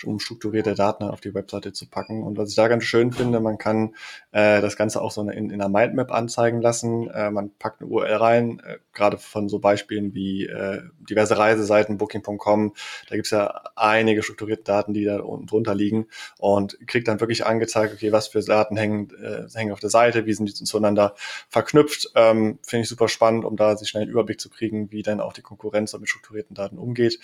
um 0.04 0.18
strukturierte 0.18 0.74
Daten 0.74 1.04
auf 1.04 1.20
die 1.20 1.34
Webseite 1.34 1.72
zu 1.72 1.88
packen. 1.88 2.24
Und 2.24 2.36
was 2.36 2.50
ich 2.50 2.56
da 2.56 2.66
ganz 2.66 2.82
schön 2.84 3.12
finde, 3.12 3.38
man 3.38 3.58
kann 3.58 3.94
äh, 4.32 4.60
das 4.60 4.76
Ganze 4.76 5.00
auch 5.00 5.12
so 5.12 5.20
in, 5.22 5.50
in 5.50 5.52
einer 5.52 5.68
Mindmap 5.68 6.10
anzeigen 6.10 6.60
lassen. 6.60 7.08
Äh, 7.10 7.30
man 7.30 7.50
packt 7.56 7.80
eine 7.80 7.90
URL 7.90 8.16
rein, 8.16 8.62
äh, 8.64 8.78
gerade 8.92 9.18
von 9.18 9.48
so 9.48 9.60
Beispielen 9.60 10.14
wie 10.14 10.46
äh, 10.46 10.82
diverse 11.08 11.38
Reiseseiten, 11.38 11.98
Booking.com. 11.98 12.74
Da 13.08 13.16
gibt's 13.16 13.30
ja 13.30 13.62
einige 13.76 14.22
strukturierte 14.22 14.64
Daten, 14.64 14.94
die 14.94 15.04
da 15.04 15.20
unten 15.20 15.46
drunter 15.46 15.74
liegen 15.74 16.06
und 16.38 16.78
kriegt 16.86 17.06
dann 17.08 17.20
wirklich 17.20 17.46
angezeigt, 17.46 17.94
okay, 17.94 18.10
was 18.10 18.28
für 18.28 18.40
Daten 18.40 18.76
hängen, 18.76 19.10
äh, 19.22 19.46
hängen 19.54 19.72
auf 19.72 19.80
der 19.80 19.90
Seite, 19.90 20.26
wie 20.26 20.32
sind 20.32 20.48
die 20.48 20.54
zueinander 20.54 21.14
verknüpft. 21.48 22.10
Ähm, 22.14 22.58
finde 22.62 22.82
ich 22.82 22.88
super 22.88 23.08
spannend, 23.08 23.44
um 23.44 23.56
da 23.56 23.76
sich 23.76 23.88
schnell 23.88 24.04
einen 24.04 24.12
Überblick 24.12 24.40
zu 24.40 24.48
kriegen, 24.48 24.90
wie 24.90 25.02
dann 25.02 25.20
auch 25.20 25.32
die 25.32 25.42
Konkurrenz 25.42 25.92
mit 25.98 26.08
strukturierten 26.08 26.54
Daten 26.54 26.78
umgeht. 26.78 27.20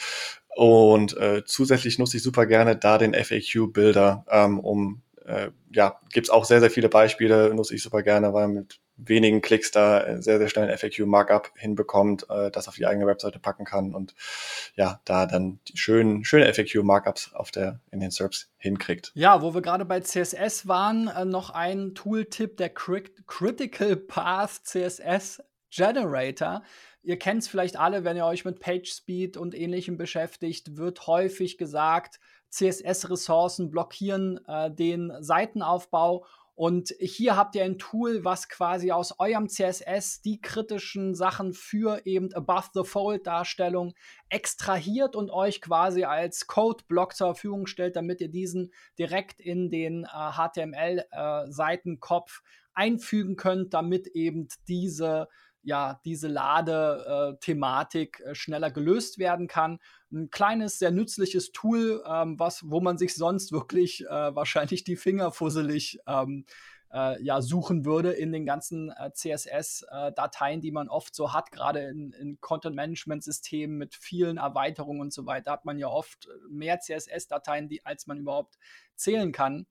Und 0.57 1.17
äh, 1.17 1.45
zusätzlich 1.45 1.99
nutze 1.99 2.17
ich 2.17 2.23
super 2.23 2.47
gerne 2.47 2.77
da 2.77 2.99
den 2.99 3.15
FAQ-Builder, 3.15 4.25
ähm, 4.31 4.59
um, 4.59 5.03
äh, 5.25 5.51
ja, 5.73 6.01
gibt's 6.13 6.31
auch 6.31 6.45
sehr, 6.45 6.61
sehr 6.61 6.71
viele 6.71 6.89
Beispiele, 6.89 7.55
nutze 7.55 7.75
ich 7.75 7.83
super 7.83 8.03
gerne, 8.03 8.33
weil 8.33 8.49
mit 8.49 8.81
wenigen 9.09 9.41
Klicks 9.41 9.71
da 9.71 10.03
äh, 10.03 10.23
sehr, 10.23 10.39
sehr 10.39 10.49
schnell 10.49 10.69
ein 10.69 10.77
FAQ-Markup 10.77 11.53
hinbekommt, 11.57 12.27
äh, 12.29 12.51
das 12.51 12.69
auf 12.69 12.75
die 12.75 12.87
eigene 12.87 13.07
Webseite 13.07 13.39
packen 13.39 13.65
kann 13.65 13.95
und 13.95 14.15
ja, 14.75 15.01
da 15.05 15.27
dann 15.27 15.61
die 15.69 15.77
schönen, 15.77 16.25
schöne 16.25 16.53
FAQ-Markups 16.53 17.35
auf 17.35 17.51
der, 17.51 17.81
in 17.91 18.01
den 18.01 18.11
SERPs 18.11 18.51
hinkriegt. 18.59 19.13
Ja, 19.15 19.43
wo 19.43 19.55
wir 19.55 19.63
gerade 19.63 19.85
bei 19.85 20.01
CSS 20.01 20.69
waren, 20.69 21.09
äh, 21.09 21.25
noch 21.25 21.51
ein 21.51 21.95
Tooltip, 21.95 22.57
der 22.57 22.71
Crit 22.71 23.27
Critical 23.27 23.97
Path 23.97 24.61
CSS 24.65 25.43
Generator. 25.71 26.63
Ihr 27.03 27.19
kennt 27.19 27.43
es 27.43 27.49
vielleicht 27.49 27.79
alle, 27.79 28.05
wenn 28.05 28.17
ihr 28.17 28.27
euch 28.27 28.45
mit 28.45 28.61
PageSpeed 28.61 29.37
und 29.37 29.55
ähnlichem 29.55 29.97
beschäftigt, 29.97 30.77
wird 30.77 31.07
häufig 31.07 31.57
gesagt, 31.57 32.21
CSS-Ressourcen 32.51 33.71
blockieren 33.71 34.41
äh, 34.47 34.71
den 34.71 35.13
Seitenaufbau. 35.21 36.27
Und 36.55 36.95
hier 37.01 37.37
habt 37.37 37.55
ihr 37.55 37.65
ein 37.65 37.79
Tool, 37.79 38.23
was 38.23 38.51
quasi 38.51 38.93
aus 38.93 39.19
eurem 39.19 39.49
CSS 39.49 40.21
die 40.21 40.43
kritischen 40.43 41.15
Sachen 41.15 41.55
für 41.55 42.03
eben 42.05 42.35
Above-the-Fold-Darstellung 42.35 43.95
extrahiert 44.29 45.17
und 45.17 45.31
euch 45.31 45.63
quasi 45.63 46.05
als 46.05 46.49
Code-Block 46.49 47.17
zur 47.17 47.29
Verfügung 47.29 47.67
stellt, 47.67 47.97
damit 47.97 48.21
ihr 48.21 48.29
diesen 48.29 48.75
direkt 48.99 49.41
in 49.41 49.71
den 49.71 50.05
äh, 50.05 50.33
HTML-Seitenkopf 50.33 52.43
äh, 52.45 52.49
einfügen 52.75 53.37
könnt, 53.37 53.73
damit 53.73 54.09
eben 54.09 54.49
diese 54.69 55.29
ja, 55.63 56.01
diese 56.05 56.29
Lade-Thematik 56.29 58.21
äh, 58.21 58.35
schneller 58.35 58.71
gelöst 58.71 59.19
werden 59.19 59.47
kann. 59.47 59.79
Ein 60.13 60.31
kleines, 60.31 60.79
sehr 60.79 60.91
nützliches 60.91 61.53
Tool, 61.53 62.03
ähm, 62.07 62.39
was, 62.39 62.63
wo 62.65 62.81
man 62.81 62.99
sich 62.99 63.15
sonst 63.15 63.53
wirklich 63.53 64.05
äh, 64.07 64.35
wahrscheinlich 64.35 64.85
die 64.85 64.97
Finger 64.97 65.33
fusselig 65.33 65.99
ähm, 66.07 66.45
äh, 66.93 67.23
ja, 67.23 67.41
suchen 67.41 67.85
würde 67.85 68.13
in 68.13 68.33
den 68.33 68.47
ganzen 68.47 68.91
äh, 68.91 69.13
CSS-Dateien, 69.13 70.59
äh, 70.59 70.63
die 70.63 70.73
man 70.73 70.89
oft 70.89 71.15
so 71.15 71.33
hat, 71.33 71.53
gerade 71.53 71.81
in, 71.81 72.13
in 72.13 72.41
Content-Management-Systemen 72.41 73.77
mit 73.77 73.95
vielen 73.95 74.39
Erweiterungen 74.39 75.01
und 75.01 75.13
so 75.13 75.27
weiter, 75.27 75.53
hat 75.53 75.65
man 75.65 75.79
ja 75.79 75.89
oft 75.89 76.29
mehr 76.49 76.81
CSS-Dateien, 76.81 77.69
als 77.85 78.07
man 78.07 78.19
überhaupt 78.19 78.59
zählen 78.97 79.33
kann. 79.33 79.67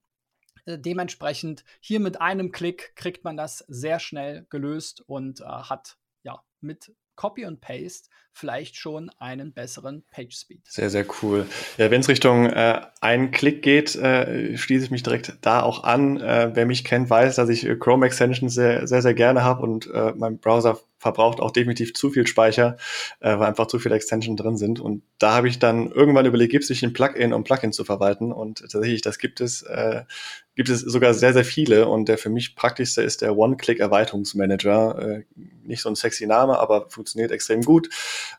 Äh, 0.66 0.80
dementsprechend 0.80 1.64
hier 1.80 2.00
mit 2.00 2.22
einem 2.22 2.52
Klick 2.52 2.96
kriegt 2.96 3.24
man 3.24 3.38
das 3.38 3.66
sehr 3.68 4.00
schnell 4.00 4.46
gelöst 4.50 5.04
und 5.08 5.42
äh, 5.42 5.46
hat 5.46 5.98
ja 6.24 6.42
mit 6.62 6.94
Copy 7.20 7.46
und 7.46 7.60
Paste 7.60 8.08
vielleicht 8.32 8.78
schon 8.78 9.12
einen 9.20 9.52
besseren 9.52 10.04
Page 10.10 10.34
Speed. 10.34 10.62
Sehr, 10.66 10.90
sehr 10.90 11.06
cool. 11.22 11.46
Ja, 11.78 11.92
Wenn 11.92 12.00
es 12.00 12.08
Richtung 12.08 12.46
äh, 12.46 12.82
einen 13.02 13.32
Klick 13.32 13.62
geht, 13.62 13.96
äh, 13.96 14.56
schließe 14.56 14.86
ich 14.86 14.92
mich 14.92 15.04
direkt 15.04 15.38
da 15.42 15.62
auch 15.62 15.84
an. 15.84 16.22
Äh, 16.22 16.52
wer 16.54 16.66
mich 16.66 16.86
kennt, 16.86 17.10
weiß, 17.10 17.36
dass 17.36 17.50
ich 17.50 17.68
Chrome 17.80 18.06
Extensions 18.06 18.54
sehr, 18.54 18.88
sehr, 18.88 19.02
sehr 19.02 19.14
gerne 19.14 19.44
habe 19.44 19.64
und 19.64 19.88
äh, 19.94 20.14
mein 20.16 20.40
Browser 20.40 20.80
verbraucht 20.98 21.40
auch 21.40 21.52
definitiv 21.52 21.94
zu 21.94 22.10
viel 22.10 22.28
Speicher, 22.28 22.78
äh, 23.20 23.38
weil 23.38 23.48
einfach 23.48 23.68
zu 23.68 23.80
viele 23.80 23.96
Extensions 23.96 24.42
drin 24.42 24.58
sind. 24.58 24.80
Und 24.80 25.04
da 25.18 25.34
habe 25.34 25.48
ich 25.48 25.60
dann 25.60 25.92
irgendwann 25.92 26.26
überlegt, 26.26 26.52
gibt 26.52 26.66
es 26.66 26.70
nicht 26.70 26.84
ein 26.84 26.94
Plugin, 26.94 27.34
um 27.34 27.44
Plugin 27.44 27.74
zu 27.74 27.84
verwalten? 27.84 28.32
Und 28.32 28.60
tatsächlich, 28.60 29.02
das 29.02 29.18
gibt 29.18 29.42
es, 29.42 29.62
äh, 29.64 30.04
gibt 30.60 30.68
es 30.68 30.82
sogar 30.82 31.14
sehr, 31.14 31.32
sehr 31.32 31.46
viele. 31.46 31.88
Und 31.88 32.10
der 32.10 32.18
für 32.18 32.30
mich 32.30 32.54
praktischste 32.54 33.02
ist 33.02 33.22
der 33.22 33.38
One-Click-Erweiterungsmanager. 33.38 35.00
Äh, 35.00 35.24
nicht 35.64 35.82
so 35.82 35.88
ein 35.88 35.96
sexy 35.96 36.28
Name, 36.28 36.60
aber 36.60 36.90
funktioniert 36.90 37.32
extrem 37.32 37.62
gut. 37.62 37.88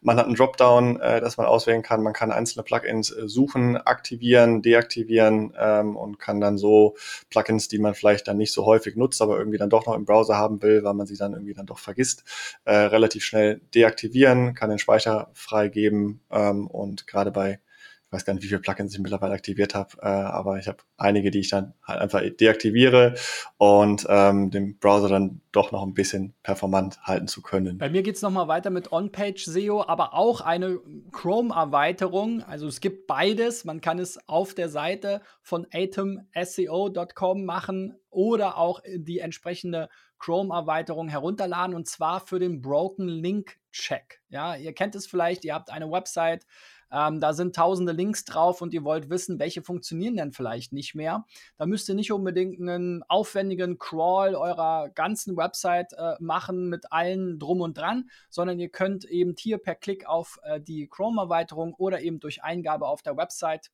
Man 0.03 0.19
hat 0.19 0.27
einen 0.27 0.35
Dropdown, 0.35 1.01
äh, 1.01 1.23
das 1.23 1.39
man 1.39 1.47
auswählen 1.47 1.81
kann. 1.81 2.03
Man 2.03 2.13
kann 2.13 2.31
einzelne 2.31 2.63
Plugins 2.63 3.11
äh, 3.11 3.27
suchen, 3.27 3.79
aktivieren, 3.79 4.61
deaktivieren 4.61 5.55
ähm, 5.59 5.97
und 5.97 6.19
kann 6.19 6.43
dann 6.43 6.59
so 6.59 6.95
Plugins, 7.31 7.69
die 7.69 7.79
man 7.79 7.95
vielleicht 7.95 8.29
dann 8.29 8.37
nicht 8.37 8.53
so 8.53 8.67
häufig 8.67 8.97
nutzt, 8.97 9.23
aber 9.23 9.39
irgendwie 9.39 9.57
dann 9.57 9.71
doch 9.71 9.87
noch 9.87 9.95
im 9.95 10.05
Browser 10.05 10.37
haben 10.37 10.61
will, 10.61 10.85
weil 10.85 10.93
man 10.93 11.07
sie 11.07 11.17
dann 11.17 11.33
irgendwie 11.33 11.55
dann 11.55 11.65
doch 11.65 11.79
vergisst, 11.79 12.25
relativ 12.67 13.25
schnell 13.25 13.63
deaktivieren, 13.75 14.55
kann 14.55 14.69
den 14.69 14.79
Speicher 14.79 15.31
freigeben 15.33 16.21
ähm, 16.31 16.67
und 16.67 17.07
gerade 17.07 17.31
bei 17.31 17.61
ich 18.11 18.13
weiß 18.15 18.25
gar 18.25 18.35
nicht, 18.35 18.43
wie 18.43 18.49
viele 18.49 18.59
Plugins 18.59 18.93
ich 18.93 18.99
mittlerweile 18.99 19.35
aktiviert 19.35 19.77
habe, 19.77 19.91
äh, 20.03 20.09
aber 20.09 20.59
ich 20.59 20.67
habe 20.67 20.79
einige, 20.97 21.31
die 21.31 21.39
ich 21.39 21.49
dann 21.49 21.75
halt 21.85 22.01
einfach 22.01 22.21
deaktiviere 22.21 23.15
und 23.57 24.05
ähm, 24.09 24.51
den 24.51 24.79
Browser 24.81 25.09
dann 25.09 25.43
doch 25.53 25.71
noch 25.71 25.85
ein 25.85 25.95
bisschen 25.95 26.35
performant 26.43 27.01
halten 27.05 27.29
zu 27.29 27.41
können. 27.41 27.79
Bei 27.79 27.89
mir 27.89 28.03
geht 28.03 28.17
es 28.17 28.23
nochmal 28.23 28.49
weiter 28.49 28.71
mit 28.71 28.91
On-Page 28.91 29.45
SEO, 29.45 29.85
aber 29.87 30.15
auch 30.15 30.41
eine 30.41 30.81
Chrome-Erweiterung. 31.13 32.43
Also 32.43 32.67
es 32.67 32.81
gibt 32.81 33.07
beides. 33.07 33.65
Man 33.65 33.81
kann 33.81 34.01
es 34.01 34.19
auf 34.29 34.55
der 34.55 34.71
Seite 34.71 35.21
von 35.41 35.69
atomseo.com 35.73 37.45
machen 37.45 37.95
oder 38.11 38.59
auch 38.59 38.81
die 38.93 39.21
entsprechende 39.21 39.89
Chrome-Erweiterung 40.19 41.09
herunterladen 41.09 41.77
und 41.77 41.87
zwar 41.87 42.21
für 42.27 42.41
den 42.41 42.61
Broken 42.61 43.07
Link 43.07 43.57
Check. 43.73 44.21
Ja, 44.29 44.57
ihr 44.57 44.73
kennt 44.73 44.95
es 44.95 45.07
vielleicht, 45.07 45.45
ihr 45.45 45.55
habt 45.55 45.71
eine 45.71 45.91
Website, 45.91 46.45
ähm, 46.93 47.21
da 47.21 47.33
sind 47.33 47.55
tausende 47.55 47.93
Links 47.93 48.25
drauf 48.25 48.63
und 48.63 48.75
ihr 48.75 48.85
wollt 48.85 49.11
wissen, 49.11 49.39
welche 49.39 49.63
funktionieren 49.63 50.17
denn 50.17 50.33
vielleicht 50.33 50.73
nicht 50.73 50.95
mehr. 50.95 51.25
Da 51.57 51.67
müsst 51.67 51.89
ihr 51.89 51.95
nicht 51.95 52.13
unbedingt 52.13 52.61
einen 52.61 53.03
aufwendigen 53.05 53.79
Crawl 53.79 54.35
eurer 54.35 54.91
ganzen 54.91 55.37
Website 55.37 55.93
äh, 55.93 56.15
machen 56.19 56.69
mit 56.69 56.93
allen 56.93 57.39
drum 57.39 57.61
und 57.61 57.79
dran, 57.79 58.11
sondern 58.29 58.59
ihr 58.59 58.69
könnt 58.69 59.05
eben 59.05 59.35
hier 59.39 59.59
per 59.59 59.75
Klick 59.75 60.07
auf 60.07 60.41
äh, 60.43 60.61
die 60.61 60.89
Chrome-Erweiterung 60.89 61.75
oder 61.75 62.01
eben 62.01 62.21
durch 62.21 62.43
Eingabe 62.43 62.87
auf 62.87 63.03
der 63.03 63.17
Website 63.17 63.71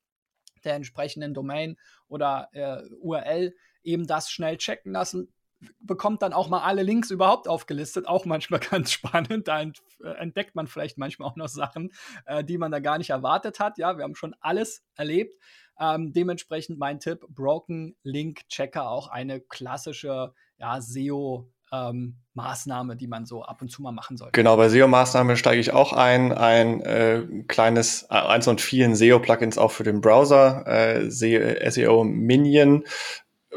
der 0.64 0.74
entsprechenden 0.74 1.32
Domain 1.32 1.76
oder 2.08 2.48
äh, 2.52 2.82
URL 3.00 3.54
eben 3.82 4.06
das 4.06 4.30
schnell 4.30 4.56
checken 4.56 4.92
lassen 4.92 5.32
bekommt 5.80 6.22
dann 6.22 6.32
auch 6.32 6.48
mal 6.48 6.62
alle 6.62 6.82
Links 6.82 7.10
überhaupt 7.10 7.48
aufgelistet, 7.48 8.06
auch 8.06 8.24
manchmal 8.24 8.60
ganz 8.70 8.92
spannend. 8.92 9.48
Da 9.48 9.62
äh, 9.62 9.72
entdeckt 10.18 10.54
man 10.54 10.66
vielleicht 10.66 10.98
manchmal 10.98 11.28
auch 11.28 11.36
noch 11.36 11.48
Sachen, 11.48 11.92
äh, 12.26 12.44
die 12.44 12.58
man 12.58 12.70
da 12.70 12.80
gar 12.80 12.98
nicht 12.98 13.10
erwartet 13.10 13.60
hat. 13.60 13.78
Ja, 13.78 13.96
wir 13.96 14.04
haben 14.04 14.14
schon 14.14 14.34
alles 14.40 14.84
erlebt. 14.94 15.40
Ähm, 15.78 16.12
dementsprechend 16.12 16.78
mein 16.78 17.00
Tipp: 17.00 17.26
Broken 17.28 17.96
Link 18.02 18.48
Checker, 18.48 18.90
auch 18.90 19.08
eine 19.08 19.40
klassische 19.40 20.32
ja, 20.58 20.80
SEO. 20.80 21.50
Ähm, 21.72 22.18
Maßnahme, 22.34 22.94
die 22.94 23.08
man 23.08 23.26
so 23.26 23.42
ab 23.42 23.60
und 23.60 23.70
zu 23.70 23.82
mal 23.82 23.90
machen 23.90 24.16
sollte. 24.16 24.30
Genau, 24.30 24.56
bei 24.56 24.68
SEO-Maßnahme 24.68 25.36
steige 25.36 25.60
ich 25.60 25.72
auch 25.72 25.92
ein. 25.92 26.30
Ein 26.30 26.80
äh, 26.82 27.24
kleines, 27.48 28.04
äh, 28.04 28.14
eins 28.14 28.44
von 28.44 28.58
vielen 28.58 28.94
SEO-Plugins 28.94 29.58
auch 29.58 29.72
für 29.72 29.82
den 29.82 30.00
Browser. 30.00 30.64
Äh, 30.68 31.10
SEO 31.10 32.04
Minion 32.04 32.84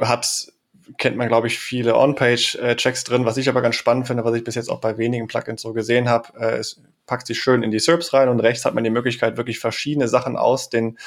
hat 0.01 0.51
kennt 0.97 1.17
man, 1.17 1.27
glaube 1.27 1.47
ich, 1.47 1.59
viele 1.59 1.95
On-Page-Checks 1.95 3.03
drin. 3.03 3.25
Was 3.25 3.37
ich 3.37 3.49
aber 3.49 3.61
ganz 3.61 3.75
spannend 3.75 4.07
finde, 4.07 4.25
was 4.25 4.35
ich 4.35 4.43
bis 4.43 4.55
jetzt 4.55 4.69
auch 4.69 4.81
bei 4.81 4.97
wenigen 4.97 5.27
Plugins 5.27 5.61
so 5.61 5.73
gesehen 5.73 6.09
habe, 6.09 6.29
äh, 6.39 6.59
ist, 6.59 6.81
packt 7.05 7.27
sich 7.27 7.39
schön 7.39 7.63
in 7.63 7.71
die 7.71 7.79
SERPs 7.79 8.13
rein 8.13 8.29
und 8.29 8.39
rechts 8.39 8.65
hat 8.65 8.75
man 8.75 8.83
die 8.83 8.89
Möglichkeit, 8.89 9.37
wirklich 9.37 9.59
verschiedene 9.59 10.07
Sachen 10.07 10.37
aus 10.37 10.69
den 10.69 10.97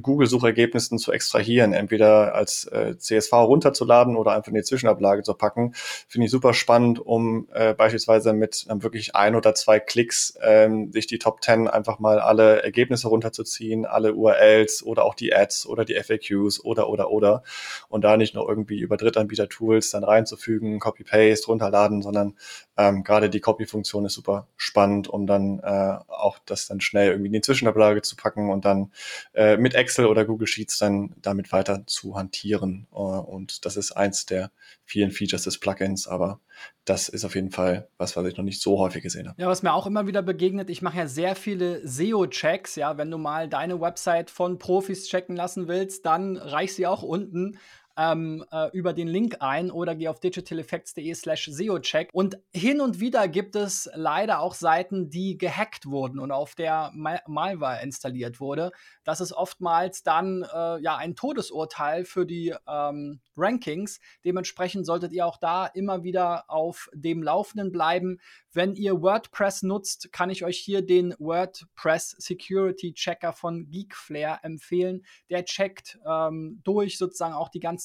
Google-Suchergebnissen 0.00 0.98
zu 0.98 1.12
extrahieren, 1.12 1.72
entweder 1.72 2.34
als 2.34 2.66
äh, 2.66 2.96
CSV 2.98 3.32
runterzuladen 3.32 4.16
oder 4.16 4.32
einfach 4.32 4.48
in 4.48 4.54
die 4.54 4.62
Zwischenablage 4.62 5.22
zu 5.22 5.34
packen. 5.34 5.72
Finde 6.08 6.26
ich 6.26 6.30
super 6.30 6.54
spannend, 6.54 6.98
um 6.98 7.48
äh, 7.52 7.74
beispielsweise 7.74 8.32
mit 8.32 8.66
ähm, 8.68 8.82
wirklich 8.82 9.14
ein 9.14 9.34
oder 9.34 9.54
zwei 9.54 9.80
Klicks 9.80 10.38
ähm, 10.42 10.92
sich 10.92 11.06
die 11.06 11.18
Top 11.18 11.42
10 11.42 11.68
einfach 11.68 11.98
mal 11.98 12.18
alle 12.18 12.62
Ergebnisse 12.62 13.08
runterzuziehen, 13.08 13.86
alle 13.86 14.14
URLs 14.14 14.82
oder 14.82 15.04
auch 15.04 15.14
die 15.14 15.34
Ads 15.34 15.66
oder 15.66 15.84
die 15.84 15.94
FAQs 15.94 16.64
oder 16.64 16.88
oder 16.88 17.10
oder 17.10 17.42
und 17.88 18.02
da 18.02 18.16
nicht 18.16 18.34
noch 18.34 18.48
irgendwie 18.48 18.80
über 18.80 18.96
Drittanbieter-Tools 18.96 19.90
dann 19.90 20.04
reinzufügen, 20.04 20.78
Copy-Paste, 20.78 21.46
runterladen, 21.46 22.02
sondern 22.02 22.34
ähm, 22.76 23.04
gerade 23.04 23.30
die 23.30 23.40
Copy-Funktion 23.40 24.04
ist 24.04 24.14
super 24.14 24.48
spannend, 24.56 25.08
um 25.08 25.26
dann 25.26 25.60
äh, 25.60 25.98
auch 26.08 26.38
das 26.44 26.66
dann 26.66 26.80
schnell 26.80 27.10
irgendwie 27.10 27.28
in 27.28 27.32
die 27.34 27.40
Zwischenablage 27.40 28.02
zu 28.02 28.16
packen 28.16 28.50
und 28.50 28.64
dann 28.64 28.92
äh, 29.32 29.56
mit 29.56 29.74
Excel 29.74 30.06
oder 30.06 30.24
Google 30.24 30.48
Sheets 30.48 30.78
dann 30.78 31.14
damit 31.22 31.52
weiter 31.52 31.86
zu 31.86 32.16
hantieren. 32.16 32.86
Äh, 32.92 32.96
und 32.96 33.64
das 33.64 33.76
ist 33.76 33.92
eins 33.92 34.26
der 34.26 34.50
vielen 34.84 35.12
Features 35.12 35.44
des 35.44 35.58
Plugins, 35.58 36.08
aber 36.08 36.40
das 36.84 37.08
ist 37.08 37.24
auf 37.24 37.34
jeden 37.34 37.50
Fall 37.50 37.88
was, 37.96 38.16
was 38.16 38.26
ich 38.26 38.36
noch 38.36 38.44
nicht 38.44 38.60
so 38.60 38.78
häufig 38.78 39.02
gesehen 39.02 39.28
habe. 39.28 39.40
Ja, 39.40 39.48
was 39.48 39.62
mir 39.62 39.72
auch 39.72 39.86
immer 39.86 40.06
wieder 40.06 40.22
begegnet, 40.22 40.68
ich 40.68 40.82
mache 40.82 40.98
ja 40.98 41.06
sehr 41.06 41.36
viele 41.36 41.86
SEO-Checks, 41.86 42.76
ja, 42.76 42.98
wenn 42.98 43.10
du 43.10 43.18
mal 43.18 43.48
deine 43.48 43.80
Website 43.80 44.30
von 44.30 44.58
Profis 44.58 45.08
checken 45.08 45.36
lassen 45.36 45.68
willst, 45.68 46.04
dann 46.06 46.36
reich 46.36 46.74
sie 46.74 46.86
auch 46.86 47.02
unten 47.02 47.58
ähm, 47.96 48.44
äh, 48.50 48.70
über 48.72 48.92
den 48.92 49.08
Link 49.08 49.36
ein 49.40 49.70
oder 49.70 49.94
geh 49.94 50.08
auf 50.08 50.20
digitaleffects.de 50.20 51.14
slash 51.14 51.48
SEO-Check. 51.50 52.10
Und 52.12 52.38
hin 52.52 52.80
und 52.80 53.00
wieder 53.00 53.28
gibt 53.28 53.56
es 53.56 53.90
leider 53.94 54.40
auch 54.40 54.54
Seiten, 54.54 55.10
die 55.10 55.38
gehackt 55.38 55.86
wurden 55.86 56.18
und 56.18 56.30
auf 56.30 56.54
der 56.54 56.90
Mal 56.94 57.20
Malware 57.26 57.82
installiert 57.82 58.40
wurde. 58.40 58.72
Das 59.04 59.20
ist 59.20 59.32
oftmals 59.32 60.02
dann 60.02 60.42
äh, 60.42 60.80
ja 60.80 60.96
ein 60.96 61.14
Todesurteil 61.14 62.04
für 62.04 62.26
die 62.26 62.54
ähm, 62.66 63.20
Rankings. 63.36 64.00
Dementsprechend 64.24 64.86
solltet 64.86 65.12
ihr 65.12 65.26
auch 65.26 65.38
da 65.38 65.66
immer 65.66 66.02
wieder 66.02 66.44
auf 66.48 66.88
dem 66.92 67.22
Laufenden 67.22 67.72
bleiben. 67.72 68.18
Wenn 68.52 68.74
ihr 68.76 69.02
WordPress 69.02 69.62
nutzt, 69.62 70.12
kann 70.12 70.30
ich 70.30 70.44
euch 70.44 70.58
hier 70.58 70.80
den 70.82 71.14
WordPress 71.18 72.10
Security 72.18 72.94
Checker 72.94 73.32
von 73.32 73.68
Geekflare 73.68 74.38
empfehlen. 74.42 75.04
Der 75.28 75.44
checkt 75.44 75.98
ähm, 76.06 76.60
durch 76.62 76.96
sozusagen 76.96 77.34
auch 77.34 77.48
die 77.48 77.60
ganzen 77.60 77.83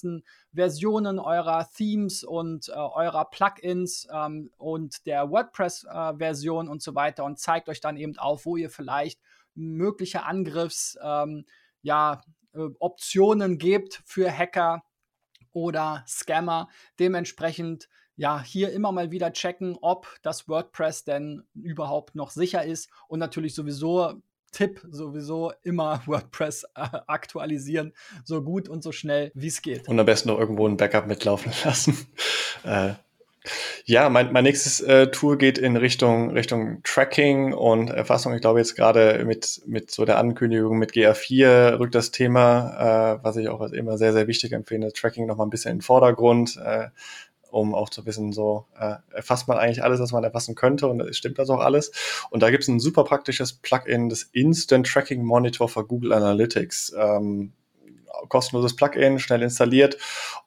Versionen 0.53 1.19
eurer 1.19 1.69
Themes 1.75 2.23
und 2.23 2.69
äh, 2.69 2.73
eurer 2.73 3.25
Plugins 3.25 4.07
ähm, 4.11 4.51
und 4.57 5.05
der 5.05 5.29
WordPress-Version 5.29 6.67
äh, 6.67 6.69
und 6.69 6.81
so 6.81 6.95
weiter 6.95 7.25
und 7.25 7.39
zeigt 7.39 7.69
euch 7.69 7.81
dann 7.81 7.97
eben 7.97 8.17
auf, 8.17 8.45
wo 8.45 8.57
ihr 8.57 8.69
vielleicht 8.69 9.19
mögliche 9.55 10.23
Angriffs, 10.23 10.97
ähm, 11.01 11.45
ja, 11.81 12.21
äh, 12.53 12.67
Optionen 12.79 13.57
gebt 13.57 14.01
für 14.05 14.31
Hacker 14.31 14.83
oder 15.51 16.03
Scammer. 16.07 16.69
Dementsprechend 16.99 17.89
ja, 18.15 18.43
hier 18.43 18.73
immer 18.73 18.91
mal 18.91 19.11
wieder 19.11 19.31
checken, 19.31 19.77
ob 19.81 20.17
das 20.23 20.49
WordPress 20.49 21.05
denn 21.05 21.47
überhaupt 21.53 22.15
noch 22.15 22.31
sicher 22.31 22.65
ist 22.65 22.89
und 23.07 23.19
natürlich 23.19 23.55
sowieso 23.55 24.21
Tipp 24.51 24.81
sowieso 24.89 25.53
immer 25.63 26.01
WordPress 26.07 26.65
äh, 26.75 26.87
aktualisieren, 27.07 27.93
so 28.23 28.41
gut 28.41 28.69
und 28.69 28.83
so 28.83 28.91
schnell 28.91 29.31
wie 29.33 29.47
es 29.47 29.61
geht. 29.61 29.87
Und 29.87 29.99
am 29.99 30.05
besten 30.05 30.29
noch 30.29 30.39
irgendwo 30.39 30.67
ein 30.67 30.77
Backup 30.77 31.07
mitlaufen 31.07 31.51
lassen. 31.63 31.97
äh, 32.63 32.93
ja, 33.85 34.09
mein, 34.09 34.31
mein 34.33 34.43
nächstes 34.43 34.81
äh, 34.81 35.07
Tool 35.07 35.37
geht 35.37 35.57
in 35.57 35.77
Richtung, 35.77 36.31
Richtung 36.31 36.81
Tracking 36.83 37.53
und 37.53 37.89
Erfassung. 37.89 38.33
Ich 38.33 38.41
glaube 38.41 38.59
jetzt 38.59 38.75
gerade 38.75 39.23
mit, 39.25 39.61
mit 39.65 39.91
so 39.91 40.05
der 40.05 40.17
Ankündigung 40.17 40.77
mit 40.77 40.91
GA4 40.91 41.79
rückt 41.79 41.95
das 41.95 42.11
Thema, 42.11 43.17
äh, 43.17 43.23
was 43.23 43.37
ich 43.37 43.47
auch 43.47 43.61
immer 43.71 43.97
sehr, 43.97 44.13
sehr 44.13 44.27
wichtig 44.27 44.51
empfehle, 44.51 44.91
Tracking 44.93 45.25
nochmal 45.25 45.47
ein 45.47 45.49
bisschen 45.49 45.71
in 45.71 45.77
den 45.77 45.83
Vordergrund. 45.83 46.57
Äh, 46.57 46.89
um 47.51 47.75
auch 47.75 47.89
zu 47.89 48.05
wissen, 48.05 48.31
so 48.31 48.65
äh, 48.77 48.95
erfasst 49.11 49.47
man 49.47 49.57
eigentlich 49.57 49.83
alles, 49.83 49.99
was 49.99 50.11
man 50.11 50.23
erfassen 50.23 50.55
könnte 50.55 50.87
und 50.87 51.15
stimmt 51.15 51.39
das 51.39 51.49
auch 51.49 51.59
alles. 51.59 51.91
Und 52.29 52.43
da 52.43 52.49
gibt 52.51 52.63
es 52.63 52.69
ein 52.69 52.79
super 52.79 53.03
praktisches 53.03 53.53
Plugin, 53.53 54.09
das 54.09 54.23
Instant 54.23 54.87
Tracking 54.87 55.23
Monitor 55.23 55.69
für 55.69 55.85
Google 55.85 56.13
Analytics. 56.13 56.93
Ähm, 56.97 57.53
kostenloses 58.27 58.75
Plugin, 58.75 59.19
schnell 59.19 59.41
installiert. 59.41 59.97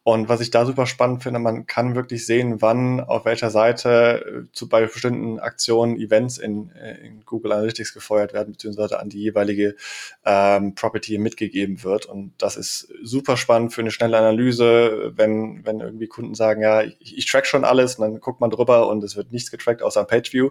Und 0.04 0.28
was 0.28 0.40
ich 0.40 0.50
da 0.50 0.66
super 0.66 0.86
spannend 0.86 1.22
finde, 1.22 1.38
man 1.38 1.66
kann 1.66 1.94
wirklich 1.94 2.26
sehen, 2.26 2.60
wann 2.60 3.00
auf 3.00 3.24
welcher 3.24 3.50
Seite 3.50 4.46
äh, 4.48 4.52
zu 4.52 4.68
bei 4.68 4.82
bestimmten 4.82 5.38
Aktionen, 5.38 5.96
Events 5.96 6.38
in, 6.38 6.72
äh, 6.72 7.06
in 7.06 7.24
Google 7.24 7.52
Analytics 7.52 7.94
gefeuert 7.94 8.32
werden, 8.32 8.52
beziehungsweise 8.52 8.98
an 8.98 9.08
die 9.08 9.20
jeweilige 9.20 9.76
ähm, 10.24 10.74
Property 10.74 11.18
mitgegeben 11.18 11.84
wird. 11.84 12.06
Und 12.06 12.32
das 12.38 12.56
ist 12.56 12.92
super 13.02 13.36
spannend 13.36 13.72
für 13.72 13.80
eine 13.80 13.92
schnelle 13.92 14.18
Analyse, 14.18 15.12
wenn, 15.14 15.64
wenn 15.64 15.78
irgendwie 15.78 16.08
Kunden 16.08 16.34
sagen, 16.34 16.62
ja, 16.62 16.82
ich, 16.82 17.16
ich 17.16 17.26
track 17.26 17.46
schon 17.46 17.64
alles 17.64 17.94
und 17.96 18.02
dann 18.02 18.20
guckt 18.20 18.40
man 18.40 18.50
drüber 18.50 18.88
und 18.88 19.04
es 19.04 19.16
wird 19.16 19.30
nichts 19.30 19.52
getrackt 19.52 19.82
außer 19.82 20.00
ein 20.00 20.06
Pageview. 20.08 20.50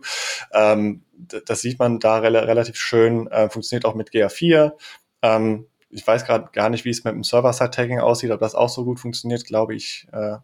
Ähm, 0.54 1.04
das 1.46 1.62
sieht 1.62 1.78
man 1.78 2.00
da 2.00 2.20
re 2.20 2.32
relativ 2.32 2.78
schön, 2.78 3.28
äh, 3.28 3.50
funktioniert 3.50 3.86
auch 3.86 3.96
mit 3.96 4.12
GA4. 4.12 4.72
Ähm, 5.22 5.68
ich 5.92 6.06
weiß 6.06 6.26
gerade 6.26 6.50
gar 6.54 6.70
nicht, 6.70 6.86
wie 6.86 6.90
es 6.90 7.04
mit 7.04 7.14
dem 7.14 7.24
Server-Side-Tagging 7.24 8.00
aussieht, 8.00 8.32
ob 8.32 8.40
das 8.40 8.56
auch 8.56 8.70
so 8.70 8.86
gut 8.86 9.00
funktioniert, 9.00 9.46
glaube 9.46 9.76
ich, 9.76 10.08
äh, 10.12 10.38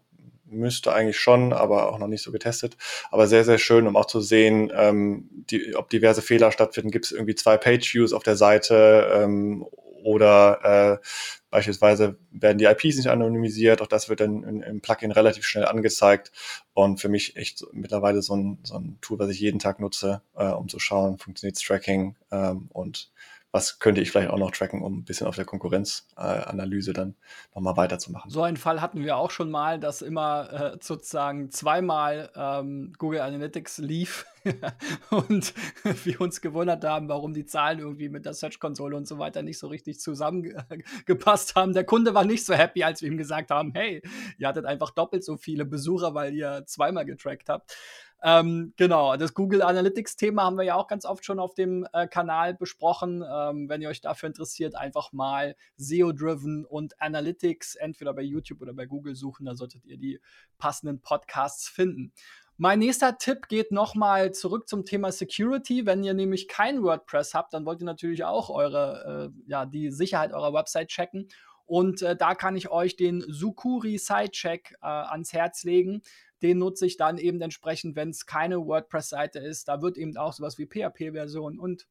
müsste 0.50 0.92
eigentlich 0.92 1.18
schon, 1.18 1.52
aber 1.52 1.92
auch 1.92 1.98
noch 1.98 2.06
nicht 2.06 2.22
so 2.22 2.32
getestet. 2.32 2.76
Aber 3.10 3.26
sehr, 3.26 3.44
sehr 3.44 3.58
schön, 3.58 3.86
um 3.86 3.96
auch 3.96 4.06
zu 4.06 4.20
sehen, 4.20 4.72
ähm, 4.74 5.28
die, 5.50 5.74
ob 5.74 5.90
diverse 5.90 6.22
Fehler 6.22 6.52
stattfinden. 6.52 6.90
Gibt 6.90 7.06
es 7.06 7.12
irgendwie 7.12 7.34
zwei 7.34 7.56
Page-Views 7.56 8.12
auf 8.12 8.22
der 8.22 8.36
Seite 8.36 9.10
ähm, 9.12 9.66
oder 10.02 11.00
äh, 11.02 11.06
beispielsweise 11.50 12.16
werden 12.30 12.58
die 12.58 12.64
IPs 12.64 12.96
nicht 12.96 13.08
anonymisiert. 13.08 13.82
Auch 13.82 13.86
das 13.86 14.08
wird 14.08 14.20
dann 14.20 14.62
im 14.62 14.80
Plugin 14.80 15.12
relativ 15.12 15.44
schnell 15.44 15.66
angezeigt. 15.66 16.32
Und 16.72 17.00
für 17.00 17.08
mich 17.08 17.36
echt 17.36 17.64
mittlerweile 17.72 18.22
so 18.22 18.34
ein, 18.34 18.58
so 18.62 18.76
ein 18.76 18.98
Tool, 19.00 19.18
was 19.18 19.30
ich 19.30 19.40
jeden 19.40 19.58
Tag 19.58 19.80
nutze, 19.80 20.22
äh, 20.36 20.46
um 20.46 20.68
zu 20.68 20.78
schauen, 20.78 21.18
funktioniert 21.18 21.60
Tracking 21.60 22.16
ähm, 22.30 22.68
und 22.72 23.10
was 23.50 23.78
könnte 23.78 24.00
ich 24.00 24.10
vielleicht 24.10 24.30
auch 24.30 24.38
noch 24.38 24.50
tracken, 24.50 24.82
um 24.82 24.98
ein 24.98 25.04
bisschen 25.04 25.26
auf 25.26 25.36
der 25.36 25.46
Konkurrenzanalyse 25.46 26.92
dann 26.92 27.16
nochmal 27.54 27.76
weiterzumachen. 27.76 28.30
So 28.30 28.42
einen 28.42 28.58
Fall 28.58 28.82
hatten 28.82 29.02
wir 29.04 29.16
auch 29.16 29.30
schon 29.30 29.50
mal, 29.50 29.80
dass 29.80 30.02
immer 30.02 30.74
äh, 30.74 30.78
sozusagen 30.80 31.50
zweimal 31.50 32.30
ähm, 32.36 32.92
Google 32.98 33.20
Analytics 33.20 33.78
lief 33.78 34.26
und 35.10 35.54
wir 36.04 36.20
uns 36.20 36.40
gewundert 36.42 36.84
haben, 36.84 37.08
warum 37.08 37.32
die 37.32 37.46
Zahlen 37.46 37.78
irgendwie 37.78 38.10
mit 38.10 38.26
der 38.26 38.34
Search-Konsole 38.34 38.96
und 38.96 39.08
so 39.08 39.18
weiter 39.18 39.42
nicht 39.42 39.58
so 39.58 39.68
richtig 39.68 39.98
zusammengepasst 40.00 41.54
haben. 41.56 41.72
Der 41.72 41.84
Kunde 41.84 42.14
war 42.14 42.24
nicht 42.24 42.44
so 42.44 42.54
happy, 42.54 42.84
als 42.84 43.00
wir 43.00 43.08
ihm 43.08 43.16
gesagt 43.16 43.50
haben, 43.50 43.72
hey, 43.74 44.02
ihr 44.36 44.48
hattet 44.48 44.66
einfach 44.66 44.90
doppelt 44.90 45.24
so 45.24 45.36
viele 45.36 45.64
Besucher, 45.64 46.14
weil 46.14 46.34
ihr 46.34 46.64
zweimal 46.66 47.06
getrackt 47.06 47.48
habt. 47.48 47.76
Ähm, 48.22 48.72
genau, 48.76 49.16
das 49.16 49.32
Google 49.32 49.62
Analytics-Thema 49.62 50.42
haben 50.42 50.56
wir 50.56 50.64
ja 50.64 50.74
auch 50.74 50.88
ganz 50.88 51.04
oft 51.04 51.24
schon 51.24 51.38
auf 51.38 51.54
dem 51.54 51.86
äh, 51.92 52.08
Kanal 52.08 52.54
besprochen. 52.54 53.22
Ähm, 53.22 53.68
wenn 53.68 53.80
ihr 53.80 53.88
euch 53.88 54.00
dafür 54.00 54.26
interessiert, 54.26 54.74
einfach 54.74 55.12
mal 55.12 55.54
SEO-Driven 55.76 56.64
und 56.64 57.00
Analytics 57.00 57.76
entweder 57.76 58.12
bei 58.12 58.22
YouTube 58.22 58.60
oder 58.60 58.72
bei 58.72 58.86
Google 58.86 59.14
suchen, 59.14 59.46
da 59.46 59.54
solltet 59.54 59.84
ihr 59.84 59.98
die 59.98 60.20
passenden 60.58 61.00
Podcasts 61.00 61.68
finden. 61.68 62.12
Mein 62.56 62.80
nächster 62.80 63.18
Tipp 63.18 63.46
geht 63.46 63.70
nochmal 63.70 64.32
zurück 64.32 64.68
zum 64.68 64.84
Thema 64.84 65.12
Security. 65.12 65.86
Wenn 65.86 66.02
ihr 66.02 66.12
nämlich 66.12 66.48
kein 66.48 66.82
WordPress 66.82 67.34
habt, 67.34 67.54
dann 67.54 67.64
wollt 67.64 67.80
ihr 67.80 67.86
natürlich 67.86 68.24
auch 68.24 68.50
eure, 68.50 69.30
äh, 69.32 69.48
ja, 69.48 69.64
die 69.64 69.92
Sicherheit 69.92 70.32
eurer 70.32 70.52
Website 70.52 70.88
checken. 70.88 71.28
Und 71.66 72.02
äh, 72.02 72.16
da 72.16 72.34
kann 72.34 72.56
ich 72.56 72.70
euch 72.70 72.96
den 72.96 73.22
Sukuri 73.28 73.98
Sidecheck 73.98 74.74
äh, 74.82 74.86
ans 74.86 75.32
Herz 75.32 75.62
legen. 75.62 76.02
Den 76.42 76.58
nutze 76.58 76.86
ich 76.86 76.96
dann 76.96 77.18
eben 77.18 77.40
entsprechend, 77.40 77.96
wenn 77.96 78.10
es 78.10 78.26
keine 78.26 78.58
WordPress-Seite 78.66 79.38
ist. 79.38 79.68
Da 79.68 79.82
wird 79.82 79.96
eben 79.96 80.16
auch 80.16 80.32
sowas 80.32 80.58
wie 80.58 80.66
PHP-Version 80.66 81.58
und 81.58 81.86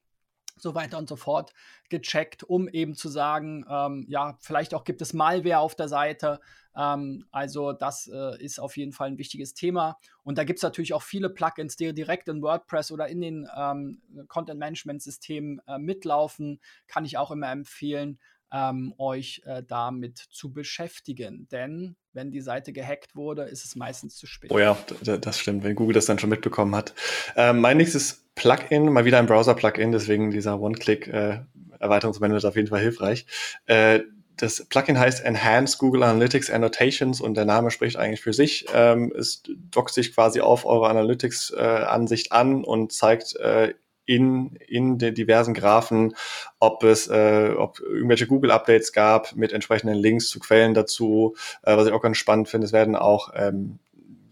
so 0.60 0.76
weiter 0.76 0.98
und 0.98 1.08
so 1.08 1.16
fort 1.16 1.54
gecheckt, 1.90 2.44
um 2.44 2.68
eben 2.68 2.96
zu 2.96 3.10
sagen, 3.10 3.66
ähm, 3.70 4.06
ja, 4.10 4.38
vielleicht 4.42 4.74
auch 4.74 4.84
gibt 4.84 5.02
es 5.02 5.14
Malware 5.14 5.60
auf 5.60 5.76
der 5.76 5.88
Seite. 5.88 6.40
Ähm, 6.76 7.26
also 7.32 7.74
das 7.74 8.10
äh, 8.12 8.44
ist 8.44 8.60
auf 8.60 8.78
jeden 8.78 8.92
Fall 8.92 9.10
ein 9.10 9.18
wichtiges 9.18 9.54
Thema. 9.54 9.98
Und 10.24 10.38
da 10.38 10.44
gibt 10.44 10.60
es 10.60 10.64
natürlich 10.64 10.94
auch 10.94 11.04
viele 11.04 11.30
Plugins, 11.30 11.76
die 11.76 11.94
direkt 11.94 12.28
in 12.28 12.42
WordPress 12.42 12.92
oder 12.92 13.08
in 13.08 13.22
den 13.22 13.48
ähm, 13.56 14.02
Content-Management-Systemen 14.28 15.62
äh, 15.68 15.78
mitlaufen. 15.78 16.60
Kann 16.88 17.06
ich 17.06 17.18
auch 17.18 17.32
immer 17.32 17.52
empfehlen 17.52 18.20
ähm, 18.52 18.94
euch 18.98 19.42
äh, 19.46 19.64
damit 19.64 20.18
zu 20.18 20.54
beschäftigen. 20.54 21.48
Denn 21.50 21.96
wenn 22.18 22.32
die 22.32 22.42
Seite 22.42 22.74
gehackt 22.74 23.16
wurde, 23.16 23.44
ist 23.44 23.64
es 23.64 23.76
meistens 23.76 24.16
zu 24.16 24.26
spät. 24.26 24.52
Oh 24.52 24.60
ja, 24.60 24.76
das 25.04 25.40
stimmt, 25.40 25.64
wenn 25.64 25.76
Google 25.76 25.94
das 25.94 26.08
dann 26.08 26.20
schon 26.20 26.32
mitbekommen 26.32 26.76
hat. 26.76 26.94
Ähm, 27.36 27.62
mein 27.62 27.78
nächstes 27.78 28.26
Plugin, 28.36 28.92
mal 28.92 29.06
wieder 29.06 29.20
ein 29.20 29.28
Browser-Plugin, 29.28 29.92
deswegen 29.92 30.32
dieser 30.32 30.60
One-Click-Erweiterungsmanager 30.60 32.46
äh, 32.46 32.50
auf 32.50 32.56
jeden 32.56 32.68
Fall 32.68 32.82
hilfreich. 32.82 33.28
Äh, 33.68 34.02
das 34.36 34.66
Plugin 34.66 35.00
heißt 35.00 35.24
Enhance 35.24 35.78
Google 35.78 36.04
Analytics 36.04 36.50
Annotations 36.50 37.22
und 37.22 37.38
der 37.38 37.46
Name 37.46 37.72
spricht 37.72 37.98
eigentlich 37.98 38.22
für 38.22 38.34
sich. 38.34 38.66
Ähm, 38.74 39.14
es 39.18 39.44
dockt 39.72 39.94
sich 39.94 40.14
quasi 40.14 40.42
auf 40.42 40.66
eure 40.66 40.90
Analytics-Ansicht 40.90 42.32
äh, 42.32 42.36
an 42.36 42.64
und 42.64 42.92
zeigt 42.92 43.36
äh, 43.38 43.74
in, 44.08 44.56
in 44.68 44.98
den 44.98 45.14
diversen 45.14 45.54
Graphen, 45.54 46.16
ob 46.60 46.84
es, 46.84 47.08
äh, 47.08 47.54
ob 47.56 47.80
irgendwelche 47.80 48.26
Google-Updates 48.26 48.94
gab 48.94 49.36
mit 49.36 49.54
entsprechenden 49.54 49.96
Links 49.96 50.30
zu 50.30 50.40
Quellen 50.40 50.74
dazu. 50.74 51.36
Äh, 51.62 51.78
was 51.78 51.86
ich 51.86 51.94
auch 51.94 52.02
ganz 52.02 52.18
spannend 52.18 52.50
finde, 52.50 52.66
es 52.66 52.74
werden 52.74 52.96
auch 52.96 53.32
ähm, 53.36 53.78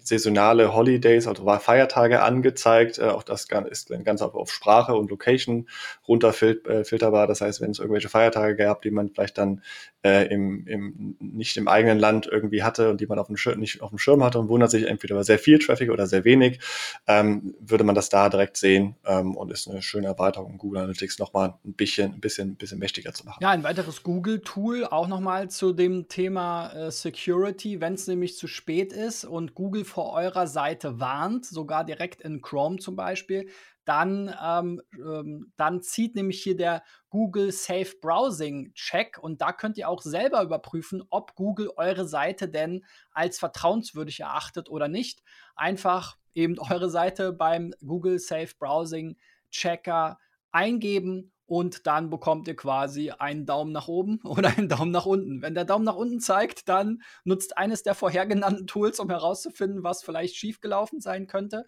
saisonale 0.06 0.74
Holidays, 0.74 1.28
also 1.28 1.46
Feiertage 1.60 2.22
angezeigt. 2.22 3.00
Äh, 3.00 3.10
auch 3.10 3.24
das 3.24 3.48
ist 3.70 3.90
ganz 4.06 4.22
auf, 4.22 4.52
Sprache 4.52 4.96
und 4.96 5.10
Location 5.10 5.68
runterfilterbar. 6.08 7.26
Äh, 7.26 7.28
das 7.28 7.42
heißt, 7.42 7.60
wenn 7.62 7.72
es 7.72 7.80
irgendwelche 7.80 8.10
Feiertage 8.10 8.56
gab, 8.56 8.82
die 8.82 8.92
man 8.92 9.10
vielleicht 9.10 9.38
dann 9.38 9.62
äh, 10.06 10.28
im, 10.28 10.68
im, 10.68 11.18
nicht 11.20 11.58
im 11.58 11.68
eigenen 11.68 11.98
Land 11.98 12.30
irgendwie 12.32 12.62
hatte 12.62 12.92
und 12.92 13.02
die 13.02 13.08
man 13.08 13.18
auf 13.18 13.26
dem 13.26 13.38
Schirm, 13.38 13.60
nicht 13.60 13.82
auf 13.82 13.90
dem 13.90 13.98
Schirm 13.98 14.24
hatte 14.24 14.38
und 14.38 14.50
wundert 14.50 14.70
sich 14.70 14.86
entweder 14.86 15.16
über 15.16 15.24
sehr 15.24 15.40
viel 15.40 15.58
Traffic 15.58 15.90
oder 15.90 16.06
sehr 16.06 16.24
wenig, 16.24 16.60
ähm, 17.08 17.56
würde 17.60 17.84
man 17.84 17.96
das 17.96 18.10
da 18.10 18.30
direkt 18.30 18.56
sehen 18.56 18.96
ähm, 19.04 19.36
und 19.36 19.52
ist 19.52 19.68
eine 19.68 19.82
schöne 19.82 20.06
Erweiterung, 20.06 20.60
Google 20.60 20.82
Analytics 20.84 21.18
nochmal 21.18 21.56
ein 21.66 21.74
bisschen, 21.74 22.14
ein 22.14 22.22
bisschen, 22.22 22.50
ein 22.50 22.56
bisschen 22.56 22.78
mächtiger 22.78 23.14
zu 23.14 23.26
machen. 23.26 23.40
Ja, 23.42 23.50
ein 23.50 23.64
weiteres 23.64 24.04
Google-Tool 24.04 24.86
auch 24.86 25.08
nochmal 25.08 25.50
zu 25.50 25.74
dem 25.74 26.08
Thema 26.08 26.72
äh, 26.74 26.92
Security, 26.92 27.82
wenn 27.82 27.96
es 27.96 28.06
nämlich 28.06 28.38
zu 28.38 28.46
spät 28.46 28.94
ist 28.94 29.26
und 29.26 29.56
Google 29.56 29.86
vor 29.86 30.14
eurer 30.14 30.46
Seite 30.46 31.00
warnt, 31.00 31.48
sogar 31.48 31.84
direkt 31.84 32.22
in 32.22 32.44
Chrome 32.44 32.78
zum 32.78 32.96
Beispiel, 32.96 33.50
dann, 33.86 34.34
ähm, 34.44 34.82
ähm, 34.94 35.52
dann 35.56 35.82
zieht 35.82 36.16
nämlich 36.16 36.42
hier 36.42 36.58
der 36.58 36.84
Google 37.10 37.52
Safe 37.52 37.92
Browsing 38.02 38.74
Check 38.74 39.18
und 39.20 39.42
da 39.42 39.54
könnt 39.54 39.78
ihr 39.78 39.88
auch 39.88 40.02
selber 40.02 40.42
überprüfen, 40.44 41.04
ob 41.10 41.36
Google 41.36 41.72
eure 41.78 42.08
Seite 42.08 42.50
denn 42.50 42.84
als 43.12 43.40
vertrauenswürdig 43.40 44.20
erachtet 44.20 44.70
oder 44.70 44.88
nicht. 44.88 45.24
Einfach 45.56 46.18
eben 46.34 46.58
eure 46.60 46.90
Seite 46.90 47.32
beim 47.32 47.74
Google 47.86 48.20
Safe 48.20 48.52
Browsing 48.60 49.18
Checker 49.52 50.18
eingeben 50.52 51.32
und 51.48 51.86
dann 51.86 52.10
bekommt 52.10 52.48
ihr 52.48 52.56
quasi 52.56 53.12
einen 53.12 53.46
Daumen 53.46 53.72
nach 53.72 53.88
oben 53.88 54.20
oder 54.24 54.50
einen 54.58 54.70
Daumen 54.70 54.92
nach 54.92 55.06
unten. 55.06 55.42
Wenn 55.42 55.54
der 55.54 55.66
Daumen 55.66 55.86
nach 55.86 55.96
unten 55.96 56.20
zeigt, 56.20 56.68
dann 56.68 57.02
nutzt 57.24 57.58
eines 57.58 57.84
der 57.84 57.94
vorher 57.94 58.26
genannten 58.26 58.68
Tools, 58.68 59.00
um 59.00 59.10
herauszufinden, 59.10 59.84
was 59.84 60.04
vielleicht 60.04 60.36
schiefgelaufen 60.36 61.02
sein 61.02 61.28
könnte. 61.28 61.66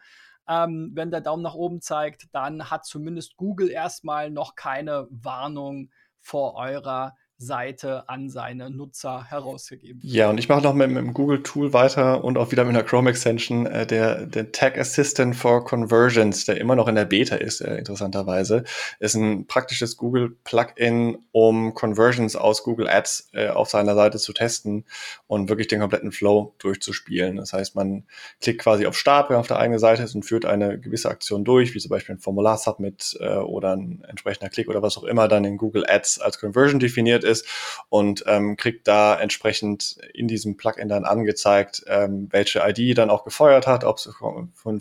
Ähm, 0.47 0.91
wenn 0.93 1.11
der 1.11 1.21
Daumen 1.21 1.43
nach 1.43 1.55
oben 1.55 1.81
zeigt, 1.81 2.27
dann 2.33 2.69
hat 2.69 2.85
zumindest 2.85 3.37
Google 3.37 3.69
erstmal 3.69 4.29
noch 4.31 4.55
keine 4.55 5.07
Warnung 5.09 5.89
vor 6.19 6.55
eurer 6.55 7.15
Seite 7.39 8.09
an 8.09 8.29
seine 8.29 8.71
Nutzer 8.71 9.25
herausgegeben. 9.29 10.01
Ja, 10.03 10.29
und 10.29 10.39
ich 10.39 10.49
mache 10.49 10.63
noch 10.63 10.73
mit, 10.73 10.89
mit 10.89 10.97
dem 10.97 11.13
Google-Tool 11.13 11.71
weiter 11.71 12.23
und 12.23 12.37
auch 12.37 12.51
wieder 12.51 12.65
mit 12.65 12.75
einer 12.75 12.83
Chrome-Extension, 12.83 13.67
äh, 13.67 13.85
der, 13.85 14.25
der 14.25 14.51
Tag 14.51 14.77
Assistant 14.79 15.35
for 15.35 15.63
Conversions, 15.63 16.45
der 16.45 16.59
immer 16.59 16.75
noch 16.75 16.87
in 16.87 16.95
der 16.95 17.05
Beta 17.05 17.35
ist, 17.35 17.61
äh, 17.61 17.77
interessanterweise, 17.77 18.63
ist 18.99 19.13
ein 19.15 19.45
praktisches 19.45 19.97
Google-Plugin, 19.97 21.19
um 21.31 21.75
Conversions 21.75 22.35
aus 22.35 22.63
Google 22.63 22.89
Ads 22.89 23.29
äh, 23.33 23.49
auf 23.49 23.69
seiner 23.69 23.93
Seite 23.93 24.17
zu 24.17 24.33
testen 24.33 24.85
und 25.27 25.47
wirklich 25.47 25.67
den 25.67 25.79
kompletten 25.79 26.11
Flow 26.11 26.55
durchzuspielen. 26.57 27.35
Das 27.35 27.53
heißt, 27.53 27.75
man 27.75 28.05
klickt 28.41 28.61
quasi 28.61 28.87
auf 28.87 28.97
Start, 28.97 29.29
wenn 29.29 29.35
man 29.35 29.41
auf 29.41 29.47
der 29.47 29.59
eigenen 29.59 29.79
Seite 29.79 30.01
ist 30.01 30.15
und 30.15 30.23
führt 30.23 30.45
eine 30.45 30.79
gewisse 30.79 31.09
Aktion 31.09 31.45
durch, 31.45 31.75
wie 31.75 31.79
zum 31.79 31.89
Beispiel 31.89 32.15
ein 32.15 32.19
Formular-Submit 32.19 33.17
äh, 33.19 33.35
oder 33.35 33.75
ein 33.75 34.03
entsprechender 34.07 34.49
Klick 34.49 34.69
oder 34.69 34.81
was 34.81 34.97
auch 34.97 35.03
immer 35.03 35.27
dann 35.27 35.45
in 35.45 35.57
Google 35.57 35.85
Ads 35.87 36.19
als 36.19 36.39
Conversion 36.39 36.79
definiert 36.79 37.26
ist 37.27 37.45
und 37.89 38.23
ähm, 38.27 38.57
kriegt 38.57 38.87
da 38.87 39.19
entsprechend 39.19 39.97
in 40.13 40.27
diesem 40.27 40.57
Plugin 40.57 40.89
dann 40.89 41.05
angezeigt, 41.05 41.83
ähm, 41.87 42.27
welche 42.31 42.63
ID 42.65 42.97
dann 42.97 43.09
auch 43.09 43.23
gefeuert 43.23 43.67
hat, 43.67 43.83
ob 43.83 43.97
es 43.97 44.09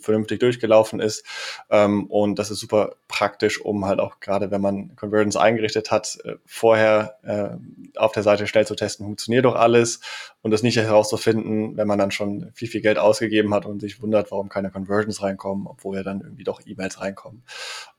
vernünftig 0.01 0.41
durchgelaufen 0.41 1.01
ist. 1.01 1.25
Ähm, 1.71 2.07
und 2.07 2.39
das 2.39 2.51
ist 2.51 2.61
super 2.61 2.97
praktisch, 3.09 3.61
um 3.61 3.85
halt 3.85 4.01
auch 4.01 4.21
gerade, 4.21 4.51
wenn 4.51 4.61
man 4.61 4.97
Conversions 4.97 5.37
eingerichtet 5.37 5.91
hat, 5.91 6.19
äh, 6.25 6.37
vorher 6.47 7.19
äh, 7.23 7.99
auf 7.99 8.13
der 8.13 8.23
Seite 8.23 8.47
schnell 8.47 8.67
zu 8.67 8.75
testen, 8.75 9.07
funktioniert 9.07 9.45
doch 9.45 9.55
alles 9.55 10.01
und 10.47 10.53
das 10.53 10.63
nicht 10.63 10.77
herauszufinden, 10.77 11.77
wenn 11.77 11.89
man 11.89 11.99
dann 11.99 12.13
schon 12.13 12.53
viel, 12.55 12.69
viel 12.69 12.81
Geld 12.81 12.99
ausgegeben 12.99 13.53
hat 13.53 13.67
und 13.67 13.81
sich 13.81 14.01
wundert, 14.01 14.31
warum 14.31 14.49
keine 14.49 14.71
Conversions 14.71 15.21
reinkommen, 15.21 15.67
obwohl 15.67 15.97
ja 15.97 16.05
dann 16.05 16.21
irgendwie 16.21 16.45
doch 16.45 16.61
E-Mails 16.65 17.01
reinkommen, 17.01 17.43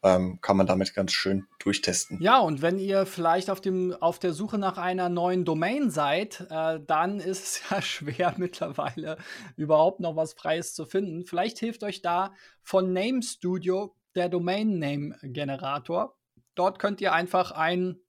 ähm, 0.02 0.40
kann 0.40 0.56
man 0.56 0.66
damit 0.66 0.94
ganz 0.94 1.12
schön 1.12 1.46
durchtesten. 1.60 2.22
Ja, 2.22 2.40
und 2.40 2.62
wenn 2.62 2.80
ihr 2.80 3.06
vielleicht 3.06 3.50
auf, 3.50 3.60
dem, 3.60 3.94
auf 4.00 4.18
der 4.18 4.32
Suche 4.32 4.58
nach 4.58 4.78
einer 4.78 5.10
neuen 5.10 5.44
Domain 5.44 5.90
seid, 5.90 6.48
äh, 6.50 6.80
dann 6.88 7.20
ist 7.20 7.44
es 7.44 7.62
ja 7.70 7.82
schwer 7.82 8.34
mittlerweile 8.38 9.18
überhaupt 9.58 10.00
noch 10.00 10.16
was 10.16 10.32
Freies 10.32 10.74
zu 10.74 10.86
finden. 10.86 11.26
Vielleicht 11.26 11.60
hilft 11.60 11.84
euch 11.84 12.02
da 12.02 12.34
von 12.64 12.94
Name 12.94 13.24
Studio 13.24 13.94
der 14.16 14.30
Domain 14.30 14.80
Name 14.80 15.18
Generator. 15.22 16.16
Dort 16.56 16.80
könnt 16.80 17.02
ihr 17.02 17.12
einfach 17.12 17.52
einen 17.52 18.00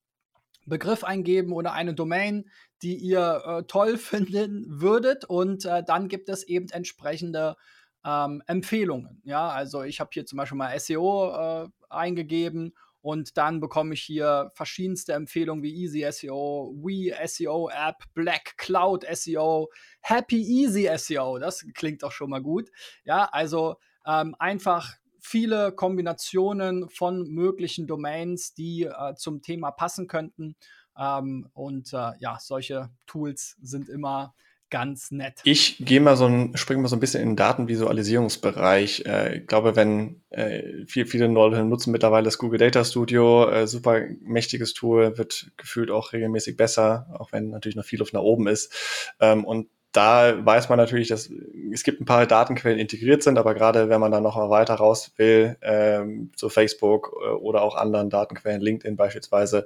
Begriff 0.69 1.05
eingeben 1.05 1.53
oder 1.53 1.73
eine 1.73 1.95
Domain, 1.95 2.51
die 2.83 2.97
ihr 2.97 3.43
äh, 3.45 3.63
toll 3.65 3.97
finden 3.99 4.65
würdet 4.69 5.25
und 5.25 5.65
äh, 5.65 5.83
dann 5.85 6.09
gibt 6.09 6.29
es 6.29 6.43
eben 6.45 6.69
entsprechende 6.71 7.57
ähm, 8.05 8.43
Empfehlungen. 8.47 9.21
Ja, 9.25 9.49
also 9.49 9.83
ich 9.83 10.01
habe 10.01 10.11
hier 10.13 10.27
zum 10.27 10.37
Beispiel 10.37 10.59
mal 10.59 10.79
SEO 10.79 11.65
äh, 11.65 11.69
eingegeben 11.91 12.75
und 13.01 13.37
dann 13.37 13.61
bekomme 13.61 13.95
ich 13.95 14.03
hier 14.03 14.51
verschiedenste 14.55 15.13
Empfehlungen 15.13 15.63
wie 15.63 15.75
Easy 15.75 16.07
SEO, 16.11 16.75
We 16.77 17.15
SEO 17.27 17.71
App, 17.71 17.97
Black 18.15 18.57
Cloud 18.57 19.07
SEO, 19.13 19.69
Happy 20.01 20.43
Easy 20.43 20.91
SEO. 20.97 21.39
Das 21.39 21.65
klingt 21.75 22.03
doch 22.03 22.13
schon 22.13 22.31
mal 22.31 22.43
gut. 22.43 22.71
Ja, 23.05 23.25
also 23.25 23.77
ähm, 24.07 24.35
einfach 24.39 24.95
viele 25.21 25.73
Kombinationen 25.73 26.89
von 26.89 27.29
möglichen 27.29 27.87
Domains, 27.87 28.55
die 28.55 28.85
äh, 28.85 29.15
zum 29.17 29.43
Thema 29.43 29.71
passen 29.71 30.07
könnten. 30.07 30.57
Ähm, 30.99 31.49
und 31.53 31.93
äh, 31.93 32.13
ja, 32.19 32.39
solche 32.41 32.91
Tools 33.07 33.57
sind 33.61 33.89
immer 33.89 34.35
ganz 34.71 35.11
nett. 35.11 35.41
Ich 35.45 35.79
gehe 35.79 36.01
mal 36.01 36.17
so 36.17 36.27
ein, 36.27 36.57
springe 36.57 36.83
mal 36.83 36.89
so 36.89 36.97
ein 36.97 37.01
bisschen 37.01 37.23
in 37.23 37.31
den 37.31 37.37
Datenvisualisierungsbereich. 37.37 39.05
Äh, 39.07 39.39
ich 39.39 39.47
glaube, 39.47 39.77
wenn 39.77 40.23
äh, 40.31 40.85
viel, 40.87 41.07
viele 41.07 41.27
Leute 41.27 41.65
nutzen 41.65 41.91
mittlerweile 41.91 42.25
das 42.25 42.39
Google 42.39 42.59
Data 42.59 42.85
Studio, 42.85 43.49
äh, 43.49 43.67
super 43.67 44.01
mächtiges 44.21 44.75
Tool, 44.75 45.17
wird 45.17 45.51
gefühlt 45.57 45.91
auch 45.91 46.13
regelmäßig 46.13 46.57
besser, 46.57 47.07
auch 47.19 47.33
wenn 47.33 47.51
natürlich 47.51 47.77
noch 47.77 47.85
viel 47.85 47.99
Luft 47.99 48.13
nach 48.13 48.21
oben 48.21 48.47
ist. 48.47 48.75
Ähm, 49.21 49.45
und 49.45 49.69
da 49.93 50.45
weiß 50.45 50.69
man 50.69 50.77
natürlich, 50.77 51.09
dass 51.09 51.31
es 51.73 51.83
gibt 51.83 52.01
ein 52.01 52.05
paar 52.05 52.27
Datenquellen 52.27 52.79
integriert 52.79 53.23
sind, 53.23 53.39
aber 53.39 53.55
gerade 53.55 53.89
wenn 53.89 54.01
man 54.01 54.13
dann 54.13 54.23
noch 54.23 54.37
mal 54.37 54.51
weiter 54.51 54.75
raus 54.75 55.13
will, 55.17 55.57
ähm, 55.63 56.31
zu 56.37 56.51
Facebook 56.51 57.17
äh, 57.25 57.31
oder 57.31 57.63
auch 57.63 57.75
anderen 57.75 58.11
Datenquellen, 58.11 58.61
LinkedIn 58.61 58.97
beispielsweise, 58.97 59.65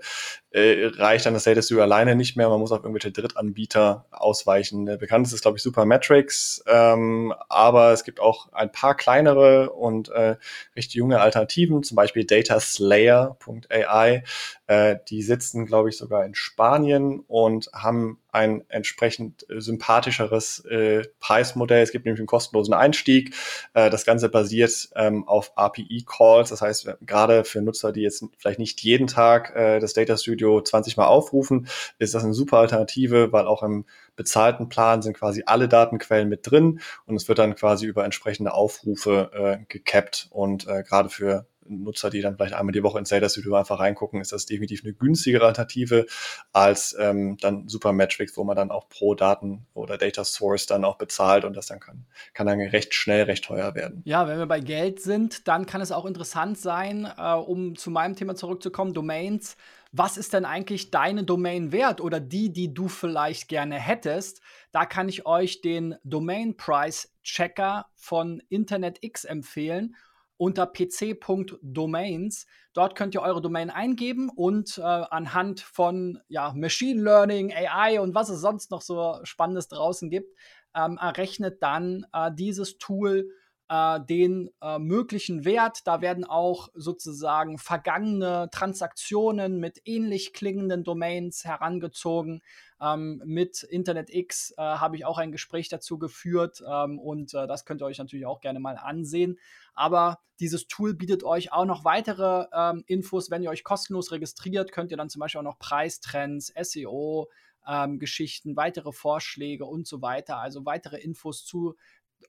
äh, 0.51 0.87
reicht 0.97 1.27
dann 1.27 1.35
das 1.35 1.45
Data 1.45 1.61
alleine 1.81 2.15
nicht 2.15 2.37
mehr. 2.37 2.49
Man 2.49 2.61
muss 2.61 2.71
auf 2.71 2.85
irgendwelche 2.85 3.11
Drittanbieter 3.11 4.07
ausweichen. 4.11 4.85
Bekannt 4.85 5.27
ist, 5.33 5.43
glaube 5.43 5.57
ich, 5.57 5.63
Supermetrics, 5.63 6.63
ähm, 6.67 7.35
aber 7.49 7.93
es 7.93 8.05
gibt 8.05 8.21
auch 8.21 8.53
ein 8.53 8.71
paar 8.71 8.97
kleinere 8.97 9.71
und 9.71 10.09
äh, 10.11 10.37
recht 10.77 10.95
junge 10.95 11.21
Alternativen, 11.21 11.83
zum 11.83 11.97
Beispiel 11.97 12.25
dataslayer.ai. 12.25 14.23
Äh, 14.73 14.99
die 15.09 15.23
sitzen, 15.23 15.67
glaube 15.67 15.91
ich, 15.91 15.99
sogar 15.99 16.25
in 16.25 16.35
Spanien 16.35 17.21
und 17.21 17.69
haben 17.75 18.23
ein 18.31 18.65
entsprechend 18.69 19.49
äh, 19.51 19.61
sympathischeres 19.61 20.65
äh, 20.65 21.03
Preismodell. 21.21 21.83
Es 21.83 21.93
gibt 21.93 22.07
nämlich 22.07 22.21
einen 22.21 22.27
kostenlosen 22.27 22.73
Einstieg. 22.73 23.35
Äh, 23.75 23.91
das 23.91 24.07
Ganze 24.07 24.31
basiert 24.31 24.89
ähm, 24.97 25.29
auf 25.29 25.53
API-Calls. 25.57 26.49
Das 26.49 26.63
heißt, 26.63 26.89
gerade 27.03 27.45
für 27.45 27.61
Nutzer, 27.61 27.93
die 27.93 28.01
jetzt 28.01 28.25
vielleicht 28.39 28.59
nicht 28.59 28.81
jeden 28.81 29.09
Tag 29.09 29.55
äh, 29.55 29.79
das 29.79 29.93
Data 29.93 30.17
Studio 30.17 30.63
20 30.63 30.97
Mal 30.97 31.07
aufrufen, 31.07 31.69
ist 31.99 32.15
das 32.15 32.25
eine 32.25 32.33
super 32.33 32.59
Alternative, 32.59 33.31
weil 33.33 33.47
auch 33.47 33.63
im 33.63 33.85
bezahlten 34.17 34.71
Plan 34.71 35.03
sind 35.03 35.17
quasi 35.17 35.43
alle 35.45 35.69
Datenquellen 35.69 36.29
mit 36.29 36.51
drin 36.51 36.81
und 37.07 37.17
es 37.17 37.29
wird 37.29 37.39
dann 37.39 37.55
quasi 37.55 37.87
über 37.87 38.05
entsprechende 38.05 38.55
Aufrufe 38.55 39.31
äh, 39.35 39.65
gekappt. 39.69 40.29
Und 40.31 40.67
äh, 40.67 40.83
gerade 40.83 41.11
für 41.11 41.47
Nutzer, 41.67 42.11
die 42.11 42.21
dann 42.21 42.37
vielleicht 42.37 42.55
einmal 42.55 42.73
die 42.73 42.83
Woche 42.83 42.99
ins 42.99 43.09
Data 43.09 43.29
Studio 43.29 43.55
einfach 43.55 43.81
reingucken, 43.81 44.21
ist 44.21 44.33
das 44.33 44.47
definitiv 44.47 44.85
eine 44.85 44.93
günstigere 44.93 45.47
Alternative 45.47 46.07
als 46.53 46.97
ähm, 46.99 47.37
dann 47.41 47.69
Supermetrics, 47.69 48.37
wo 48.37 48.45
man 48.45 48.57
dann 48.57 48.71
auch 48.71 48.89
pro 48.89 49.15
Daten 49.15 49.67
oder 49.75 49.99
Data 49.99 50.25
Source 50.25 50.67
dann 50.67 50.85
auch 50.85 50.97
bezahlt 50.97 51.45
und 51.45 51.57
das 51.57 51.67
dann 51.67 51.81
kann, 51.81 52.07
kann 52.35 52.47
dann 52.47 52.61
recht 52.61 52.95
schnell 52.95 53.25
recht 53.25 53.45
teuer 53.45 53.75
werden. 53.75 54.03
Ja, 54.05 54.27
wenn 54.27 54.39
wir 54.39 54.47
bei 54.47 54.61
Geld 54.61 55.01
sind, 55.01 55.49
dann 55.49 55.67
kann 55.67 55.81
es 55.81 55.93
auch 55.93 56.07
interessant 56.07 56.59
sein, 56.59 57.11
äh, 57.17 57.33
um 57.35 57.77
zu 57.77 57.91
meinem 57.91 58.17
Thema 58.17 58.35
zurückzukommen, 58.35 58.95
Domains. 58.95 59.57
Was 59.95 60.17
ist 60.17 60.33
denn 60.33 60.47
eigentlich 60.47 60.91
deine 60.91 61.23
Domain 61.23 61.71
wert 61.71 62.01
oder 62.01 62.19
die, 62.19 62.51
die 62.51 62.73
du 62.73 62.89
vielleicht 62.89 63.49
gerne 63.49 63.77
hättest? 63.79 64.41
Da 64.71 64.87
kann 64.87 65.09
ich 65.09 65.27
euch 65.27 65.61
den 65.61 65.97
Domain 66.03 66.57
Price 66.57 67.13
Checker 67.23 67.87
von 67.95 68.43
InternetX 68.49 69.25
empfehlen 69.25 69.95
unter 70.43 70.67
pc.domains. 70.67 72.47
Dort 72.73 72.97
könnt 72.97 73.15
ihr 73.15 73.23
eure 73.23 73.41
Domain 73.41 73.71
eingeben 73.71 74.29
und 74.29 74.77
äh, 74.77 74.83
anhand 74.83 75.61
von 75.61 76.19
ja, 76.27 76.53
Machine 76.57 77.01
Learning, 77.01 77.53
AI 77.53 78.01
und 78.01 78.17
was 78.17 78.29
es 78.29 78.41
sonst 78.41 78.73
noch 78.73 78.83
so 78.83 79.21
Spannendes 79.23 79.69
draußen 79.69 80.11
gibt, 80.11 80.37
ähm, 80.75 80.99
errechnet 81.01 81.63
dann 81.63 82.07
äh, 82.13 82.33
dieses 82.35 82.79
Tool 82.79 83.31
äh, 83.69 84.01
den 84.01 84.51
äh, 84.61 84.81
möglichen 84.81 85.45
Wert. 85.45 85.87
Da 85.87 86.01
werden 86.01 86.25
auch 86.25 86.71
sozusagen 86.75 87.59
vergangene 87.59 88.49
Transaktionen 88.51 89.61
mit 89.61 89.81
ähnlich 89.85 90.33
klingenden 90.33 90.83
Domains 90.83 91.45
herangezogen. 91.45 92.43
Ähm, 92.83 93.23
mit 93.25 93.63
InternetX 93.63 94.53
äh, 94.53 94.63
habe 94.63 94.97
ich 94.97 95.05
auch 95.05 95.19
ein 95.19 95.31
Gespräch 95.31 95.69
dazu 95.69 95.99
geführt 95.99 96.63
ähm, 96.67 96.99
und 96.99 97.33
äh, 97.35 97.47
das 97.47 97.65
könnt 97.65 97.81
ihr 97.81 97.87
euch 97.87 97.99
natürlich 97.99 98.27
auch 98.27 98.41
gerne 98.41 98.59
mal 98.59 98.77
ansehen. 98.77 99.39
Aber 99.75 100.19
dieses 100.41 100.67
Tool 100.67 100.95
bietet 100.95 101.23
euch 101.23 101.53
auch 101.53 101.65
noch 101.65 101.85
weitere 101.85 102.47
ähm, 102.53 102.83
Infos. 102.87 103.31
Wenn 103.31 103.43
ihr 103.43 103.51
euch 103.51 103.63
kostenlos 103.63 104.11
registriert, 104.11 104.73
könnt 104.73 104.91
ihr 104.91 104.97
dann 104.97 105.09
zum 105.09 105.21
Beispiel 105.21 105.39
auch 105.39 105.45
noch 105.45 105.59
Preistrends, 105.61 106.53
SEO, 106.61 107.29
ähm, 107.69 108.01
Geschichten, 108.01 108.57
weitere 108.57 108.91
Vorschläge 108.91 109.65
und 109.65 109.87
so 109.87 110.03
weiter, 110.03 110.39
also 110.39 110.67
weitere 110.67 110.99
Infos 110.99 111.45
zu 111.45 111.77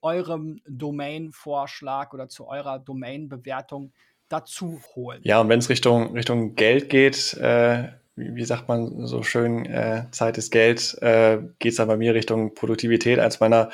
eurem 0.02 0.60
Domain-Vorschlag 0.68 2.12
oder 2.12 2.28
zu 2.28 2.46
eurer 2.46 2.78
Domain-Bewertung 2.78 3.92
dazu 4.28 4.80
holen. 4.94 5.20
Ja, 5.24 5.40
und 5.40 5.48
wenn 5.48 5.58
es 5.58 5.68
Richtung, 5.68 6.12
Richtung 6.12 6.54
Geld 6.54 6.88
geht, 6.88 7.34
äh, 7.34 7.88
wie, 8.16 8.36
wie, 8.36 8.44
sagt 8.44 8.68
man 8.68 9.06
so 9.06 9.22
schön, 9.22 9.66
äh, 9.66 10.04
Zeit 10.12 10.38
ist 10.38 10.52
Geld, 10.52 10.96
äh, 11.02 11.38
geht 11.58 11.78
dann 11.78 11.88
bei 11.88 11.96
mir 11.96 12.14
Richtung 12.14 12.54
Produktivität. 12.54 13.18
Eins 13.18 13.40
meiner 13.40 13.70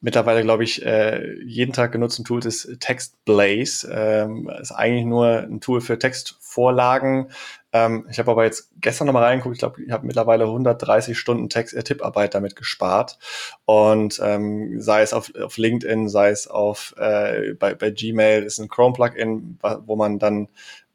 mittlerweile, 0.00 0.42
glaube 0.42 0.64
ich, 0.64 0.84
äh, 0.84 1.40
jeden 1.44 1.72
Tag 1.72 1.92
genutzten 1.92 2.24
Tools 2.24 2.44
ist 2.44 2.80
TextBlaze. 2.80 3.88
Ähm, 3.90 4.50
ist 4.60 4.72
eigentlich 4.72 5.04
nur 5.04 5.26
ein 5.26 5.60
Tool 5.60 5.80
für 5.80 5.98
Textvorlagen. 5.98 7.30
Ähm, 7.72 8.06
ich 8.10 8.18
habe 8.18 8.30
aber 8.30 8.44
jetzt 8.44 8.70
gestern 8.80 9.06
nochmal 9.06 9.24
reingeguckt. 9.24 9.54
Ich 9.54 9.60
glaube, 9.60 9.82
ich 9.82 9.90
habe 9.90 10.06
mittlerweile 10.06 10.44
130 10.44 11.18
Stunden 11.18 11.48
Text 11.48 11.74
äh, 11.74 11.82
Tipparbeit 11.82 12.34
damit 12.34 12.56
gespart. 12.56 13.18
Und 13.64 14.20
ähm, 14.22 14.80
sei 14.80 15.02
es 15.02 15.12
auf, 15.12 15.32
auf 15.36 15.56
LinkedIn, 15.56 16.08
sei 16.08 16.30
es 16.30 16.48
auf 16.48 16.94
äh, 16.98 17.54
bei, 17.54 17.74
bei 17.74 17.90
Gmail, 17.90 18.42
ist 18.42 18.58
ein 18.58 18.68
Chrome-Plugin, 18.68 19.58
wo 19.86 19.96
man 19.96 20.18
dann 20.18 20.48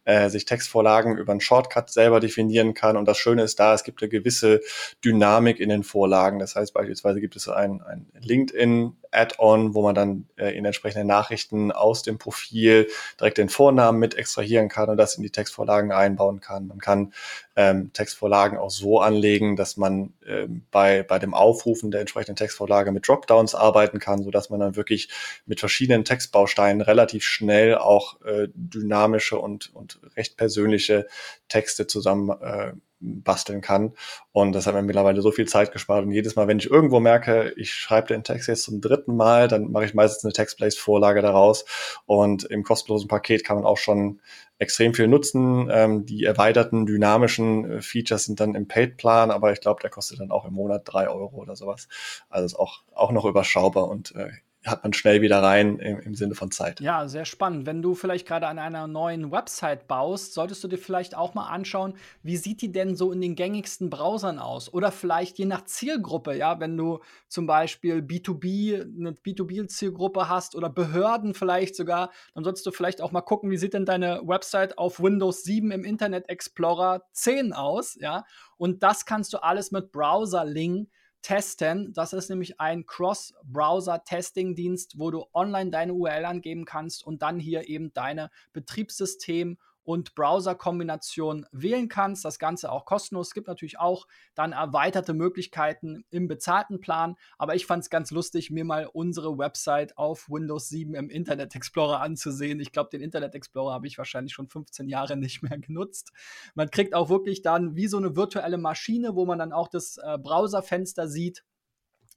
äh, 0.09 0.29
sich 0.29 0.45
Textvorlagen 0.45 1.17
über 1.17 1.31
einen 1.31 1.39
Shortcut 1.39 1.91
selber 1.91 2.19
definieren 2.19 2.73
kann. 2.73 2.97
Und 2.97 3.05
das 3.05 3.19
Schöne 3.19 3.43
ist 3.43 3.59
da, 3.59 3.75
es 3.75 3.83
gibt 3.83 4.01
eine 4.01 4.09
gewisse 4.09 4.61
Dynamik 5.05 5.59
in 5.59 5.69
den 5.69 5.83
Vorlagen. 5.83 6.39
Das 6.39 6.55
heißt 6.55 6.73
beispielsweise 6.73 7.21
gibt 7.21 7.35
es 7.35 7.47
ein, 7.47 7.81
ein 7.83 8.07
LinkedIn 8.19 8.97
Add-on, 9.11 9.73
wo 9.73 9.81
man 9.81 9.95
dann 9.95 10.27
äh, 10.37 10.55
in 10.55 10.65
entsprechenden 10.65 11.07
Nachrichten 11.07 11.71
aus 11.71 12.03
dem 12.03 12.17
Profil 12.17 12.87
direkt 13.19 13.37
den 13.37 13.49
Vornamen 13.49 13.99
mit 13.99 14.15
extrahieren 14.15 14.69
kann 14.69 14.89
und 14.89 14.97
das 14.97 15.15
in 15.15 15.23
die 15.23 15.31
Textvorlagen 15.31 15.91
einbauen 15.91 16.41
kann. 16.41 16.67
Man 16.67 16.79
kann 16.79 17.13
ähm, 17.55 17.91
Textvorlagen 17.93 18.57
auch 18.57 18.69
so 18.69 18.99
anlegen, 18.99 19.55
dass 19.55 19.77
man 19.77 20.13
ähm, 20.27 20.65
bei, 20.71 21.03
bei 21.03 21.19
dem 21.19 21.33
Aufrufen 21.33 21.91
der 21.91 22.01
entsprechenden 22.01 22.35
Textvorlage 22.35 22.91
mit 22.91 23.07
Dropdowns 23.07 23.55
arbeiten 23.55 23.99
kann, 23.99 24.23
so 24.23 24.31
dass 24.31 24.49
man 24.49 24.59
dann 24.59 24.75
wirklich 24.75 25.09
mit 25.45 25.59
verschiedenen 25.59 26.05
Textbausteinen 26.05 26.81
relativ 26.81 27.23
schnell 27.23 27.75
auch 27.75 28.21
äh, 28.21 28.47
dynamische 28.53 29.37
und, 29.37 29.73
und 29.73 29.99
recht 30.15 30.37
persönliche 30.37 31.07
Texte 31.47 31.87
zusammen 31.87 32.29
äh, 32.41 32.73
basteln 32.99 33.61
kann. 33.61 33.93
Und 34.31 34.53
das 34.53 34.67
hat 34.67 34.75
mir 34.75 34.81
mittlerweile 34.81 35.21
so 35.21 35.31
viel 35.31 35.47
Zeit 35.47 35.71
gespart. 35.71 36.05
Und 36.05 36.11
jedes 36.11 36.35
Mal, 36.35 36.47
wenn 36.47 36.59
ich 36.59 36.69
irgendwo 36.69 36.99
merke, 36.99 37.53
ich 37.57 37.73
schreibe 37.73 38.07
den 38.07 38.23
Text 38.23 38.47
jetzt 38.47 38.63
zum 38.63 38.81
dritten 38.81 39.15
Mal, 39.15 39.47
dann 39.47 39.71
mache 39.71 39.85
ich 39.85 39.93
meistens 39.93 40.23
eine 40.25 40.33
Textplace-Vorlage 40.33 41.21
daraus. 41.21 41.65
Und 42.05 42.43
im 42.45 42.63
kostenlosen 42.63 43.07
Paket 43.07 43.43
kann 43.43 43.57
man 43.57 43.65
auch 43.65 43.77
schon 43.77 44.19
extrem 44.59 44.93
viel 44.93 45.07
nutzen. 45.07 45.69
Ähm, 45.71 46.05
die 46.05 46.25
erweiterten 46.25 46.85
dynamischen 46.85 47.71
äh, 47.71 47.81
Features 47.81 48.25
sind 48.25 48.39
dann 48.39 48.55
im 48.55 48.67
Paid-Plan, 48.67 49.31
aber 49.31 49.53
ich 49.53 49.61
glaube, 49.61 49.81
der 49.81 49.89
kostet 49.89 50.19
dann 50.19 50.31
auch 50.31 50.45
im 50.45 50.53
Monat 50.53 50.83
drei 50.85 51.07
Euro 51.07 51.37
oder 51.37 51.55
sowas. 51.55 51.87
Also 52.29 52.45
ist 52.45 52.59
auch, 52.59 52.83
auch 52.93 53.11
noch 53.11 53.25
überschaubar 53.25 53.87
und 53.87 54.13
äh, 54.15 54.29
hat 54.69 54.83
man 54.83 54.93
schnell 54.93 55.21
wieder 55.21 55.41
rein 55.41 55.79
im, 55.79 55.99
im 55.99 56.15
Sinne 56.15 56.35
von 56.35 56.51
Zeit. 56.51 56.79
Ja, 56.79 57.07
sehr 57.07 57.25
spannend. 57.25 57.65
Wenn 57.65 57.81
du 57.81 57.95
vielleicht 57.95 58.27
gerade 58.27 58.47
an 58.47 58.59
einer 58.59 58.87
neuen 58.87 59.31
Website 59.31 59.87
baust, 59.87 60.33
solltest 60.33 60.63
du 60.63 60.67
dir 60.67 60.77
vielleicht 60.77 61.15
auch 61.15 61.33
mal 61.33 61.47
anschauen, 61.47 61.95
wie 62.23 62.37
sieht 62.37 62.61
die 62.61 62.71
denn 62.71 62.95
so 62.95 63.11
in 63.11 63.21
den 63.21 63.35
gängigsten 63.35 63.89
Browsern 63.89 64.39
aus? 64.39 64.73
Oder 64.73 64.91
vielleicht 64.91 65.37
je 65.37 65.45
nach 65.45 65.65
Zielgruppe, 65.65 66.35
ja, 66.35 66.59
wenn 66.59 66.77
du 66.77 66.99
zum 67.27 67.47
Beispiel 67.47 67.99
B2B, 67.99 68.81
eine 68.81 69.11
B2B-Zielgruppe 69.11 70.29
hast 70.29 70.55
oder 70.55 70.69
Behörden 70.69 71.33
vielleicht 71.33 71.75
sogar, 71.75 72.11
dann 72.33 72.43
solltest 72.43 72.65
du 72.65 72.71
vielleicht 72.71 73.01
auch 73.01 73.11
mal 73.11 73.21
gucken, 73.21 73.51
wie 73.51 73.57
sieht 73.57 73.73
denn 73.73 73.85
deine 73.85 74.21
Website 74.25 74.77
auf 74.77 75.01
Windows 75.01 75.43
7 75.43 75.71
im 75.71 75.83
Internet 75.83 76.29
Explorer 76.29 77.03
10 77.13 77.53
aus, 77.53 77.97
ja? 77.99 78.25
Und 78.57 78.83
das 78.83 79.05
kannst 79.05 79.33
du 79.33 79.41
alles 79.41 79.71
mit 79.71 79.91
Browser 79.91 80.43
Link 80.43 80.89
testen. 81.21 81.93
Das 81.93 82.13
ist 82.13 82.29
nämlich 82.29 82.59
ein 82.59 82.85
Cross-Browser-Testing-Dienst, 82.85 84.97
wo 84.97 85.11
du 85.11 85.25
online 85.33 85.69
deine 85.69 85.93
URL 85.93 86.25
angeben 86.25 86.65
kannst 86.65 87.05
und 87.05 87.21
dann 87.21 87.39
hier 87.39 87.67
eben 87.67 87.93
deine 87.93 88.31
Betriebssystem- 88.53 89.57
und 89.89 90.13
Browser-Kombination 90.13 91.47
wählen 91.51 91.87
kannst. 91.87 92.23
Das 92.23 92.37
Ganze 92.37 92.71
auch 92.71 92.85
kostenlos. 92.85 93.29
Es 93.29 93.33
gibt 93.33 93.47
natürlich 93.47 93.79
auch 93.79 94.05
dann 94.35 94.51
erweiterte 94.51 95.15
Möglichkeiten 95.15 96.05
im 96.11 96.27
bezahlten 96.27 96.79
Plan. 96.79 97.15
Aber 97.39 97.55
ich 97.55 97.65
fand 97.65 97.81
es 97.81 97.89
ganz 97.89 98.11
lustig, 98.11 98.51
mir 98.51 98.65
mal 98.65 98.85
unsere 98.85 99.39
Website 99.39 99.97
auf 99.97 100.29
Windows 100.29 100.69
7 100.69 100.93
im 100.93 101.09
Internet 101.09 101.55
Explorer 101.55 102.01
anzusehen. 102.01 102.59
Ich 102.59 102.71
glaube, 102.71 102.91
den 102.91 103.01
Internet 103.01 103.33
Explorer 103.33 103.73
habe 103.73 103.87
ich 103.87 103.97
wahrscheinlich 103.97 104.31
schon 104.31 104.47
15 104.47 104.87
Jahre 104.87 105.17
nicht 105.17 105.41
mehr 105.41 105.57
genutzt. 105.57 106.11
Man 106.53 106.69
kriegt 106.69 106.93
auch 106.93 107.09
wirklich 107.09 107.41
dann 107.41 107.75
wie 107.75 107.87
so 107.87 107.97
eine 107.97 108.15
virtuelle 108.15 108.59
Maschine, 108.59 109.15
wo 109.15 109.25
man 109.25 109.39
dann 109.39 109.51
auch 109.51 109.69
das 109.69 109.97
äh, 109.97 110.19
Browserfenster 110.19 111.07
sieht 111.07 111.43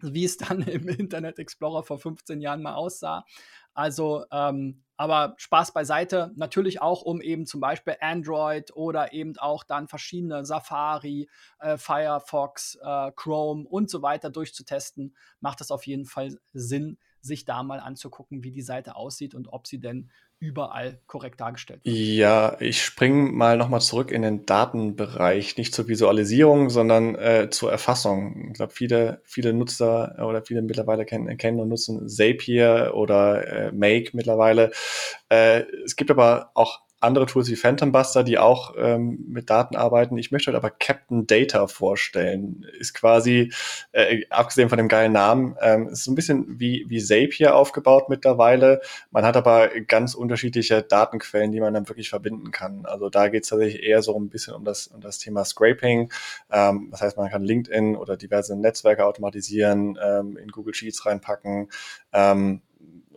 wie 0.03 0.25
es 0.25 0.37
dann 0.37 0.63
im 0.63 0.89
Internet 0.89 1.39
Explorer 1.39 1.83
vor 1.83 1.99
15 1.99 2.41
Jahren 2.41 2.63
mal 2.63 2.75
aussah. 2.75 3.25
Also, 3.75 4.25
ähm, 4.31 4.83
aber 4.97 5.35
Spaß 5.39 5.73
beiseite, 5.73 6.31
natürlich 6.37 6.83
auch, 6.83 7.03
um 7.03 7.21
eben 7.21 7.47
zum 7.47 7.61
Beispiel 7.61 7.97
Android 8.01 8.77
oder 8.77 9.13
eben 9.13 9.37
auch 9.39 9.65
dann 9.65 9.89
verschiedene 9.89 10.45
Safari, 10.45 11.29
äh, 11.59 11.79
Firefox, 11.79 12.79
äh, 12.83 13.11
Chrome 13.17 13.67
und 13.67 13.91
so 13.91 14.03
weiter 14.03 14.31
durchzutesten, 14.31 15.17
macht 15.41 15.61
es 15.61 15.71
auf 15.71 15.87
jeden 15.87 16.05
Fall 16.05 16.39
Sinn, 16.53 16.99
sich 17.21 17.45
da 17.45 17.63
mal 17.63 17.81
anzugucken, 17.81 18.43
wie 18.45 18.51
die 18.51 18.63
Seite 18.63 18.95
aussieht 18.97 19.35
und 19.35 19.49
ob 19.49 19.67
sie 19.67 19.81
denn 19.81 20.11
überall 20.43 20.99
korrekt 21.07 21.41
dargestellt 21.41 21.85
wird. 21.85 21.97
Ja, 21.97 22.57
ich 22.59 22.85
springe 22.85 23.31
mal 23.31 23.57
nochmal 23.57 23.81
zurück 23.81 24.11
in 24.11 24.23
den 24.23 24.45
Datenbereich, 24.45 25.57
nicht 25.57 25.73
zur 25.73 25.87
Visualisierung, 25.87 26.69
sondern 26.69 27.15
äh, 27.15 27.49
zur 27.49 27.71
Erfassung. 27.71 28.49
Ich 28.49 28.55
glaube, 28.55 28.73
viele, 28.73 29.23
viele 29.25 29.53
Nutzer 29.53 30.17
oder 30.27 30.43
viele 30.43 30.63
mittlerweile 30.63 31.05
kennen, 31.05 31.37
kennen 31.37 31.61
und 31.61 31.69
nutzen 31.69 32.09
Zapier 32.09 32.91
oder 32.95 33.47
äh, 33.47 33.73
Make 33.73 34.11
mittlerweile. 34.15 34.73
Äh, 35.29 35.63
es 35.85 35.95
gibt 35.95 36.11
aber 36.11 36.51
auch 36.55 36.81
andere 37.03 37.27
Tools 37.27 37.51
wie 37.51 37.57
Phantom 37.57 37.93
Buster, 37.93 38.23
die 38.25 38.39
auch 38.39 38.75
ähm, 38.77 39.25
mit 39.29 39.51
Daten 39.51 39.77
arbeiten. 39.77 40.17
Ich 40.19 40.31
möchte 40.31 40.49
heute 40.49 40.59
aber 40.59 40.71
Captain 40.71 41.27
Data 41.27 41.67
vorstellen. 41.67 42.67
Ist 42.79 42.95
quasi, 42.95 43.53
äh, 43.93 44.25
abgesehen 44.31 44.69
von 44.69 44.79
dem 44.79 44.89
geilen 44.89 45.13
Namen, 45.13 45.57
ähm, 45.61 45.89
ist 45.89 46.05
so 46.05 46.13
ein 46.13 46.15
bisschen 46.15 46.61
wie, 46.61 46.85
wie 46.89 47.03
Zapier 47.03 47.57
aufgebaut 47.57 48.09
mittlerweile. 48.09 48.81
Man 49.11 49.25
hat 49.25 49.37
aber 49.37 49.69
ganz 49.87 50.15
unterschiedliche 50.15 50.83
Datenquellen, 50.83 51.53
die 51.53 51.61
man 51.61 51.75
dann 51.75 51.89
wirklich 51.89 52.11
verbinden 52.11 52.51
kann. 52.51 52.87
Also 52.87 53.11
da 53.11 53.29
geht 53.29 53.43
es 53.43 53.49
tatsächlich 53.49 53.83
eher 53.83 54.03
so 54.03 54.17
ein 54.17 54.29
bisschen 54.29 54.55
um 54.55 54.65
das, 54.65 54.87
um 54.87 55.01
das 55.01 55.19
Thema 55.19 55.45
Scraping. 55.45 56.13
Ähm, 56.51 56.89
das 56.91 57.03
heißt, 57.03 57.17
man 57.17 57.31
kann 57.31 57.43
LinkedIn 57.43 57.97
oder 57.97 58.17
diverse 58.17 58.57
Netzwerke 58.57 59.05
automatisieren, 59.05 59.99
ähm, 60.03 60.37
in 60.37 60.49
Google 60.49 60.75
Sheets 60.75 61.05
reinpacken. 61.05 61.69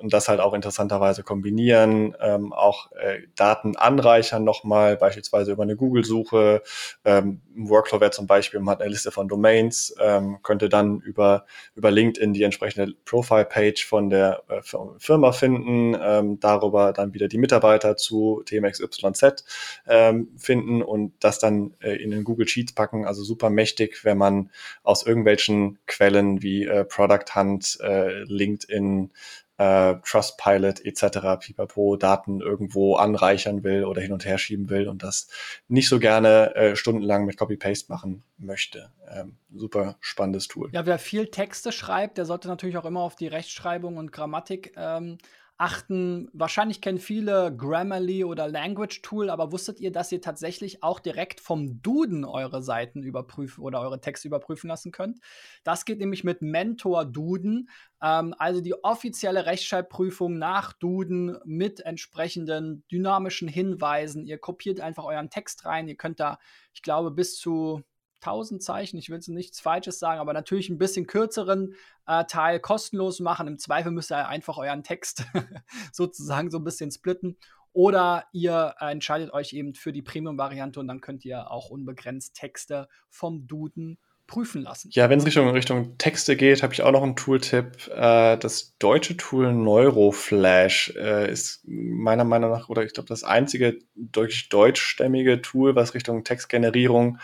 Und 0.06 0.14
das 0.14 0.30
halt 0.30 0.40
auch 0.40 0.54
interessanterweise 0.54 1.24
kombinieren, 1.24 2.16
ähm, 2.22 2.54
auch 2.54 2.92
äh, 2.92 3.22
Daten 3.36 3.76
anreichern 3.76 4.44
nochmal, 4.44 4.98
beispielsweise 4.98 5.54
über 5.54 5.64
eine 5.64 5.76
Google-Suche. 5.76 6.62
Ähm, 7.04 7.42
Workflow 7.56 8.02
wäre 8.02 8.12
zum 8.12 8.28
Beispiel, 8.28 8.60
man 8.60 8.74
hat 8.74 8.82
eine 8.82 8.92
Liste 8.92 9.10
von 9.10 9.28
Domains, 9.28 9.96
ähm, 10.00 10.38
könnte 10.44 10.70
dann 10.70 11.00
über, 11.00 11.48
über 11.74 11.90
LinkedIn 11.90 12.34
die 12.34 12.44
entsprechende 12.44 12.94
Profile-Page 13.06 13.84
von 13.84 14.12
der 14.12 14.44
äh, 14.48 14.62
Firma 15.00 15.32
finden, 15.32 15.98
ähm, 16.00 16.40
darüber 16.40 16.94
dann 16.94 17.16
wieder 17.16 17.28
die 17.28 17.40
Mitarbeiter 17.40 17.98
zu 17.98 18.44
TMXYZ 18.46 19.44
ähm, 19.88 20.30
finden 20.38 20.84
und 20.84 21.14
das 21.20 21.40
dann 21.40 21.74
äh, 21.82 21.96
in 21.96 22.12
den 22.12 22.24
Google 22.24 22.48
Sheets 22.48 22.74
packen. 22.74 23.08
Also 23.08 23.24
super 23.24 23.50
mächtig, 23.50 24.06
wenn 24.06 24.20
man 24.20 24.52
aus 24.84 25.04
irgendwelchen 25.04 25.80
Quellen 25.88 26.44
wie 26.44 26.66
äh, 26.66 26.86
Product 26.86 27.34
Hunt, 27.34 27.80
äh, 27.82 28.22
LinkedIn, 28.26 29.10
äh, 29.58 29.96
Trustpilot 30.04 30.84
etc. 30.86 31.40
Pipapo 31.40 31.96
Daten 31.96 32.42
irgendwo 32.42 32.96
anreichern 32.96 33.64
will 33.64 33.86
oder 33.86 34.02
hin 34.02 34.12
und 34.12 34.26
her 34.26 34.38
schieben 34.38 34.70
will 34.70 34.88
und 34.88 35.04
das 35.04 35.28
nicht 35.68 35.88
so 35.88 36.00
gerne 36.00 36.56
äh, 36.56 36.76
stundenlang 36.76 37.26
mit 37.26 37.38
Copy-Paste 37.38 37.92
machen 37.92 38.24
möchte. 38.38 38.92
Ähm, 39.10 39.38
super 39.54 39.98
spannendes 40.00 40.48
Tool. 40.48 40.70
Ja, 40.74 40.86
wer 40.86 41.00
viel 41.00 41.28
Texte 41.28 41.72
schreibt, 41.72 42.18
der 42.18 42.26
sollte 42.26 42.48
natürlich 42.48 42.78
auch 42.78 42.86
immer 42.86 43.02
auf 43.02 43.16
die 43.16 43.28
Rechtschreibung 43.28 43.98
und 43.98 44.12
Grammatik 44.12 44.74
ähm, 44.76 45.18
achten. 45.58 46.30
Wahrscheinlich 46.34 46.82
kennen 46.82 46.98
viele 46.98 47.56
Grammarly 47.56 48.24
oder 48.26 48.48
Language 48.48 49.02
Tool, 49.02 49.30
aber 49.30 49.52
wusstet 49.52 49.80
ihr, 49.80 49.92
dass 49.92 50.12
ihr 50.12 50.22
tatsächlich 50.22 50.84
auch 50.84 51.00
direkt 51.00 51.40
vom 51.40 51.82
Duden 51.82 52.26
eure 52.26 52.62
Seiten 52.62 53.04
überprüfen 53.04 53.64
oder 53.64 53.80
eure 53.80 54.02
Texte 54.02 54.28
überprüfen 54.28 54.68
lassen 54.68 54.92
könnt? 54.92 55.20
Das 55.64 55.86
geht 55.86 56.00
nämlich 56.00 56.24
mit 56.24 56.42
Mentor 56.42 57.06
Duden, 57.06 57.70
ähm, 58.02 58.36
also 58.38 58.60
die 58.60 58.84
offizielle 58.84 59.46
Rechtschreibprüfung 59.46 60.38
nach 60.38 60.74
Duden 60.74 61.38
mit 61.46 61.80
entsprechenden 61.80 62.84
dynamischen 62.92 63.48
Hinweisen. 63.48 64.26
Ihr 64.26 64.38
kopiert 64.38 64.82
einfach 64.82 65.06
euren 65.06 65.30
Text 65.30 65.66
rein. 65.66 65.88
Ihr 65.88 65.96
könnt 65.96 66.20
da, 66.20 66.38
ich 66.74 66.82
glaube, 66.82 67.12
bis 67.12 67.38
zu 67.38 67.84
1000 68.26 68.64
Zeichen, 68.64 68.98
ich 68.98 69.10
will 69.10 69.18
jetzt 69.18 69.28
nichts 69.30 69.60
Falsches 69.60 70.00
sagen, 70.00 70.20
aber 70.20 70.34
natürlich 70.34 70.70
ein 70.70 70.78
bisschen 70.78 71.08
kürzeren 71.08 71.76
äh, 72.08 72.26
Teil 72.26 72.60
kostenlos 72.60 73.20
machen. 73.20 73.48
Im 73.48 73.60
Zweifel 73.60 73.92
müsst 73.92 74.12
ihr 74.12 74.28
einfach 74.28 74.58
euren 74.58 74.84
Text 74.84 75.26
sozusagen 75.92 76.50
so 76.52 76.58
ein 76.58 76.64
bisschen 76.64 76.92
splitten. 76.92 77.38
Oder 77.74 78.26
ihr 78.32 78.76
äh, 78.80 78.92
entscheidet 78.92 79.34
euch 79.34 79.52
eben 79.52 79.76
für 79.76 79.92
die 79.92 80.02
Premium-Variante 80.02 80.80
und 80.80 80.88
dann 80.88 81.02
könnt 81.02 81.26
ihr 81.26 81.52
auch 81.52 81.70
unbegrenzt 81.70 82.34
Texte 82.34 82.88
vom 83.10 83.48
Duden 83.48 83.98
prüfen 84.28 84.64
lassen. 84.64 84.90
Ja, 84.92 85.10
wenn 85.10 85.20
es 85.20 85.26
Richtung, 85.26 85.50
Richtung 85.50 85.98
Texte 85.98 86.36
geht, 86.36 86.64
habe 86.64 86.74
ich 86.74 86.82
auch 86.82 86.92
noch 86.92 87.04
einen 87.04 87.16
Tooltip. 87.16 87.88
Äh, 87.90 88.38
das 88.38 88.78
deutsche 88.80 89.18
Tool 89.18 89.54
Neuroflash 89.54 90.94
äh, 90.96 91.32
ist 91.32 91.62
meiner 91.66 92.24
Meinung 92.24 92.52
nach, 92.52 92.70
oder 92.70 92.84
ich 92.84 92.94
glaube, 92.94 93.08
das 93.08 93.24
einzige 93.24 93.78
wirklich 93.94 94.50
deutschstämmige 94.50 95.42
Tool, 95.42 95.76
was 95.76 95.94
Richtung 95.94 96.24
Textgenerierung 96.24 97.20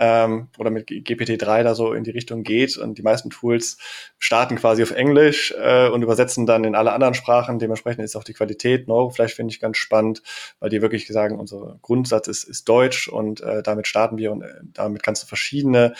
ähm, 0.00 0.48
oder 0.58 0.70
mit 0.70 0.88
GPT-3 0.88 1.62
da 1.62 1.74
so 1.74 1.92
in 1.92 2.04
die 2.04 2.10
Richtung 2.10 2.42
geht. 2.42 2.78
Und 2.78 2.96
die 2.96 3.02
meisten 3.02 3.28
Tools 3.30 3.76
starten 4.18 4.56
quasi 4.56 4.82
auf 4.82 4.90
Englisch 4.90 5.54
äh, 5.60 5.88
und 5.88 6.02
übersetzen 6.02 6.46
dann 6.46 6.64
in 6.64 6.74
alle 6.74 6.92
anderen 6.92 7.14
Sprachen. 7.14 7.58
Dementsprechend 7.58 8.02
ist 8.02 8.16
auch 8.16 8.24
die 8.24 8.32
Qualität. 8.32 8.88
Neuroflash 8.88 9.34
finde 9.34 9.52
ich 9.52 9.60
ganz 9.60 9.76
spannend, 9.76 10.22
weil 10.58 10.70
die 10.70 10.80
wirklich 10.80 11.06
sagen, 11.06 11.38
unser 11.38 11.78
Grundsatz 11.82 12.28
ist, 12.28 12.44
ist 12.44 12.68
Deutsch 12.68 13.08
und 13.08 13.42
äh, 13.42 13.62
damit 13.62 13.86
starten 13.86 14.16
wir 14.16 14.32
und 14.32 14.42
äh, 14.42 14.48
damit 14.72 15.02
kannst 15.02 15.22
du 15.22 15.26
verschiedene 15.26 15.92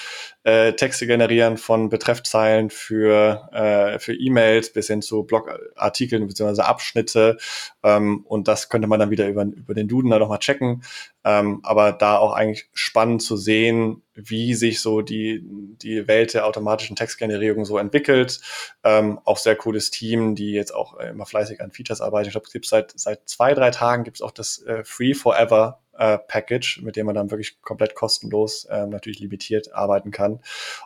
äh, 0.44 0.72
Texte 0.72 1.06
generieren 1.06 1.58
von 1.58 1.90
Betreffzeilen 1.90 2.70
für, 2.70 3.50
äh, 3.52 3.98
für 3.98 4.14
E-Mails 4.14 4.72
bis 4.72 4.86
hin 4.86 5.02
zu 5.02 5.24
Blogartikeln 5.24 6.26
bzw. 6.26 6.62
Abschnitte. 6.62 7.36
Ähm, 7.82 8.24
und 8.26 8.48
das 8.48 8.70
könnte 8.70 8.88
man 8.88 8.98
dann 8.98 9.10
wieder 9.10 9.28
über, 9.28 9.42
über 9.44 9.74
den 9.74 9.88
Duden 9.88 10.10
dann 10.10 10.20
nochmal 10.20 10.38
checken. 10.38 10.82
Ähm, 11.22 11.60
aber 11.64 11.92
da 11.92 12.16
auch 12.16 12.32
eigentlich 12.32 12.70
spannend 12.72 13.22
zu 13.22 13.36
sehen, 13.36 13.89
wie 14.14 14.54
sich 14.54 14.80
so 14.80 15.02
die, 15.02 15.42
die 15.44 16.06
Welt 16.08 16.34
der 16.34 16.46
automatischen 16.46 16.96
Textgenerierung 16.96 17.64
so 17.64 17.78
entwickelt. 17.78 18.40
Ähm, 18.84 19.20
auch 19.24 19.38
sehr 19.38 19.56
cooles 19.56 19.90
Team, 19.90 20.34
die 20.34 20.52
jetzt 20.52 20.74
auch 20.74 20.98
äh, 20.98 21.10
immer 21.10 21.26
fleißig 21.26 21.60
an 21.60 21.70
Features 21.70 22.00
arbeiten. 22.00 22.26
Ich 22.26 22.32
glaube, 22.32 22.46
es 22.46 22.52
gibt 22.52 22.66
seit, 22.66 22.92
seit 22.98 23.28
zwei, 23.28 23.54
drei 23.54 23.70
Tagen 23.70 24.04
gibt 24.04 24.18
es 24.18 24.22
auch 24.22 24.30
das 24.30 24.62
äh, 24.62 24.84
Free 24.84 25.14
Forever 25.14 25.80
äh, 26.00 26.18
Package, 26.18 26.80
mit 26.82 26.96
dem 26.96 27.06
man 27.06 27.14
dann 27.14 27.30
wirklich 27.30 27.60
komplett 27.60 27.94
kostenlos, 27.94 28.64
äh, 28.64 28.86
natürlich 28.86 29.20
limitiert 29.20 29.74
arbeiten 29.74 30.10
kann. 30.10 30.40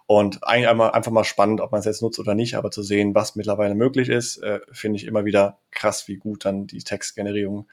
Und 0.06 0.42
eigentlich 0.42 0.68
einmal, 0.68 0.90
einfach 0.90 1.12
mal 1.12 1.24
spannend, 1.24 1.60
ob 1.60 1.70
man 1.70 1.78
es 1.78 1.86
jetzt 1.86 2.02
nutzt 2.02 2.18
oder 2.18 2.34
nicht, 2.34 2.56
aber 2.56 2.70
zu 2.70 2.82
sehen, 2.82 3.14
was 3.14 3.36
mittlerweile 3.36 3.76
möglich 3.76 4.08
ist, 4.08 4.38
äh, 4.38 4.60
finde 4.72 4.96
ich 4.96 5.04
immer 5.04 5.24
wieder 5.24 5.60
krass, 5.70 6.08
wie 6.08 6.16
gut 6.16 6.44
dann 6.44 6.66
die 6.66 6.82
Textgenerierung 6.82 7.68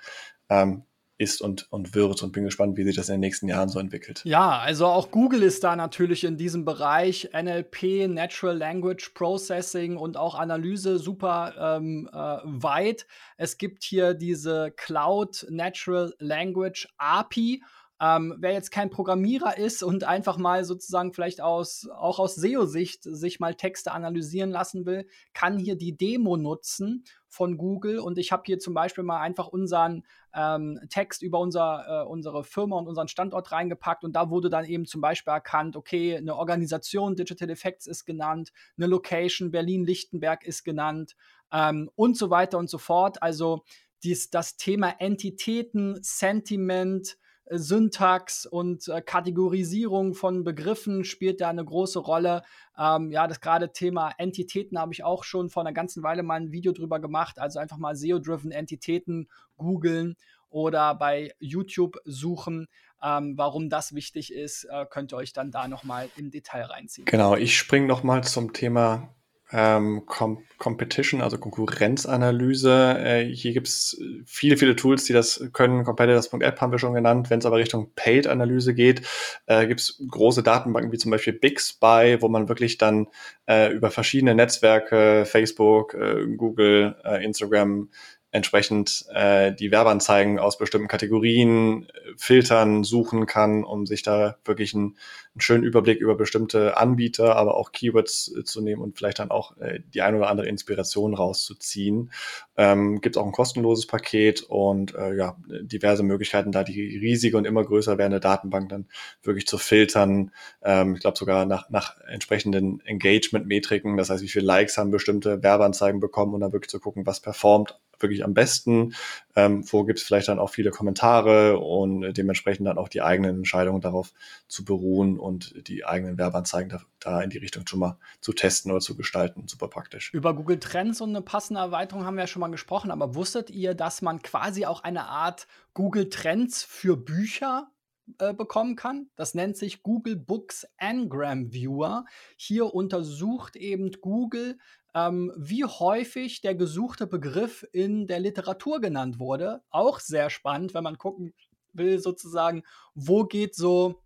ähm, 0.49 0.83
ist 1.21 1.41
und, 1.41 1.71
und 1.71 1.93
wird 1.93 2.23
und 2.23 2.31
bin 2.31 2.43
gespannt, 2.43 2.77
wie 2.77 2.83
sich 2.83 2.95
das 2.95 3.09
in 3.09 3.13
den 3.13 3.21
nächsten 3.21 3.47
Jahren 3.47 3.69
so 3.69 3.79
entwickelt. 3.79 4.21
Ja, 4.25 4.57
also 4.57 4.87
auch 4.87 5.11
Google 5.11 5.43
ist 5.43 5.63
da 5.63 5.75
natürlich 5.75 6.23
in 6.23 6.35
diesem 6.35 6.65
Bereich 6.65 7.29
NLP, 7.33 8.07
Natural 8.09 8.57
Language 8.57 9.11
Processing 9.13 9.97
und 9.97 10.17
auch 10.17 10.35
Analyse 10.35 10.97
super 10.97 11.53
ähm, 11.77 12.09
äh, 12.11 12.17
weit. 12.17 13.05
Es 13.37 13.57
gibt 13.57 13.83
hier 13.83 14.15
diese 14.15 14.71
Cloud 14.75 15.45
Natural 15.49 16.13
Language 16.19 16.87
API 16.97 17.61
Ähm, 18.03 18.35
wer 18.39 18.51
jetzt 18.53 18.71
kein 18.71 18.89
Programmierer 18.89 19.59
ist 19.59 19.83
und 19.83 20.05
einfach 20.05 20.37
mal 20.37 20.63
sozusagen 20.63 21.13
vielleicht 21.13 21.39
aus, 21.39 21.87
auch 21.95 22.17
aus 22.17 22.33
SEO-Sicht 22.33 23.03
sich 23.03 23.39
mal 23.39 23.53
Texte 23.53 23.91
analysieren 23.91 24.49
lassen 24.49 24.87
will, 24.87 25.05
kann 25.33 25.59
hier 25.59 25.75
die 25.75 25.95
Demo 25.95 26.35
nutzen 26.35 27.03
von 27.31 27.57
Google. 27.57 27.97
Und 27.99 28.17
ich 28.17 28.31
habe 28.31 28.43
hier 28.45 28.59
zum 28.59 28.73
Beispiel 28.73 29.05
mal 29.05 29.21
einfach 29.21 29.47
unseren 29.47 30.03
ähm, 30.35 30.79
Text 30.89 31.23
über 31.23 31.39
unser, 31.39 32.03
äh, 32.03 32.07
unsere 32.07 32.43
Firma 32.43 32.77
und 32.77 32.87
unseren 32.87 33.07
Standort 33.07 33.51
reingepackt. 33.51 34.03
Und 34.03 34.13
da 34.13 34.29
wurde 34.29 34.49
dann 34.49 34.65
eben 34.65 34.85
zum 34.85 34.99
Beispiel 34.99 35.31
erkannt, 35.31 35.77
okay, 35.77 36.17
eine 36.17 36.35
Organisation, 36.35 37.15
Digital 37.15 37.49
Effects 37.49 37.87
ist 37.87 38.05
genannt, 38.05 38.51
eine 38.77 38.87
Location, 38.87 39.49
Berlin-Lichtenberg 39.49 40.43
ist 40.45 40.63
genannt 40.63 41.15
ähm, 41.53 41.89
und 41.95 42.17
so 42.17 42.29
weiter 42.29 42.57
und 42.57 42.69
so 42.69 42.77
fort. 42.77 43.23
Also 43.23 43.63
dies, 44.03 44.29
das 44.29 44.57
Thema 44.57 44.89
Entitäten, 44.99 45.99
Sentiment, 46.01 47.17
Syntax 47.51 48.45
und 48.45 48.87
äh, 48.87 49.01
Kategorisierung 49.01 50.13
von 50.13 50.43
Begriffen 50.43 51.03
spielt 51.03 51.41
da 51.41 51.49
eine 51.49 51.65
große 51.65 51.99
Rolle. 51.99 52.43
Ähm, 52.77 53.11
ja, 53.11 53.27
das 53.27 53.41
gerade 53.41 53.71
Thema 53.73 54.11
Entitäten 54.17 54.79
habe 54.79 54.93
ich 54.93 55.03
auch 55.03 55.23
schon 55.23 55.49
vor 55.49 55.63
einer 55.63 55.73
ganzen 55.73 56.03
Weile 56.03 56.23
mal 56.23 56.39
ein 56.39 56.51
Video 56.51 56.71
drüber 56.71 56.99
gemacht. 56.99 57.39
Also 57.39 57.59
einfach 57.59 57.77
mal 57.77 57.95
SEO-driven 57.95 58.51
Entitäten 58.51 59.27
googeln 59.57 60.15
oder 60.49 60.95
bei 60.95 61.33
YouTube 61.39 61.97
suchen. 62.05 62.67
Ähm, 63.03 63.33
warum 63.37 63.69
das 63.69 63.95
wichtig 63.95 64.33
ist, 64.33 64.65
äh, 64.65 64.85
könnt 64.89 65.13
ihr 65.13 65.17
euch 65.17 65.33
dann 65.33 65.51
da 65.51 65.67
nochmal 65.67 66.09
im 66.17 66.29
Detail 66.29 66.63
reinziehen. 66.65 67.05
Genau, 67.05 67.35
ich 67.35 67.57
springe 67.57 67.87
nochmal 67.87 68.23
zum 68.23 68.53
Thema 68.53 69.09
ähm, 69.51 70.03
Com 70.05 70.43
Competition, 70.57 71.21
also 71.21 71.37
Konkurrenzanalyse. 71.39 72.97
Äh, 72.99 73.25
hier 73.25 73.53
gibt's 73.53 73.99
viele, 74.25 74.57
viele 74.57 74.75
Tools, 74.75 75.05
die 75.05 75.13
das 75.13 75.49
können. 75.53 75.83
Competitors.app 75.83 76.61
haben 76.61 76.71
wir 76.71 76.77
schon 76.77 76.93
genannt. 76.93 77.29
Wenn 77.29 77.39
es 77.39 77.45
aber 77.45 77.57
Richtung 77.57 77.91
Paid-Analyse 77.95 78.75
geht, 78.75 79.01
äh, 79.47 79.65
gibt's 79.65 80.01
große 80.07 80.43
Datenbanken 80.43 80.91
wie 80.91 80.97
zum 80.97 81.11
Beispiel 81.11 81.33
BigSpy, 81.33 82.17
wo 82.19 82.27
man 82.27 82.47
wirklich 82.47 82.77
dann 82.77 83.07
äh, 83.47 83.73
über 83.73 83.89
verschiedene 83.89 84.35
Netzwerke, 84.35 85.25
Facebook, 85.25 85.95
äh, 85.95 86.27
Google, 86.37 86.95
äh, 87.03 87.23
Instagram, 87.25 87.89
entsprechend 88.31 89.05
äh, 89.13 89.53
die 89.53 89.71
Werbeanzeigen 89.71 90.39
aus 90.39 90.57
bestimmten 90.57 90.87
Kategorien 90.87 91.83
äh, 91.83 92.13
filtern, 92.15 92.85
suchen 92.85 93.25
kann, 93.25 93.65
um 93.65 93.85
sich 93.85 94.03
da 94.03 94.37
wirklich 94.45 94.73
einen, 94.73 94.95
einen 95.33 95.41
schönen 95.41 95.63
Überblick 95.63 95.99
über 95.99 96.15
bestimmte 96.15 96.77
Anbieter, 96.77 97.35
aber 97.35 97.55
auch 97.55 97.73
Keywords 97.73 98.33
äh, 98.37 98.43
zu 98.45 98.61
nehmen 98.61 98.81
und 98.81 98.97
vielleicht 98.97 99.19
dann 99.19 99.31
auch 99.31 99.57
äh, 99.57 99.81
die 99.93 100.01
ein 100.01 100.15
oder 100.15 100.29
andere 100.29 100.47
Inspiration 100.47 101.13
rauszuziehen. 101.13 102.11
Ähm, 102.55 103.01
Gibt 103.01 103.17
auch 103.17 103.25
ein 103.25 103.33
kostenloses 103.33 103.85
Paket 103.85 104.43
und 104.43 104.95
äh, 104.95 105.13
ja, 105.13 105.35
diverse 105.47 106.03
Möglichkeiten, 106.03 106.53
da 106.53 106.63
die 106.63 106.97
riesige 106.97 107.35
und 107.35 107.45
immer 107.45 107.65
größer 107.65 107.97
werdende 107.97 108.21
Datenbank 108.21 108.69
dann 108.69 108.87
wirklich 109.23 109.45
zu 109.45 109.57
filtern. 109.57 110.31
Ähm, 110.63 110.95
ich 110.95 111.01
glaube 111.01 111.17
sogar 111.17 111.45
nach, 111.45 111.69
nach 111.69 111.99
entsprechenden 112.07 112.79
Engagement-Metriken, 112.85 113.97
das 113.97 114.09
heißt, 114.09 114.23
wie 114.23 114.29
viele 114.29 114.45
Likes 114.45 114.77
haben 114.77 114.91
bestimmte 114.91 115.43
Werbeanzeigen 115.43 115.99
bekommen 115.99 116.33
und 116.33 116.39
dann 116.39 116.53
wirklich 116.53 116.69
zu 116.69 116.79
gucken, 116.79 117.05
was 117.05 117.19
performt 117.19 117.77
wirklich 118.01 118.23
am 118.23 118.33
besten? 118.33 118.93
Ähm, 119.35 119.63
es 119.63 120.03
vielleicht 120.03 120.27
dann 120.27 120.39
auch 120.39 120.49
viele 120.49 120.71
Kommentare 120.71 121.59
und 121.59 122.13
dementsprechend 122.13 122.67
dann 122.67 122.77
auch 122.77 122.89
die 122.89 123.01
eigenen 123.01 123.37
Entscheidungen 123.37 123.81
darauf 123.81 124.13
zu 124.47 124.65
beruhen 124.65 125.19
und 125.19 125.67
die 125.67 125.85
eigenen 125.85 126.17
Werbeanzeigen 126.17 126.69
da, 126.69 126.81
da 126.99 127.21
in 127.21 127.29
die 127.29 127.37
Richtung 127.37 127.65
schon 127.67 127.79
mal 127.79 127.97
zu 128.19 128.33
testen 128.33 128.71
oder 128.71 128.81
zu 128.81 128.95
gestalten. 128.95 129.47
Super 129.47 129.67
praktisch. 129.67 130.13
Über 130.13 130.35
Google 130.35 130.59
Trends 130.59 131.01
und 131.01 131.09
eine 131.09 131.21
passende 131.21 131.61
Erweiterung 131.61 132.05
haben 132.05 132.15
wir 132.15 132.23
ja 132.23 132.27
schon 132.27 132.41
mal 132.41 132.51
gesprochen, 132.51 132.91
aber 132.91 133.15
wusstet 133.15 133.49
ihr, 133.49 133.73
dass 133.73 134.01
man 134.01 134.21
quasi 134.21 134.65
auch 134.65 134.83
eine 134.83 135.07
Art 135.07 135.47
Google 135.73 136.09
Trends 136.09 136.63
für 136.63 136.97
Bücher 136.97 137.71
äh, 138.19 138.33
bekommen 138.33 138.75
kann. 138.75 139.09
Das 139.15 139.35
nennt 139.35 139.57
sich 139.57 139.83
Google 139.83 140.15
Books 140.15 140.67
Engram 140.77 141.53
Viewer. 141.53 142.05
Hier 142.35 142.73
untersucht 142.73 143.55
eben 143.55 143.91
Google, 144.01 144.57
ähm, 144.93 145.31
wie 145.37 145.65
häufig 145.65 146.41
der 146.41 146.55
gesuchte 146.55 147.07
Begriff 147.07 147.65
in 147.71 148.07
der 148.07 148.19
Literatur 148.19 148.81
genannt 148.81 149.19
wurde. 149.19 149.61
Auch 149.69 149.99
sehr 149.99 150.29
spannend, 150.29 150.73
wenn 150.73 150.83
man 150.83 150.97
gucken 150.97 151.33
will, 151.73 151.99
sozusagen, 151.99 152.63
wo 152.93 153.23
geht 153.23 153.55
so 153.55 154.01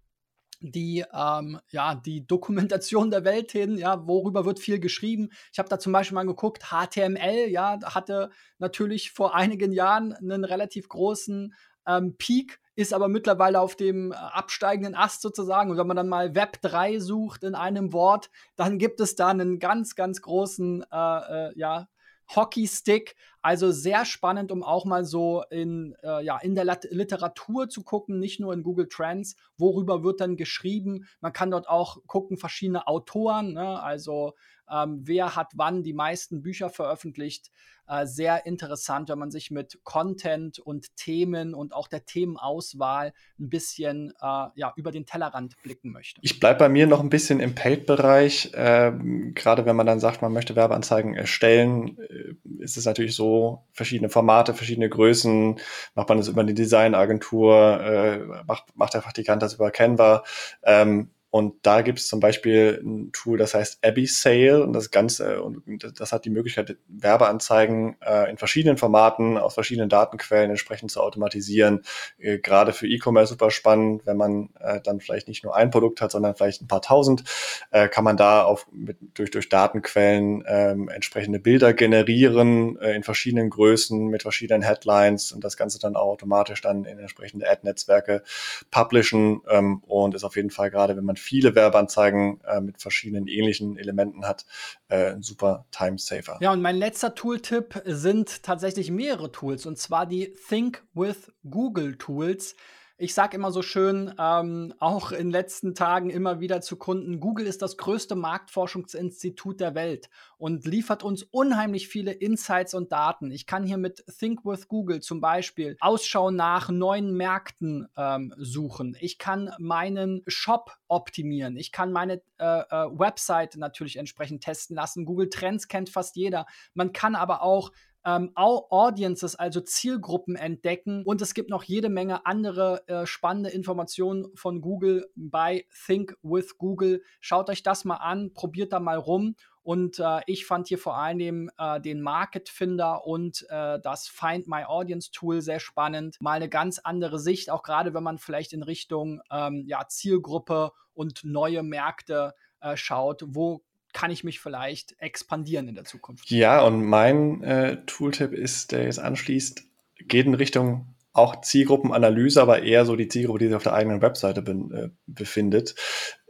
die, 0.62 1.04
ähm, 1.14 1.60
ja, 1.70 1.96
die 1.96 2.26
Dokumentation 2.26 3.12
der 3.12 3.24
Welt 3.24 3.52
hin, 3.52 3.78
ja, 3.78 4.08
worüber 4.08 4.46
wird 4.46 4.60
viel 4.60 4.80
geschrieben. 4.80 5.30
Ich 5.52 5.60
habe 5.60 5.70
da 5.70 5.80
zum 5.80 5.92
Beispiel 5.94 6.16
mal 6.16 6.26
geguckt, 6.26 6.66
HTML, 6.72 7.50
ja, 7.50 7.80
hatte 7.84 8.30
natürlich 8.58 9.12
vor 9.12 9.36
einigen 9.36 9.72
Jahren 9.72 10.14
einen 10.14 10.46
relativ 10.46 10.88
großen 10.88 11.54
ähm, 11.88 12.16
Peak 12.18 12.60
ist 12.76 12.94
aber 12.94 13.08
mittlerweile 13.08 13.60
auf 13.60 13.76
dem 13.76 14.12
äh, 14.12 14.16
absteigenden 14.16 14.96
Ast 14.96 15.22
sozusagen. 15.22 15.72
Und 15.72 15.78
wenn 15.78 15.88
man 15.88 15.98
dann 15.98 16.10
mal 16.10 16.36
Web 16.36 16.62
3 16.62 17.00
sucht 17.00 17.44
in 17.44 17.56
einem 17.56 17.94
Wort, 17.94 18.30
dann 18.56 18.78
gibt 18.78 19.00
es 19.00 19.16
da 19.16 19.30
einen 19.30 19.60
ganz, 19.60 19.96
ganz 19.96 20.22
großen 20.22 20.84
äh, 20.92 21.48
äh, 21.50 21.54
ja, 21.56 21.88
Hockeystick. 22.36 23.16
Also 23.42 23.72
sehr 23.72 24.06
spannend, 24.06 24.52
um 24.52 24.64
auch 24.64 24.86
mal 24.86 25.06
so 25.06 25.44
in, 25.52 25.96
äh, 26.04 26.24
ja, 26.24 26.38
in 26.40 26.56
der 26.56 26.66
Literatur 26.90 27.70
zu 27.70 27.84
gucken, 27.84 28.20
nicht 28.20 28.40
nur 28.40 28.54
in 28.54 28.64
Google 28.64 28.88
Trends, 28.90 29.36
worüber 29.58 30.04
wird 30.04 30.20
dann 30.20 30.36
geschrieben. 30.36 31.06
Man 31.22 31.32
kann 31.32 31.52
dort 31.52 31.70
auch 31.70 32.00
gucken, 32.08 32.38
verschiedene 32.38 32.88
Autoren, 32.88 33.54
ne? 33.54 33.82
also 33.82 34.34
ähm, 34.72 35.02
wer 35.04 35.36
hat 35.36 35.52
wann 35.56 35.84
die 35.84 35.94
meisten 35.94 36.42
Bücher 36.42 36.70
veröffentlicht. 36.70 37.52
Äh, 37.88 38.08
sehr 38.08 38.48
interessant, 38.48 39.10
wenn 39.10 39.20
man 39.20 39.30
sich 39.30 39.52
mit 39.52 39.80
Content 39.84 40.58
und 40.58 40.96
Themen 40.96 41.54
und 41.54 41.74
auch 41.74 41.88
der 41.88 42.04
Themenauswahl 42.04 43.14
ein 43.40 43.50
bisschen 43.50 44.12
äh, 44.20 44.48
ja, 44.56 44.74
über 44.76 44.92
den 44.92 45.06
Tellerrand 45.06 45.62
blicken 45.62 45.92
möchte. 45.92 46.20
Ich 46.24 46.40
bleibe 46.40 46.60
bei 46.60 46.70
mir 46.70 46.88
noch 46.88 47.00
ein 47.00 47.12
bisschen 47.12 47.40
im 47.40 47.54
Paid-Bereich. 47.54 48.54
Ähm, 48.56 49.34
Gerade 49.36 49.68
wenn 49.68 49.76
man 49.76 49.86
dann 49.86 50.00
sagt, 50.00 50.24
man 50.24 50.34
möchte 50.34 50.56
Werbeanzeigen 50.56 51.14
erstellen, 51.14 52.00
äh, 52.00 52.64
ist 52.64 52.76
es 52.76 52.86
natürlich 52.86 53.16
so, 53.16 53.64
verschiedene 53.72 54.10
Formate, 54.10 54.56
verschiedene 54.56 54.90
Größen, 54.90 55.60
macht 55.94 56.10
man 56.10 56.18
das 56.18 56.28
über 56.28 56.42
eine 56.42 56.56
Designagentur, 56.56 57.82
äh, 57.82 58.20
macht, 58.48 58.76
macht 58.76 58.96
der 58.96 59.02
Praktikant 59.02 59.44
das 59.44 59.54
über 59.54 59.70
Canva. 59.70 60.24
Ähm, 60.64 61.12
und 61.36 61.56
da 61.64 61.82
gibt 61.82 62.00
es 62.00 62.08
zum 62.08 62.22
Beispiel 62.22 62.82
ein 62.82 63.12
Tool, 63.12 63.38
das 63.38 63.56
heißt 63.56 63.80
Abbey 63.86 64.06
Sale 64.06 64.64
und 64.64 64.72
das 64.72 64.90
Ganze, 64.90 65.44
und 65.44 65.62
das 66.00 66.14
hat 66.14 66.24
die 66.24 66.30
Möglichkeit, 66.30 66.78
Werbeanzeigen 66.88 67.98
äh, 68.00 68.30
in 68.30 68.38
verschiedenen 68.38 68.78
Formaten 68.78 69.38
aus 69.38 69.54
verschiedenen 69.54 69.90
Datenquellen 69.90 70.52
entsprechend 70.52 70.92
zu 70.92 71.02
automatisieren. 71.02 71.82
Äh, 72.20 72.38
gerade 72.38 72.72
für 72.72 72.88
E-Commerce 72.88 73.34
super 73.34 73.52
spannend, 73.52 74.06
wenn 74.06 74.16
man 74.16 74.52
äh, 74.62 74.80
dann 74.80 75.02
vielleicht 75.02 75.28
nicht 75.28 75.44
nur 75.44 75.54
ein 75.54 75.72
Produkt 75.72 76.00
hat, 76.00 76.14
sondern 76.14 76.36
vielleicht 76.36 76.62
ein 76.62 76.70
paar 76.70 76.82
tausend, 76.82 77.26
äh, 77.72 77.90
kann 77.90 78.06
man 78.06 78.16
da 78.16 78.46
auf, 78.46 78.66
mit, 78.72 78.96
durch, 79.16 79.30
durch 79.30 79.50
Datenquellen 79.50 80.42
ähm, 80.48 80.88
entsprechende 80.88 81.40
Bilder 81.40 81.74
generieren 81.74 82.80
äh, 82.80 82.96
in 82.96 83.04
verschiedenen 83.04 83.50
Größen 83.50 84.08
mit 84.08 84.22
verschiedenen 84.22 84.62
Headlines 84.62 85.34
und 85.34 85.44
das 85.44 85.58
Ganze 85.58 85.80
dann 85.80 85.98
auch 85.98 86.08
automatisch 86.08 86.62
dann 86.62 86.86
in 86.86 86.98
entsprechende 86.98 87.50
Ad-Netzwerke 87.50 88.24
publishen 88.72 89.42
ähm, 89.50 89.84
und 89.86 90.16
ist 90.16 90.24
auf 90.24 90.38
jeden 90.38 90.50
Fall 90.50 90.72
gerade, 90.72 90.96
wenn 90.96 91.04
man 91.04 91.18
viele 91.26 91.56
Werbeanzeigen 91.56 92.40
äh, 92.46 92.62
mit 92.62 92.82
verschiedenen 92.82 93.28
ähnlichen 93.28 93.78
Elementen 93.78 94.26
hat, 94.26 94.46
äh, 94.88 95.14
ein 95.14 95.24
super 95.24 95.66
Time 95.72 95.98
Saver. 95.98 96.38
Ja, 96.40 96.54
und 96.54 96.62
mein 96.62 96.78
letzter 96.78 97.16
Tooltip 97.16 97.82
sind 97.86 98.44
tatsächlich 98.44 98.92
mehrere 98.92 99.32
Tools 99.32 99.66
und 99.66 99.78
zwar 99.78 100.06
die 100.06 100.36
Think 100.48 100.84
with 100.94 101.32
Google 101.50 101.98
Tools 101.98 102.56
ich 102.98 103.14
sage 103.14 103.36
immer 103.36 103.52
so 103.52 103.62
schön, 103.62 104.14
ähm, 104.18 104.74
auch 104.80 105.12
in 105.12 105.28
den 105.28 105.32
letzten 105.32 105.76
Tagen 105.76 106.10
immer 106.10 106.40
wieder 106.40 106.62
zu 106.62 106.78
Kunden, 106.78 107.20
Google 107.20 107.46
ist 107.46 107.62
das 107.62 107.76
größte 107.78 108.16
Marktforschungsinstitut 108.16 109.60
der 109.60 109.76
Welt 109.76 110.10
und 110.38 110.66
liefert 110.66 111.04
uns 111.04 111.24
unheimlich 111.24 111.90
viele 111.90 112.14
Insights 112.14 112.74
und 112.74 112.94
Daten. 112.94 113.32
Ich 113.32 113.46
kann 113.46 113.66
hier 113.66 113.78
mit 113.78 114.06
Think 114.18 114.46
with 114.46 114.70
Google 114.70 115.02
zum 115.02 115.20
Beispiel 115.20 115.76
Ausschau 115.82 116.32
nach 116.32 116.70
neuen 116.70 117.16
Märkten 117.18 117.88
ähm, 117.98 118.34
suchen. 118.38 118.96
Ich 119.02 119.18
kann 119.18 119.52
meinen 119.60 120.22
Shop 120.28 120.72
optimieren. 120.88 121.58
Ich 121.58 121.74
kann 121.74 121.92
meine 121.92 122.22
äh, 122.38 122.46
äh, 122.46 122.88
Website 122.98 123.58
natürlich 123.58 123.98
entsprechend 123.98 124.44
testen 124.44 124.76
lassen. 124.76 125.06
Google 125.06 125.30
Trends 125.30 125.68
kennt 125.68 125.90
fast 125.90 126.16
jeder. 126.16 126.46
Man 126.74 126.94
kann 126.94 127.16
aber 127.16 127.42
auch 127.42 127.72
ähm, 128.06 128.32
Audiences, 128.36 129.36
also 129.36 129.62
Zielgruppen 129.62 130.36
entdecken. 130.36 131.04
Und 131.04 131.22
es 131.22 131.34
gibt 131.34 131.50
noch 131.50 131.64
jede 131.64 131.90
Menge 131.90 132.26
andere 132.26 132.88
äh, 132.88 133.06
spannende 133.06 133.50
Informationen 133.50 134.28
von 134.36 134.62
Google 134.62 135.10
bei 135.16 135.66
Think 135.86 136.16
with 136.22 136.58
Google. 136.58 137.02
Schaut 137.20 137.50
euch 137.50 137.64
das 137.64 137.84
mal 137.84 137.96
an, 137.96 138.32
probiert 138.34 138.72
da 138.72 138.80
mal 138.80 138.98
rum. 138.98 139.36
Und 139.64 139.98
äh, 139.98 140.22
ich 140.28 140.46
fand 140.46 140.68
hier 140.68 140.78
vor 140.78 140.96
allem 140.96 141.50
äh, 141.58 141.82
den 141.82 142.00
Market 142.00 142.50
Finder 142.50 143.08
und 143.08 143.44
äh, 143.50 143.80
das 143.80 144.08
Find 144.08 144.48
My 144.48 144.64
Audience 144.66 145.10
Tool 145.10 145.42
sehr 145.42 145.60
spannend. 145.60 146.18
Mal 146.20 146.34
eine 146.34 146.50
ganz 146.50 146.78
andere 146.78 147.18
Sicht, 147.18 147.50
auch 147.50 147.64
gerade 147.64 147.96
wenn 147.96 148.04
man 148.04 148.20
vielleicht 148.20 148.54
in 148.54 148.62
Richtung 148.62 149.22
ähm, 149.32 149.64
ja, 149.66 149.88
Zielgruppe 149.88 150.72
und 150.94 151.24
neue 151.24 151.64
Märkte 151.64 152.36
äh, 152.60 152.78
schaut. 152.78 153.24
Wo 153.26 153.64
kann 153.96 154.12
ich 154.12 154.26
mich 154.26 154.42
vielleicht 154.42 154.94
expandieren 155.00 155.70
in 155.70 155.76
der 155.76 155.86
Zukunft. 155.86 156.30
Ja, 156.30 156.62
und 156.62 156.84
mein 156.84 157.42
äh, 157.44 157.78
Tooltip 157.86 158.34
ist, 158.34 158.74
der 158.74 158.84
jetzt 158.84 159.00
anschließt, 159.00 159.64
geht 160.00 160.26
in 160.26 160.34
Richtung 160.34 160.94
auch 161.14 161.40
Zielgruppenanalyse, 161.40 162.42
aber 162.42 162.62
eher 162.62 162.86
so 162.86 162.98
die 162.98 163.08
Zielgruppe, 163.08 163.40
die 163.40 163.46
sich 163.46 163.56
auf 163.56 163.64
der 163.64 163.74
eigenen 163.74 164.02
Webseite 164.02 164.42
be 164.42 164.52
äh, 164.52 164.90
befindet. 165.08 165.76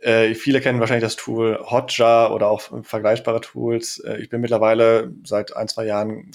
Äh, 0.06 0.36
viele 0.36 0.62
kennen 0.62 0.80
wahrscheinlich 0.80 1.04
das 1.04 1.16
Tool 1.16 1.58
Hotjar 1.66 2.32
oder 2.32 2.48
auch 2.48 2.62
vergleichbare 2.84 3.42
Tools. 3.42 3.98
Äh, 3.98 4.18
ich 4.18 4.30
bin 4.30 4.40
mittlerweile 4.40 5.12
seit 5.24 5.56
ein, 5.56 5.68
zwei 5.68 5.86
Jahren 5.86 6.30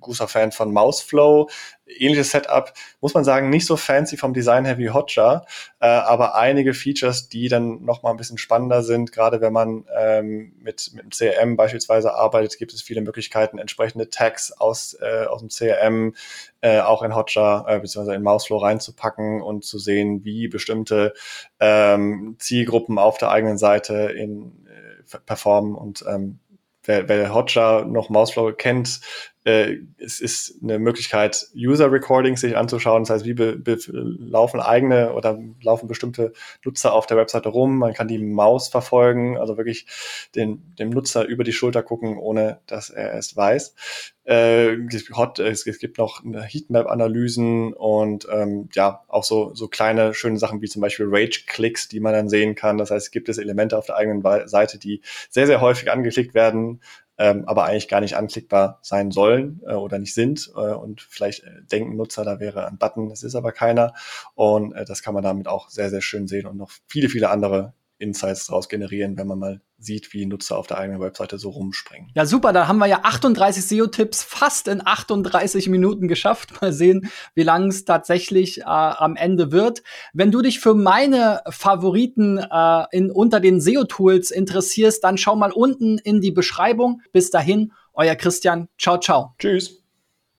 großer 0.00 0.28
Fan 0.28 0.52
von 0.52 0.70
Mouseflow. 0.70 1.48
Ähnliches 1.86 2.30
Setup, 2.30 2.74
muss 3.00 3.14
man 3.14 3.24
sagen, 3.24 3.48
nicht 3.48 3.64
so 3.64 3.76
fancy 3.76 4.18
vom 4.18 4.34
Design 4.34 4.66
her 4.66 4.76
wie 4.76 4.90
Hotjar, 4.90 5.46
äh, 5.80 5.86
aber 5.86 6.34
einige 6.34 6.74
Features, 6.74 7.28
die 7.28 7.48
dann 7.48 7.84
noch 7.84 8.02
mal 8.02 8.10
ein 8.10 8.16
bisschen 8.16 8.38
spannender 8.38 8.82
sind. 8.82 9.12
Gerade 9.12 9.40
wenn 9.40 9.52
man 9.52 9.86
ähm, 9.96 10.52
mit, 10.58 10.90
mit 10.92 11.04
dem 11.04 11.10
CRM 11.10 11.56
beispielsweise 11.56 12.12
arbeitet, 12.12 12.58
gibt 12.58 12.74
es 12.74 12.82
viele 12.82 13.00
Möglichkeiten, 13.00 13.58
entsprechende 13.58 14.10
Tags 14.10 14.52
aus, 14.52 14.94
äh, 15.00 15.24
aus 15.26 15.40
dem 15.40 15.48
CRM 15.48 16.14
äh, 16.60 16.80
auch 16.80 17.02
in 17.04 17.14
Hotjar 17.14 17.66
äh, 17.68 17.78
bzw. 17.78 18.14
in 18.14 18.22
Mouseflow 18.24 18.58
reinzupacken 18.58 19.40
und 19.40 19.64
zu 19.64 19.78
sehen, 19.78 20.24
wie 20.24 20.48
bestimmte 20.48 21.14
ähm, 21.60 22.36
Zielgruppen 22.38 22.98
auf 22.98 23.18
der 23.18 23.30
eigenen 23.30 23.58
Seite 23.58 24.12
in, 24.16 24.66
äh, 24.66 25.18
performen 25.24 25.74
und 25.74 26.04
ähm, 26.08 26.40
wer, 26.84 27.08
wer 27.08 27.34
Hotjar 27.34 27.84
noch 27.84 28.08
Mouseflow 28.08 28.52
kennt, 28.52 29.00
äh, 29.46 29.78
es 29.98 30.18
ist 30.18 30.58
eine 30.60 30.80
Möglichkeit, 30.80 31.46
User-Recordings 31.54 32.40
sich 32.40 32.56
anzuschauen. 32.56 33.04
Das 33.04 33.10
heißt, 33.10 33.24
wie 33.26 33.34
be, 33.34 33.56
be, 33.56 33.78
laufen 33.92 34.58
eigene 34.58 35.12
oder 35.12 35.38
laufen 35.62 35.86
bestimmte 35.86 36.32
Nutzer 36.64 36.92
auf 36.92 37.06
der 37.06 37.16
Webseite 37.16 37.50
rum. 37.50 37.78
Man 37.78 37.94
kann 37.94 38.08
die 38.08 38.18
Maus 38.18 38.66
verfolgen, 38.66 39.38
also 39.38 39.56
wirklich 39.56 39.86
den, 40.34 40.74
dem 40.80 40.90
Nutzer 40.90 41.24
über 41.24 41.44
die 41.44 41.52
Schulter 41.52 41.84
gucken, 41.84 42.18
ohne 42.18 42.58
dass 42.66 42.90
er 42.90 43.14
es 43.14 43.36
weiß. 43.36 43.76
Äh, 44.24 44.78
es 44.88 45.78
gibt 45.78 45.98
noch 45.98 46.24
Heatmap-Analysen 46.24 47.72
und 47.72 48.26
ähm, 48.28 48.68
ja, 48.72 49.04
auch 49.06 49.22
so, 49.22 49.54
so 49.54 49.68
kleine, 49.68 50.12
schöne 50.12 50.40
Sachen 50.40 50.60
wie 50.60 50.68
zum 50.68 50.82
Beispiel 50.82 51.06
Rage-Clicks, 51.08 51.86
die 51.86 52.00
man 52.00 52.14
dann 52.14 52.28
sehen 52.28 52.56
kann. 52.56 52.78
Das 52.78 52.90
heißt, 52.90 53.12
gibt 53.12 53.28
es 53.28 53.38
Elemente 53.38 53.78
auf 53.78 53.86
der 53.86 53.94
eigenen 53.94 54.24
Seite, 54.48 54.80
die 54.80 55.02
sehr, 55.30 55.46
sehr 55.46 55.60
häufig 55.60 55.92
angeklickt 55.92 56.34
werden, 56.34 56.80
ähm, 57.18 57.44
aber 57.46 57.64
eigentlich 57.64 57.88
gar 57.88 58.00
nicht 58.00 58.16
anklickbar 58.16 58.78
sein 58.82 59.10
sollen 59.10 59.60
äh, 59.66 59.74
oder 59.74 59.98
nicht 59.98 60.14
sind. 60.14 60.50
Äh, 60.56 60.74
und 60.74 61.00
vielleicht 61.02 61.44
äh, 61.44 61.62
denken 61.70 61.96
Nutzer, 61.96 62.24
da 62.24 62.40
wäre 62.40 62.66
ein 62.66 62.78
Button, 62.78 63.10
es 63.10 63.22
ist 63.22 63.34
aber 63.34 63.52
keiner. 63.52 63.94
Und 64.34 64.72
äh, 64.72 64.84
das 64.84 65.02
kann 65.02 65.14
man 65.14 65.22
damit 65.22 65.48
auch 65.48 65.68
sehr, 65.70 65.90
sehr 65.90 66.02
schön 66.02 66.26
sehen 66.26 66.46
und 66.46 66.56
noch 66.56 66.70
viele, 66.86 67.08
viele 67.08 67.30
andere 67.30 67.74
Insights 67.98 68.46
daraus 68.46 68.68
generieren, 68.68 69.16
wenn 69.16 69.26
man 69.26 69.38
mal 69.38 69.60
sieht, 69.78 70.12
wie 70.12 70.26
Nutzer 70.26 70.56
auf 70.56 70.66
der 70.66 70.78
eigenen 70.78 71.00
Webseite 71.00 71.38
so 71.38 71.50
rumspringen. 71.50 72.10
Ja, 72.14 72.26
super, 72.26 72.52
da 72.52 72.66
haben 72.68 72.78
wir 72.78 72.86
ja 72.86 73.00
38 73.02 73.64
SEO-Tipps 73.64 74.22
fast 74.22 74.68
in 74.68 74.84
38 74.84 75.68
Minuten 75.68 76.08
geschafft. 76.08 76.60
Mal 76.60 76.72
sehen, 76.72 77.10
wie 77.34 77.42
lang 77.42 77.68
es 77.68 77.84
tatsächlich 77.84 78.60
äh, 78.60 78.64
am 78.64 79.16
Ende 79.16 79.52
wird. 79.52 79.82
Wenn 80.12 80.30
du 80.30 80.42
dich 80.42 80.60
für 80.60 80.74
meine 80.74 81.42
Favoriten 81.48 82.38
äh, 82.38 82.84
in, 82.90 83.10
unter 83.10 83.40
den 83.40 83.60
SEO-Tools 83.60 84.30
interessierst, 84.30 85.02
dann 85.04 85.18
schau 85.18 85.36
mal 85.36 85.52
unten 85.52 85.98
in 85.98 86.20
die 86.20 86.32
Beschreibung. 86.32 87.02
Bis 87.12 87.30
dahin, 87.30 87.72
euer 87.92 88.14
Christian. 88.14 88.68
Ciao, 88.78 88.98
ciao. 88.98 89.34
Tschüss. 89.38 89.85